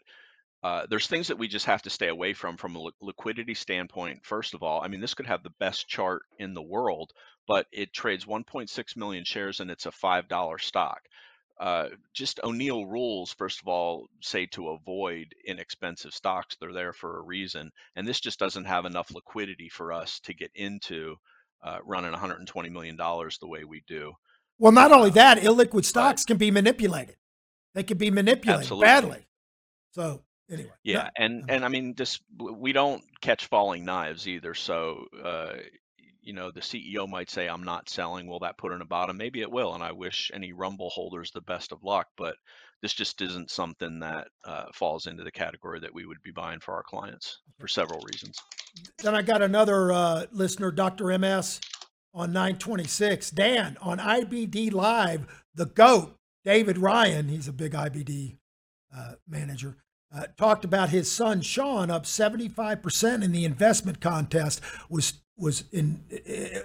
uh, 0.64 0.86
there's 0.90 1.08
things 1.08 1.28
that 1.28 1.40
we 1.40 1.48
just 1.48 1.66
have 1.66 1.82
to 1.82 1.90
stay 1.90 2.08
away 2.08 2.34
from 2.34 2.58
from 2.58 2.76
a 2.76 2.82
li- 2.82 2.92
liquidity 3.02 3.56
standpoint. 3.56 4.24
First 4.24 4.54
of 4.54 4.62
all, 4.62 4.82
I 4.82 4.88
mean, 4.88 5.02
this 5.02 5.16
could 5.16 5.26
have 5.26 5.44
the 5.44 5.54
best 5.60 5.88
chart 5.88 6.24
in 6.38 6.54
the 6.54 6.62
world, 6.62 7.12
but 7.48 7.66
it 7.72 7.94
trades 7.94 8.26
1.6 8.26 8.98
million 8.98 9.24
shares 9.26 9.60
and 9.60 9.72
it's 9.72 9.88
a 9.88 9.92
five 9.92 10.28
dollar 10.28 10.60
stock. 10.60 11.02
Uh, 11.60 11.90
just 12.14 12.40
O'Neil 12.44 12.86
rules, 12.86 13.34
first 13.34 13.62
of 13.62 13.68
all, 13.68 14.08
say 14.22 14.48
to 14.48 14.70
avoid 14.70 15.36
inexpensive 15.46 16.14
stocks. 16.14 16.56
They're 16.60 16.74
there 16.74 16.94
for 16.94 17.20
a 17.20 17.24
reason, 17.24 17.72
and 17.96 18.08
this 18.08 18.20
just 18.20 18.40
doesn't 18.40 18.66
have 18.66 18.86
enough 18.86 19.12
liquidity 19.14 19.70
for 19.70 19.94
us 19.94 20.20
to 20.22 20.34
get 20.34 20.52
into 20.56 21.18
uh, 21.64 21.80
running 21.86 22.12
120 22.12 22.70
million 22.70 22.96
dollars 22.96 23.38
the 23.40 23.48
way 23.48 23.64
we 23.64 23.84
do. 23.88 24.14
Well, 24.58 24.72
not 24.72 24.92
only 24.92 25.10
that, 25.12 25.40
illiquid 25.40 25.86
stocks 25.86 26.24
can 26.24 26.38
be 26.38 26.52
manipulated. 26.52 27.16
They 27.74 27.84
can 27.84 27.98
be 27.98 28.12
manipulated 28.12 28.62
Absolutely. 28.62 28.86
badly. 28.86 29.26
So, 29.92 30.24
anyway. 30.50 30.72
Yeah, 30.84 31.10
and 31.18 31.46
and 31.50 31.66
I 31.66 31.68
mean, 31.70 31.96
this 31.96 32.20
we 32.38 32.74
don't 32.74 33.04
catch 33.22 33.48
falling 33.48 33.86
knives 33.86 34.28
either. 34.28 34.54
So, 34.54 35.06
uh, 35.24 35.54
you 36.22 36.34
know, 36.34 36.52
the 36.52 36.62
CEO 36.62 37.08
might 37.08 37.30
say, 37.30 37.48
"I'm 37.48 37.64
not 37.64 37.90
selling." 37.90 38.28
Will 38.28 38.40
that 38.40 38.58
put 38.58 38.72
in 38.72 38.82
a 38.82 38.86
bottom? 38.86 39.18
Maybe 39.18 39.42
it 39.42 39.52
will, 39.52 39.74
and 39.74 39.84
I 39.84 39.94
wish 39.94 40.32
any 40.34 40.54
Rumble 40.54 40.90
holders 40.90 41.32
the 41.32 41.42
best 41.42 41.72
of 41.72 41.84
luck. 41.84 42.08
But 42.18 42.36
this 42.82 42.94
just 42.94 43.22
isn't 43.22 43.52
something 43.52 44.00
that 44.00 44.28
uh, 44.46 44.66
falls 44.74 45.06
into 45.06 45.24
the 45.24 45.32
category 45.32 45.80
that 45.80 45.94
we 45.94 46.06
would 46.06 46.22
be 46.24 46.32
buying 46.32 46.60
for 46.60 46.74
our 46.74 46.84
clients 46.84 47.40
for 47.60 47.68
several 47.68 48.02
reasons. 48.12 48.36
Then 49.04 49.16
I 49.16 49.22
got 49.22 49.42
another 49.42 49.92
uh, 49.92 50.26
listener, 50.32 50.72
Dr. 50.72 51.18
MS, 51.18 51.60
on 52.14 52.32
926. 52.32 53.32
Dan, 53.32 53.78
on 53.82 54.00
IBD 54.00 54.74
Live, 54.74 55.28
the 55.54 55.68
GOAT, 55.68 56.16
David 56.44 56.78
Ryan, 56.78 57.28
he's 57.28 57.48
a 57.48 57.54
big 57.54 57.74
IBD 57.74 58.38
uh, 58.96 59.14
manager, 59.28 59.78
uh, 60.14 60.26
talked 60.38 60.66
about 60.66 60.90
his 60.90 61.10
son, 61.12 61.42
Sean, 61.42 61.92
up 61.92 62.06
75% 62.06 63.24
in 63.24 63.32
the 63.32 63.46
investment 63.46 64.02
contest, 64.02 64.60
was, 64.90 65.22
was 65.38 65.66
in, 65.72 66.04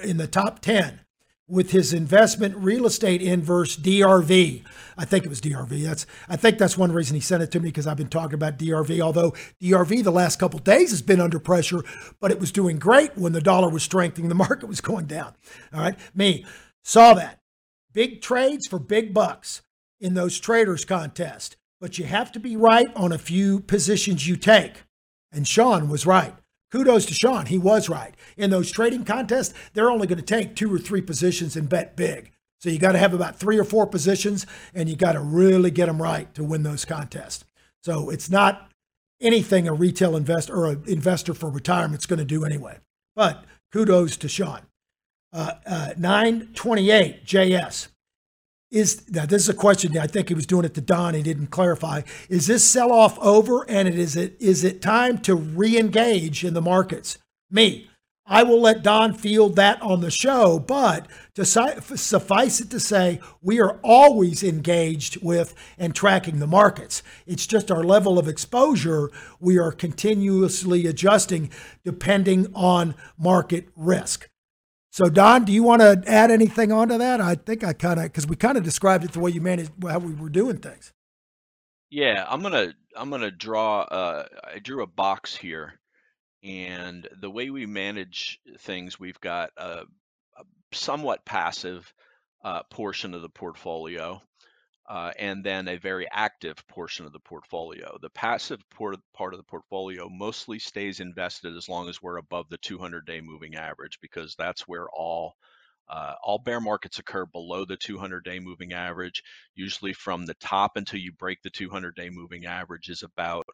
in 0.03 0.17
the 0.17 0.27
top 0.27 0.61
10 0.61 1.01
with 1.49 1.71
his 1.71 1.93
investment 1.93 2.57
real 2.57 2.87
estate 2.87 3.23
inverse 3.23 3.77
DRV. 3.77 4.65
I 4.99 5.05
think 5.05 5.25
it 5.25 5.29
was 5.29 5.41
DRV. 5.41 5.85
That's 5.85 6.07
I 6.29 6.37
think 6.37 6.59
that's 6.59 6.77
one 6.77 6.91
reason 6.93 7.15
he 7.15 7.21
sent 7.21 7.43
it 7.43 7.51
to 7.53 7.61
me 7.61 7.69
because 7.69 7.87
I've 7.87 7.97
been 7.97 8.09
talking 8.09 8.35
about 8.35 8.59
DRV. 8.59 9.01
Although 9.01 9.33
DRV 9.63 10.03
the 10.03 10.11
last 10.11 10.39
couple 10.39 10.59
days 10.59 10.91
has 10.91 11.03
been 11.03 11.21
under 11.21 11.39
pressure, 11.39 11.83
but 12.21 12.31
it 12.31 12.41
was 12.41 12.51
doing 12.51 12.79
great 12.79 13.17
when 13.17 13.33
the 13.33 13.41
dollar 13.41 13.69
was 13.69 13.83
strengthening, 13.83 14.29
the 14.29 14.35
market 14.47 14.67
was 14.69 14.81
going 14.81 15.07
down. 15.07 15.35
All 15.73 15.81
right, 15.81 15.99
me 16.15 16.45
saw 16.83 17.15
that. 17.15 17.41
big 17.93 18.21
trades 18.21 18.67
for 18.67 18.79
big 18.79 19.15
bucks 19.15 19.63
in 20.01 20.15
those 20.15 20.39
traders 20.39 20.85
contest, 20.85 21.57
but 21.81 21.99
you 21.99 22.05
have 22.05 22.31
to 22.33 22.41
be 22.41 22.57
right 22.57 22.89
on 22.95 23.13
a 23.13 23.19
few 23.19 23.61
positions 23.61 24.27
you 24.29 24.37
take. 24.37 24.85
And 25.33 25.47
Sean 25.47 25.89
was 25.89 26.07
right. 26.07 26.35
Kudos 26.71 27.07
to 27.07 27.15
Sean. 27.15 27.47
He 27.47 27.59
was 27.59 27.89
right. 27.89 28.15
In 28.37 28.51
those 28.51 28.71
trading 28.71 29.05
contests, 29.05 29.55
they're 29.73 29.91
only 29.91 30.07
going 30.07 30.19
to 30.19 30.25
take 30.25 30.57
two 30.57 30.73
or 30.73 30.79
three 30.79 31.01
positions 31.01 31.57
and 31.57 31.69
bet 31.69 31.97
big. 31.97 32.33
So 32.61 32.71
you 32.71 32.79
got 32.79 32.93
to 32.93 32.99
have 32.99 33.15
about 33.15 33.39
three 33.39 33.59
or 33.59 33.65
four 33.65 33.87
positions 33.87 34.47
and 34.75 34.89
you 34.89 34.97
got 34.97 35.13
to 35.13 35.21
really 35.21 35.71
get 35.71 35.87
them 35.87 36.03
right 36.03 36.33
to 36.35 36.43
win 36.43 36.63
those 36.63 36.85
contests. 36.85 37.45
So 37.83 38.11
it's 38.11 38.31
not 38.31 38.71
anything 39.21 39.69
a 39.69 39.75
retail 39.75 40.17
investor 40.17 40.55
or 40.55 40.71
an 40.73 40.83
investor 40.87 41.35
for 41.35 41.51
retirement 41.51 42.03
is 42.03 42.07
going 42.07 42.19
to 42.19 42.25
do 42.25 42.45
anyway. 42.45 42.79
But 43.15 43.45
kudos 43.73 44.17
to 44.19 44.29
Sean. 44.29 44.63
Uh, 45.33 45.53
uh, 45.67 45.93
928 45.97 47.25
JS. 47.25 47.89
Is 48.71 49.09
now 49.11 49.27
this 49.27 49.43
is 49.43 49.49
a 49.49 49.55
question 49.55 49.97
I 49.97 50.09
think 50.09 50.29
he 50.29 50.35
was 50.35 50.47
doing 50.47 50.65
it 50.65 50.75
to 50.75 50.81
Don. 50.81 51.15
He 51.15 51.23
didn't 51.23 51.49
clarify. 51.49 52.03
Is 52.29 52.49
this 52.49 52.65
sell 52.65 52.93
off 52.93 53.17
over 53.21 53.69
and 53.71 53.87
it 53.87 53.97
is 53.97 54.17
it 54.17 54.37
is 54.41 54.65
it 54.65 54.83
time 54.83 55.19
to 55.19 55.37
re-engage 55.37 56.45
in 56.45 56.53
the 56.53 56.61
markets? 56.61 57.19
Me, 57.49 57.89
I 58.29 58.43
will 58.43 58.61
let 58.61 58.83
Don 58.83 59.15
field 59.15 59.55
that 59.55 59.81
on 59.81 60.01
the 60.01 60.11
show, 60.11 60.59
but 60.59 61.07
to 61.37 61.45
suffice 61.45 62.61
it 62.61 62.71
to 62.71 62.81
say, 62.81 63.21
we 63.41 63.61
are 63.61 63.79
always 63.85 64.43
engaged 64.43 65.23
with 65.23 65.55
and 65.79 65.95
tracking 65.95 66.41
the 66.41 66.49
markets. 66.49 67.05
It's 67.25 67.47
just 67.47 67.71
our 67.71 67.85
level 67.85 68.19
of 68.19 68.27
exposure 68.27 69.13
we 69.39 69.59
are 69.59 69.71
continuously 69.71 70.87
adjusting 70.87 71.51
depending 71.85 72.49
on 72.53 72.97
market 73.17 73.69
risk. 73.77 74.29
So, 74.97 75.11
Don, 75.11 75.45
do 75.45 75.53
you 75.53 75.63
want 75.63 75.83
to 75.83 76.03
add 76.07 76.31
anything 76.31 76.73
onto 76.73 76.97
that? 76.97 77.21
I 77.21 77.35
think 77.35 77.63
I 77.63 77.75
kind 77.75 78.01
of 78.01 78.07
because 78.07 78.27
we 78.27 78.35
kind 78.35 78.57
of 78.57 78.65
described 78.65 79.05
it 79.05 79.13
the 79.13 79.21
way 79.21 79.31
you 79.31 79.43
managed 79.43 79.71
how 79.87 79.99
we 79.99 80.15
were 80.15 80.31
doing 80.31 80.57
things. 80.57 80.91
Yeah, 81.91 82.25
I'm 82.27 82.41
gonna 82.41 82.73
I'm 82.97 83.11
gonna 83.11 83.31
draw. 83.31 83.83
Uh, 83.83 84.25
I 84.43 84.59
drew 84.59 84.83
a 84.83 84.87
box 84.87 85.37
here, 85.37 85.75
and 86.43 87.07
the 87.21 87.29
way 87.29 87.51
we 87.51 87.67
manage 87.67 88.41
things, 88.61 88.99
we've 88.99 89.21
got 89.21 89.51
a, 89.59 89.81
a 90.39 90.45
somewhat 90.73 91.27
passive 91.27 91.93
uh, 92.43 92.63
portion 92.71 93.13
of 93.13 93.21
the 93.21 93.29
portfolio, 93.29 94.23
uh, 94.89 95.11
and 95.19 95.43
then 95.43 95.69
a 95.69 95.77
very 95.77 96.07
active 96.13 96.57
portion 96.69 97.07
of 97.07 97.13
the 97.13 97.21
portfolio. 97.21 97.99
The 98.01 98.11
passive 98.11 98.61
part 98.71 98.95
of 99.35 99.39
the 99.39 99.45
portfolio 99.45 100.09
mostly 100.09 100.59
stays 100.59 101.01
invested 101.01 101.57
as 101.57 101.69
long 101.69 101.89
as 101.89 102.01
we're 102.01 102.19
above 102.19 102.49
the 102.49 102.59
200-day 102.59 103.21
moving 103.21 103.57
average, 103.57 103.99
because 104.01 104.35
that's 104.39 104.69
where 104.69 104.89
all 104.89 105.35
uh, 105.89 106.15
all 106.21 106.39
bear 106.39 106.61
markets 106.61 106.99
occur 106.99 107.27
below 107.27 107.65
the 107.65 107.77
200-day 107.77 108.41
moving 108.41 108.73
average. 108.73 109.23
Usually, 109.55 109.93
from 109.93 110.27
the 110.27 110.35
top 110.35 110.73
until 110.77 110.99
you 110.99 111.13
break 111.13 111.43
the 111.43 111.51
200-day 111.51 112.11
moving 112.11 112.47
average 112.47 112.89
is 112.89 113.03
about 113.03 113.47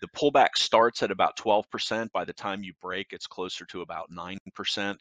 the 0.00 0.08
pullback 0.08 0.56
starts 0.56 1.02
at 1.02 1.10
about 1.10 1.36
12%. 1.36 2.10
By 2.12 2.24
the 2.24 2.32
time 2.32 2.62
you 2.62 2.72
break, 2.80 3.08
it's 3.12 3.26
closer 3.26 3.64
to 3.66 3.82
about 3.82 4.10
9%. 4.10 5.00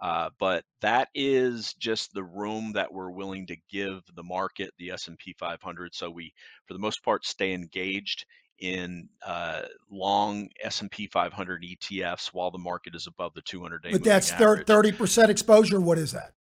Uh, 0.00 0.30
but 0.38 0.64
that 0.80 1.08
is 1.14 1.74
just 1.74 2.12
the 2.12 2.24
room 2.24 2.72
that 2.72 2.92
we're 2.92 3.10
willing 3.10 3.46
to 3.46 3.56
give 3.70 4.02
the 4.14 4.22
market, 4.22 4.70
the 4.78 4.90
S&P 4.90 5.34
500. 5.38 5.94
So 5.94 6.10
we, 6.10 6.32
for 6.66 6.74
the 6.74 6.80
most 6.80 7.02
part, 7.04 7.24
stay 7.24 7.52
engaged 7.52 8.26
in 8.58 9.08
uh, 9.24 9.62
long 9.90 10.48
S&P 10.62 11.06
500 11.06 11.62
ETFs 11.62 12.28
while 12.28 12.50
the 12.50 12.58
market 12.58 12.94
is 12.94 13.06
above 13.06 13.34
the 13.34 13.42
200-day. 13.42 13.92
But 13.92 14.04
that's 14.04 14.30
thirty 14.32 14.92
percent 14.92 15.30
exposure. 15.30 15.80
What 15.80 15.98
is 15.98 16.12
that? 16.12 16.32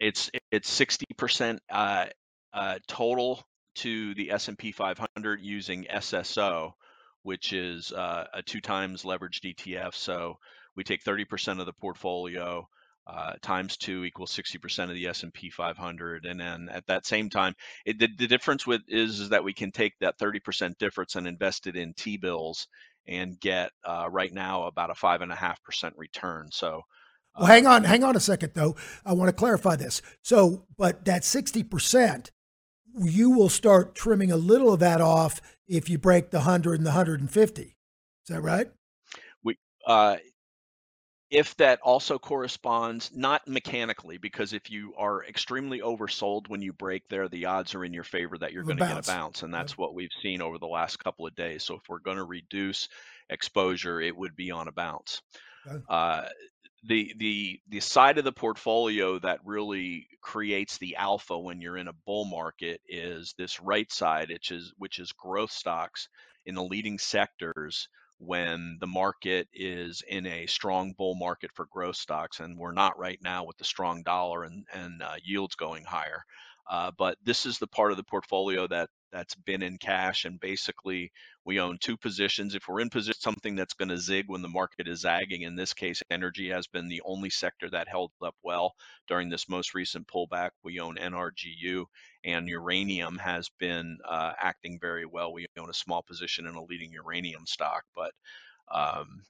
It's 0.00 0.30
it's 0.50 0.80
60% 0.80 1.58
uh, 1.70 2.06
uh, 2.52 2.78
total 2.88 3.44
to 3.76 4.14
the 4.14 4.32
S&P 4.32 4.72
500 4.72 5.40
using 5.40 5.84
SSO, 5.84 6.72
which 7.22 7.52
is 7.52 7.92
uh, 7.92 8.26
a 8.34 8.42
two 8.42 8.60
times 8.60 9.04
leveraged 9.04 9.54
ETF. 9.54 9.94
So 9.94 10.38
we 10.76 10.84
take 10.84 11.04
30% 11.04 11.60
of 11.60 11.66
the 11.66 11.72
portfolio 11.72 12.68
uh, 13.06 13.32
times 13.42 13.76
two 13.76 14.04
equals 14.04 14.32
60% 14.32 14.84
of 14.84 14.94
the 14.94 15.06
S&P 15.08 15.50
500 15.50 16.24
and 16.24 16.38
then 16.38 16.68
at 16.70 16.86
that 16.86 17.04
same 17.04 17.28
time 17.28 17.54
it, 17.84 17.98
the, 17.98 18.08
the 18.16 18.28
difference 18.28 18.66
with 18.66 18.82
is, 18.88 19.20
is 19.20 19.28
that 19.30 19.44
we 19.44 19.52
can 19.52 19.72
take 19.72 19.92
that 20.00 20.18
30% 20.18 20.78
difference 20.78 21.16
and 21.16 21.26
invest 21.26 21.66
it 21.66 21.76
in 21.76 21.94
T-bills 21.94 22.68
and 23.08 23.38
get 23.40 23.70
uh, 23.84 24.06
right 24.10 24.32
now 24.32 24.64
about 24.64 24.90
a 24.90 24.94
five 24.94 25.20
and 25.20 25.32
a 25.32 25.36
half 25.36 25.62
percent 25.62 25.94
return 25.96 26.48
so 26.52 26.82
Well, 27.36 27.46
hang 27.46 27.66
on, 27.66 27.84
hang 27.84 28.04
on 28.04 28.14
a 28.14 28.20
second 28.20 28.52
though. 28.54 28.76
I 29.04 29.14
want 29.14 29.28
to 29.28 29.32
clarify 29.32 29.76
this. 29.76 30.02
So, 30.22 30.66
but 30.78 31.04
that 31.06 31.24
sixty 31.24 31.62
percent, 31.64 32.30
you 32.96 33.30
will 33.30 33.48
start 33.48 33.94
trimming 33.94 34.30
a 34.30 34.36
little 34.36 34.72
of 34.72 34.80
that 34.80 35.00
off 35.00 35.40
if 35.66 35.88
you 35.88 35.98
break 35.98 36.30
the 36.30 36.42
hundred 36.42 36.74
and 36.74 36.86
the 36.86 36.92
hundred 36.92 37.20
and 37.20 37.30
fifty. 37.30 37.76
Is 38.24 38.34
that 38.34 38.42
right? 38.42 38.68
we 39.42 39.58
uh, 39.86 40.16
if 41.32 41.56
that 41.56 41.80
also 41.82 42.18
corresponds 42.18 43.10
not 43.14 43.48
mechanically 43.48 44.18
because 44.18 44.52
if 44.52 44.70
you 44.70 44.92
are 44.98 45.24
extremely 45.24 45.80
oversold 45.80 46.48
when 46.48 46.60
you 46.62 46.72
break 46.74 47.08
there 47.08 47.28
the 47.28 47.46
odds 47.46 47.74
are 47.74 47.84
in 47.84 47.92
your 47.94 48.04
favor 48.04 48.36
that 48.38 48.52
you're 48.52 48.62
going 48.62 48.76
to 48.76 48.86
get 48.86 48.98
a 48.98 49.02
bounce. 49.02 49.42
and 49.42 49.52
that's 49.52 49.76
what 49.78 49.94
we've 49.94 50.10
seen 50.22 50.42
over 50.42 50.58
the 50.58 50.66
last 50.66 50.98
couple 51.02 51.26
of 51.26 51.34
days 51.34 51.64
so 51.64 51.74
if 51.74 51.82
we're 51.88 51.98
going 52.00 52.18
to 52.18 52.24
reduce 52.24 52.88
exposure 53.30 54.00
it 54.00 54.16
would 54.16 54.36
be 54.36 54.50
on 54.50 54.68
a 54.68 54.72
bounce 54.72 55.22
Okay. 55.66 55.78
uh, 55.88 56.22
the 56.84 57.14
the 57.18 57.60
the 57.68 57.80
side 57.80 58.18
of 58.18 58.24
the 58.24 58.32
portfolio 58.32 59.18
that 59.20 59.38
really 59.44 60.08
creates 60.20 60.78
the 60.78 60.96
alpha 60.96 61.38
when 61.38 61.60
you're 61.60 61.76
in 61.76 61.88
a 61.88 61.92
bull 62.04 62.24
market 62.24 62.80
is 62.88 63.34
this 63.38 63.60
right 63.60 63.90
side 63.92 64.28
which 64.28 64.50
is 64.50 64.72
which 64.76 64.98
is 64.98 65.12
growth 65.12 65.52
stocks 65.52 66.08
in 66.44 66.56
the 66.56 66.62
leading 66.64 66.98
sectors 66.98 67.88
when 68.24 68.78
the 68.80 68.86
market 68.86 69.48
is 69.54 70.02
in 70.08 70.26
a 70.26 70.46
strong 70.46 70.92
bull 70.92 71.14
market 71.14 71.50
for 71.54 71.66
growth 71.66 71.96
stocks 71.96 72.40
and 72.40 72.58
we're 72.58 72.72
not 72.72 72.98
right 72.98 73.20
now 73.22 73.44
with 73.44 73.58
the 73.58 73.64
strong 73.64 74.02
dollar 74.02 74.44
and 74.44 74.64
and 74.72 75.02
uh, 75.02 75.14
yields 75.24 75.56
going 75.56 75.84
higher 75.84 76.24
but 76.98 77.16
this 77.24 77.46
is 77.46 77.58
the 77.58 77.66
part 77.66 77.90
of 77.90 77.96
the 77.96 78.04
portfolio 78.04 78.66
that 78.66 78.88
that's 79.12 79.34
been 79.34 79.62
in 79.62 79.76
cash 79.76 80.24
and 80.24 80.40
basically 80.40 81.12
we 81.44 81.60
own 81.60 81.76
two 81.78 81.96
positions. 81.96 82.54
If 82.54 82.66
we're 82.66 82.80
in 82.80 82.88
position 82.88 83.20
something 83.20 83.54
that's 83.54 83.74
going 83.74 83.90
to 83.90 83.98
zig 83.98 84.24
when 84.28 84.40
the 84.40 84.48
market 84.48 84.88
is 84.88 85.00
zagging 85.00 85.42
in 85.42 85.54
this 85.54 85.74
case 85.74 86.02
energy 86.10 86.48
has 86.48 86.66
been 86.66 86.88
the 86.88 87.02
only 87.04 87.28
sector 87.28 87.68
that 87.70 87.88
held 87.88 88.10
up 88.22 88.34
well 88.42 88.74
during 89.08 89.28
this 89.28 89.48
most 89.48 89.74
recent 89.74 90.06
pullback. 90.08 90.50
We 90.64 90.80
own 90.80 90.96
nrgu 90.96 91.84
and 92.24 92.48
uranium 92.48 93.18
has 93.18 93.50
been 93.58 93.98
uh, 94.08 94.32
acting 94.40 94.78
very 94.80 95.04
well. 95.04 95.32
We 95.32 95.46
own 95.58 95.68
a 95.68 95.74
small 95.74 96.02
position 96.02 96.46
in 96.46 96.54
a 96.54 96.64
leading 96.64 96.92
uranium 96.92 97.44
stock 97.46 97.84
but 97.94 98.12
um, 98.72 99.22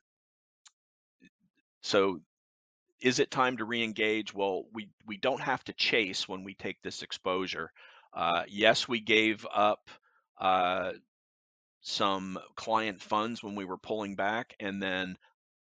so 1.82 2.20
is 3.02 3.18
it 3.18 3.30
time 3.30 3.56
to 3.58 3.64
re-engage? 3.64 4.34
Well, 4.34 4.64
we 4.72 4.88
we 5.06 5.16
don't 5.18 5.40
have 5.40 5.64
to 5.64 5.72
chase 5.74 6.28
when 6.28 6.44
we 6.44 6.54
take 6.54 6.80
this 6.82 7.02
exposure. 7.02 7.70
Uh, 8.14 8.44
yes, 8.48 8.88
we 8.88 9.00
gave 9.00 9.46
up 9.52 9.90
uh, 10.40 10.92
some 11.80 12.38
client 12.56 13.00
funds 13.02 13.42
when 13.42 13.54
we 13.54 13.64
were 13.64 13.78
pulling 13.78 14.14
back, 14.16 14.54
and 14.60 14.82
then 14.82 15.16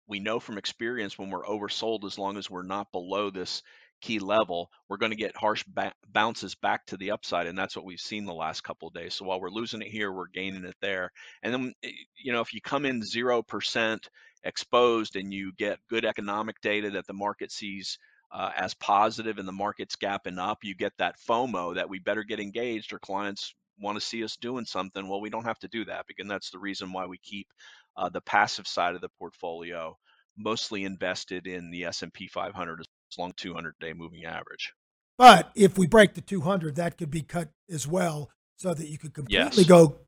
we 0.08 0.20
know 0.20 0.40
from 0.40 0.58
experience 0.58 1.18
when 1.18 1.30
we're 1.30 1.46
oversold, 1.46 2.06
as 2.06 2.20
long 2.20 2.38
as 2.38 2.50
we're 2.50 2.64
not 2.64 2.92
below 2.92 3.30
this 3.30 3.64
key 4.02 4.20
level, 4.20 4.70
we're 4.90 4.98
going 4.98 5.12
to 5.12 5.18
get 5.18 5.36
harsh 5.36 5.64
ba- 5.68 5.94
bounces 6.10 6.56
back 6.56 6.86
to 6.86 6.98
the 6.98 7.12
upside, 7.12 7.48
and 7.48 7.58
that's 7.58 7.76
what 7.76 7.86
we've 7.86 8.00
seen 8.00 8.26
the 8.26 8.34
last 8.34 8.62
couple 8.64 8.90
days. 8.92 9.16
So 9.16 9.26
while 9.26 9.42
we're 9.42 9.50
losing 9.50 9.82
it 9.82 9.90
here, 9.90 10.12
we're 10.12 10.28
gaining 10.34 10.66
it 10.66 10.76
there. 10.82 11.12
And 11.44 11.54
then, 11.54 11.74
eh, 11.84 11.92
you 12.24 12.32
know, 12.34 12.42
if 12.42 12.54
you 12.54 12.62
come 12.62 12.86
in 12.86 13.02
zero 13.04 13.42
percent 13.44 14.10
exposed 14.44 15.16
and 15.16 15.34
you 15.34 15.52
get 15.58 15.80
good 15.90 16.06
economic 16.06 16.60
data 16.62 16.92
that 16.92 17.08
the 17.08 17.14
market 17.14 17.52
sees 17.52 17.98
uh, 18.32 18.52
as 18.56 18.74
positive 18.74 19.38
and 19.38 19.48
the 19.48 19.54
market's 19.54 19.96
gapping 19.96 20.40
up, 20.40 20.60
you 20.64 20.76
get 20.76 20.94
that 20.98 21.16
FOMO 21.28 21.76
that 21.76 21.90
we 21.90 22.00
better 22.00 22.24
get 22.24 22.40
engaged 22.40 22.94
or 22.94 23.00
clients 23.00 23.54
want 23.80 23.98
to 23.98 24.06
see 24.06 24.24
us 24.24 24.36
doing 24.38 24.66
something. 24.66 25.08
Well, 25.08 25.22
we 25.22 25.30
don't 25.30 25.46
have 25.46 25.60
to 25.60 25.68
do 25.68 25.86
that 25.86 26.06
because 26.08 26.28
that's 26.28 26.50
the 26.50 26.60
reason 26.60 26.92
why 26.92 27.06
we 27.06 27.18
keep 27.20 27.48
uh, 27.96 28.10
the 28.10 28.22
passive 28.22 28.68
side 28.68 28.96
of 28.96 29.02
the 29.02 29.10
portfolio 29.18 29.98
mostly 30.38 30.84
invested 30.84 31.48
in 31.48 31.72
the 31.72 31.86
S&P 31.86 32.28
500 32.28 32.82
as 32.82 33.18
long 33.18 33.34
200 33.38 33.76
day 33.80 33.94
moving 33.94 34.26
average. 34.26 34.74
But 35.18 35.52
if 35.56 35.78
we 35.78 35.88
break 35.88 36.14
the 36.14 36.22
200, 36.22 36.76
that 36.76 36.98
could 36.98 37.10
be 37.10 37.24
cut 37.24 37.50
as 37.70 37.88
well 37.88 38.30
so 38.58 38.74
that 38.74 38.90
you 38.90 38.98
could 38.98 39.14
completely 39.14 39.38
Yes. 39.38 39.66
go 39.66 40.00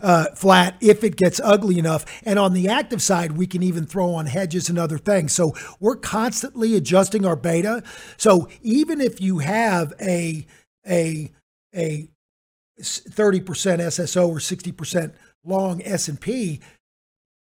uh, 0.00 0.26
flat 0.34 0.76
if 0.80 1.04
it 1.04 1.16
gets 1.16 1.40
ugly 1.42 1.78
enough. 1.78 2.04
And 2.24 2.36
on 2.38 2.52
the 2.52 2.68
active 2.68 3.00
side, 3.00 3.32
we 3.32 3.46
can 3.46 3.62
even 3.62 3.86
throw 3.86 4.12
on 4.14 4.26
hedges 4.26 4.68
and 4.68 4.76
other 4.78 4.98
things. 4.98 5.32
So 5.32 5.54
we're 5.78 5.96
constantly 5.96 6.74
adjusting 6.74 7.24
our 7.24 7.36
beta. 7.36 7.82
So 8.16 8.48
even 8.62 9.00
if 9.00 9.20
you 9.20 9.38
have 9.38 9.92
a 10.00 10.46
a 10.86 11.30
a 11.74 12.08
30% 12.80 13.44
SSO 13.44 14.28
or 14.28 14.38
60% 14.38 15.12
long 15.44 15.80
S&P 15.82 16.60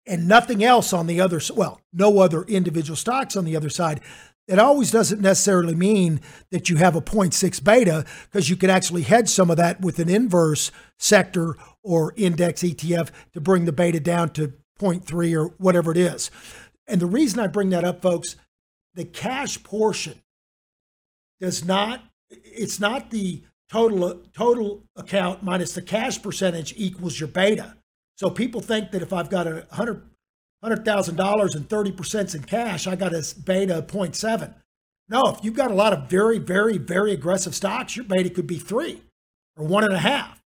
and 0.07 0.29
nothing 0.29 0.63
else 0.63 0.93
on 0.93 1.07
the 1.07 1.23
other 1.23 1.41
well, 1.55 1.81
no 1.93 2.19
other 2.19 2.43
individual 2.43 2.97
stocks 2.97 3.35
on 3.35 3.47
the 3.47 3.57
other 3.57 3.71
side, 3.71 4.01
it 4.49 4.59
always 4.59 4.91
doesn't 4.91 5.21
necessarily 5.21 5.75
mean 5.75 6.21
that 6.51 6.71
you 6.71 6.77
have 6.77 6.95
a 6.95 7.01
0.6 7.01 7.65
beta 7.65 8.05
because 8.31 8.49
you 8.49 8.57
could 8.57 8.71
actually 8.71 9.03
hedge 9.03 9.29
some 9.29 9.51
of 9.51 9.57
that 9.57 9.81
with 9.81 9.99
an 9.99 10.09
inverse 10.09 10.71
sector 10.99 11.57
or 11.83 12.15
index 12.17 12.63
ETF 12.63 13.11
to 13.33 13.41
bring 13.41 13.65
the 13.65 13.73
beta 13.73 13.99
down 13.99 14.31
to 14.31 14.53
0.3 14.79 15.37
or 15.37 15.55
whatever 15.59 15.91
it 15.91 15.97
is. 15.97 16.31
And 16.87 17.01
the 17.01 17.07
reason 17.07 17.41
I 17.41 17.49
bring 17.49 17.71
that 17.71 17.85
up, 17.85 18.03
folks, 18.03 18.37
the 18.95 19.05
cash 19.05 19.63
portion 19.63 20.23
does 21.41 21.65
not, 21.65 22.03
it's 22.31 22.79
not 22.79 23.11
the 23.11 23.43
total 23.69 24.23
total 24.33 24.85
account 24.95 25.43
minus 25.43 25.75
the 25.75 25.83
cash 25.83 26.23
percentage 26.23 26.73
equals 26.77 27.19
your 27.19 27.29
beta. 27.29 27.77
So 28.17 28.31
people 28.31 28.61
think 28.61 28.93
that 28.93 29.03
if 29.03 29.13
I've 29.13 29.29
got 29.29 29.47
a 29.47 29.67
hundred 29.73 30.03
hundred 30.67 30.85
thousand 30.85 31.17
dollars 31.17 31.55
and 31.55 31.69
thirty 31.69 31.93
percent 31.93 32.35
in 32.35 32.43
cash, 32.43 32.87
I 32.87 32.97
got 32.97 33.15
a 33.15 33.25
beta 33.45 33.79
of 33.79 33.87
0.7. 33.87 34.55
No, 35.09 35.23
if 35.27 35.45
you've 35.45 35.55
got 35.55 35.71
a 35.71 35.75
lot 35.75 35.93
of 35.93 36.11
very, 36.11 36.39
very, 36.39 36.79
very 36.79 37.13
aggressive 37.13 37.55
stocks, 37.55 37.95
your 37.95 38.05
beta 38.05 38.31
could 38.31 38.47
be 38.47 38.59
three 38.59 39.03
or 39.57 39.65
one 39.65 39.85
and 39.85 39.93
a 39.93 39.99
half. 39.99 40.43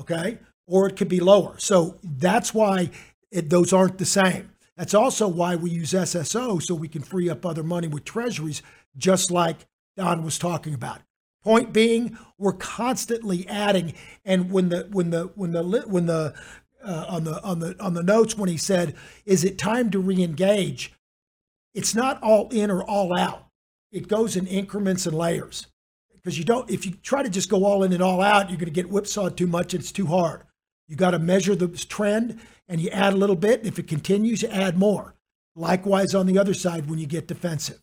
Okay. 0.00 0.38
Or 0.66 0.88
it 0.88 0.96
could 0.96 1.08
be 1.08 1.18
lower. 1.18 1.58
So 1.58 1.96
that's 2.04 2.54
why 2.54 2.90
it, 3.32 3.50
those 3.50 3.72
aren't 3.72 3.98
the 3.98 4.06
same. 4.06 4.52
That's 4.76 4.94
also 4.94 5.26
why 5.26 5.56
we 5.56 5.70
use 5.70 5.92
SSO 5.92 6.62
so 6.62 6.74
we 6.74 6.88
can 6.88 7.02
free 7.02 7.28
up 7.28 7.44
other 7.44 7.64
money 7.64 7.88
with 7.88 8.04
treasuries, 8.04 8.62
just 8.96 9.32
like 9.32 9.66
Don 9.96 10.22
was 10.22 10.38
talking 10.38 10.72
about. 10.72 11.00
Point 11.42 11.72
being, 11.72 12.16
we're 12.38 12.52
constantly 12.52 13.48
adding. 13.48 13.94
And 14.24 14.52
when 14.52 14.68
the 14.68 14.88
when 14.92 15.10
the 15.10 15.32
when 15.34 15.52
the 15.52 15.62
when 15.86 16.06
the 16.06 16.34
uh, 16.84 17.06
on 17.08 17.24
the 17.24 17.42
on 17.42 17.60
the 17.60 17.76
on 17.80 17.94
the 17.94 18.02
notes 18.02 18.36
when 18.36 18.48
he 18.48 18.56
said, 18.56 18.94
"Is 19.24 19.44
it 19.44 19.58
time 19.58 19.90
to 19.90 19.98
re-engage?" 19.98 20.92
It's 21.74 21.94
not 21.94 22.22
all 22.22 22.48
in 22.50 22.70
or 22.70 22.82
all 22.82 23.16
out. 23.16 23.46
It 23.92 24.08
goes 24.08 24.36
in 24.36 24.46
increments 24.46 25.06
and 25.06 25.16
layers 25.16 25.66
because 26.14 26.38
you 26.38 26.44
don't. 26.44 26.70
If 26.70 26.86
you 26.86 26.92
try 26.92 27.22
to 27.22 27.30
just 27.30 27.50
go 27.50 27.64
all 27.64 27.82
in 27.82 27.92
and 27.92 28.02
all 28.02 28.20
out, 28.20 28.50
you're 28.50 28.58
going 28.58 28.66
to 28.66 28.70
get 28.70 28.90
whipsawed 28.90 29.36
too 29.36 29.46
much. 29.46 29.74
It's 29.74 29.92
too 29.92 30.06
hard. 30.06 30.42
You 30.88 30.96
got 30.96 31.12
to 31.12 31.18
measure 31.18 31.54
the 31.54 31.68
trend 31.68 32.40
and 32.68 32.80
you 32.80 32.90
add 32.90 33.12
a 33.12 33.16
little 33.16 33.36
bit. 33.36 33.64
If 33.64 33.78
it 33.78 33.86
continues, 33.86 34.42
you 34.42 34.48
add 34.48 34.76
more. 34.76 35.14
Likewise, 35.54 36.14
on 36.14 36.26
the 36.26 36.38
other 36.38 36.54
side, 36.54 36.88
when 36.88 36.98
you 36.98 37.06
get 37.06 37.26
defensive. 37.28 37.80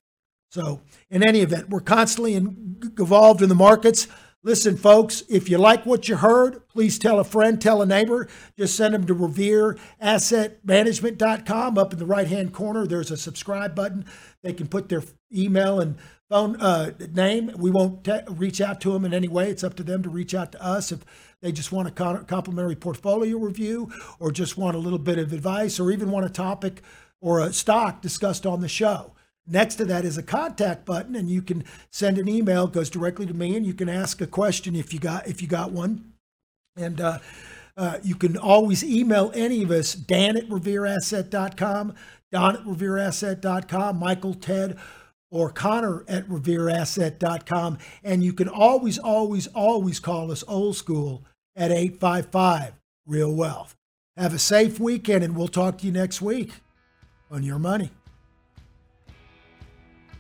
So, 0.50 0.82
in 1.10 1.28
any 1.28 1.41
event, 1.41 1.70
we're 1.70 1.82
constantly 1.82 2.34
in, 2.34 2.82
involved 2.98 3.41
in 3.41 3.50
the 3.50 3.56
markets. 3.56 4.08
Listen, 4.48 4.78
folks, 4.78 5.24
if 5.28 5.50
you 5.50 5.58
like 5.58 5.86
what 5.86 6.08
you 6.08 6.16
heard, 6.16 6.66
please 6.70 6.98
tell 6.98 7.20
a 7.20 7.26
friend, 7.26 7.62
tell 7.62 7.82
a 7.82 7.86
neighbor. 7.86 8.30
Just 8.58 8.78
send 8.78 8.93
them 8.93 9.06
to 9.08 9.14
revereassetmanagement.com. 9.14 11.78
Up 11.78 11.91
in 11.91 12.00
the 12.00 12.06
right 12.06 12.28
hand 12.28 12.54
corner, 12.54 12.88
there's 12.88 13.12
a 13.12 13.18
subscribe 13.18 13.76
button. 13.76 14.06
They 14.43 14.54
can 14.54 14.70
put 14.70 14.88
their 14.88 15.04
email 15.36 15.82
and 15.82 15.98
phone 16.30 16.56
uh, 16.62 16.93
name. 17.12 17.52
We 17.58 17.72
won't 17.72 18.06
te- 18.06 18.22
reach 18.30 18.62
out 18.62 18.80
to 18.82 18.93
them 18.93 19.04
in 19.04 19.14
any 19.14 19.28
way. 19.28 19.50
It's 19.50 19.66
up 19.66 19.76
to 19.76 19.84
them 19.84 20.02
to 20.04 20.10
reach 20.10 20.34
out 20.34 20.54
to 20.54 20.64
us 20.64 20.93
if 20.93 21.04
they 21.41 21.52
just 21.52 21.74
want 21.74 21.89
a 21.89 21.91
con- 21.91 22.24
complimentary 22.24 22.78
portfolio 22.78 23.38
review 23.38 23.91
or 24.18 24.32
just 24.32 24.58
want 24.58 24.78
a 24.78 24.80
little 24.80 24.98
bit 24.98 25.20
of 25.20 25.34
advice 25.34 25.78
or 25.78 25.91
even 25.91 26.10
want 26.10 26.26
a 26.26 26.30
topic 26.30 26.82
or 27.20 27.41
a 27.41 27.52
stock 27.52 28.02
discussed 28.02 28.45
on 28.45 28.62
the 28.62 28.70
show. 28.70 29.12
Next 29.48 29.76
to 29.76 29.86
that 29.86 30.04
is 30.04 30.18
a 30.18 30.24
contact 30.24 30.86
button, 30.86 31.16
and 31.16 31.30
you 31.30 31.41
can 31.41 31.64
send 31.89 32.18
an 32.18 32.28
email. 32.28 32.66
It 32.66 32.74
goes 32.74 32.89
directly 32.89 33.26
to 33.26 33.34
me, 33.34 33.56
and 33.56 33.66
you 33.66 33.74
can 33.74 33.88
ask 33.88 34.20
a 34.20 34.28
question 34.28 34.76
if 34.76 34.93
you 34.93 35.00
got 35.00 35.28
if 35.28 35.41
you 35.41 35.48
got 35.48 35.72
one. 35.72 36.14
And 36.76 37.00
uh, 37.00 37.20
uh, 37.78 38.00
you 38.04 38.16
can 38.16 38.38
always 38.38 38.84
email 38.84 39.32
any 39.34 39.64
of 39.64 39.72
us, 39.72 39.93
Dan 39.93 40.36
at 40.36 40.50
revereasset.com, 40.50 41.95
Don 42.32 42.56
at 42.56 42.64
revereasset.com, 42.64 43.98
Michael, 43.98 44.34
Ted, 44.34 44.78
or 45.32 45.50
Connor 45.50 46.04
at 46.08 46.28
revereasset.com. 46.28 47.78
And 48.04 48.24
you 48.24 48.34
can 48.34 48.50
always, 48.50 48.98
always, 48.98 49.48
always 49.48 50.00
call 50.00 50.32
us 50.32 50.43
old 50.48 50.76
school 50.76 51.24
at 51.56 51.72
855 51.72 52.74
Real 53.06 53.34
Wealth. 53.34 53.76
Have 54.18 54.34
a 54.34 54.39
safe 54.39 54.80
weekend, 54.80 55.24
and 55.24 55.36
we'll 55.36 55.48
talk 55.48 55.78
to 55.78 55.86
you 55.86 55.91
next 55.91 56.22
week 56.22 56.52
on 57.30 57.43
Your 57.43 57.60
Money. 57.60 57.91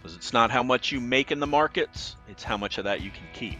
Because 0.07 0.15
it's 0.15 0.31
not 0.31 0.51
how 0.51 0.63
much 0.63 0.93
you 0.93 1.01
make 1.01 1.33
in 1.33 1.41
the 1.41 1.47
markets, 1.47 2.15
it's 2.29 2.41
how 2.41 2.55
much 2.55 2.77
of 2.77 2.85
that 2.85 3.01
you 3.01 3.11
can 3.11 3.27
keep. 3.33 3.59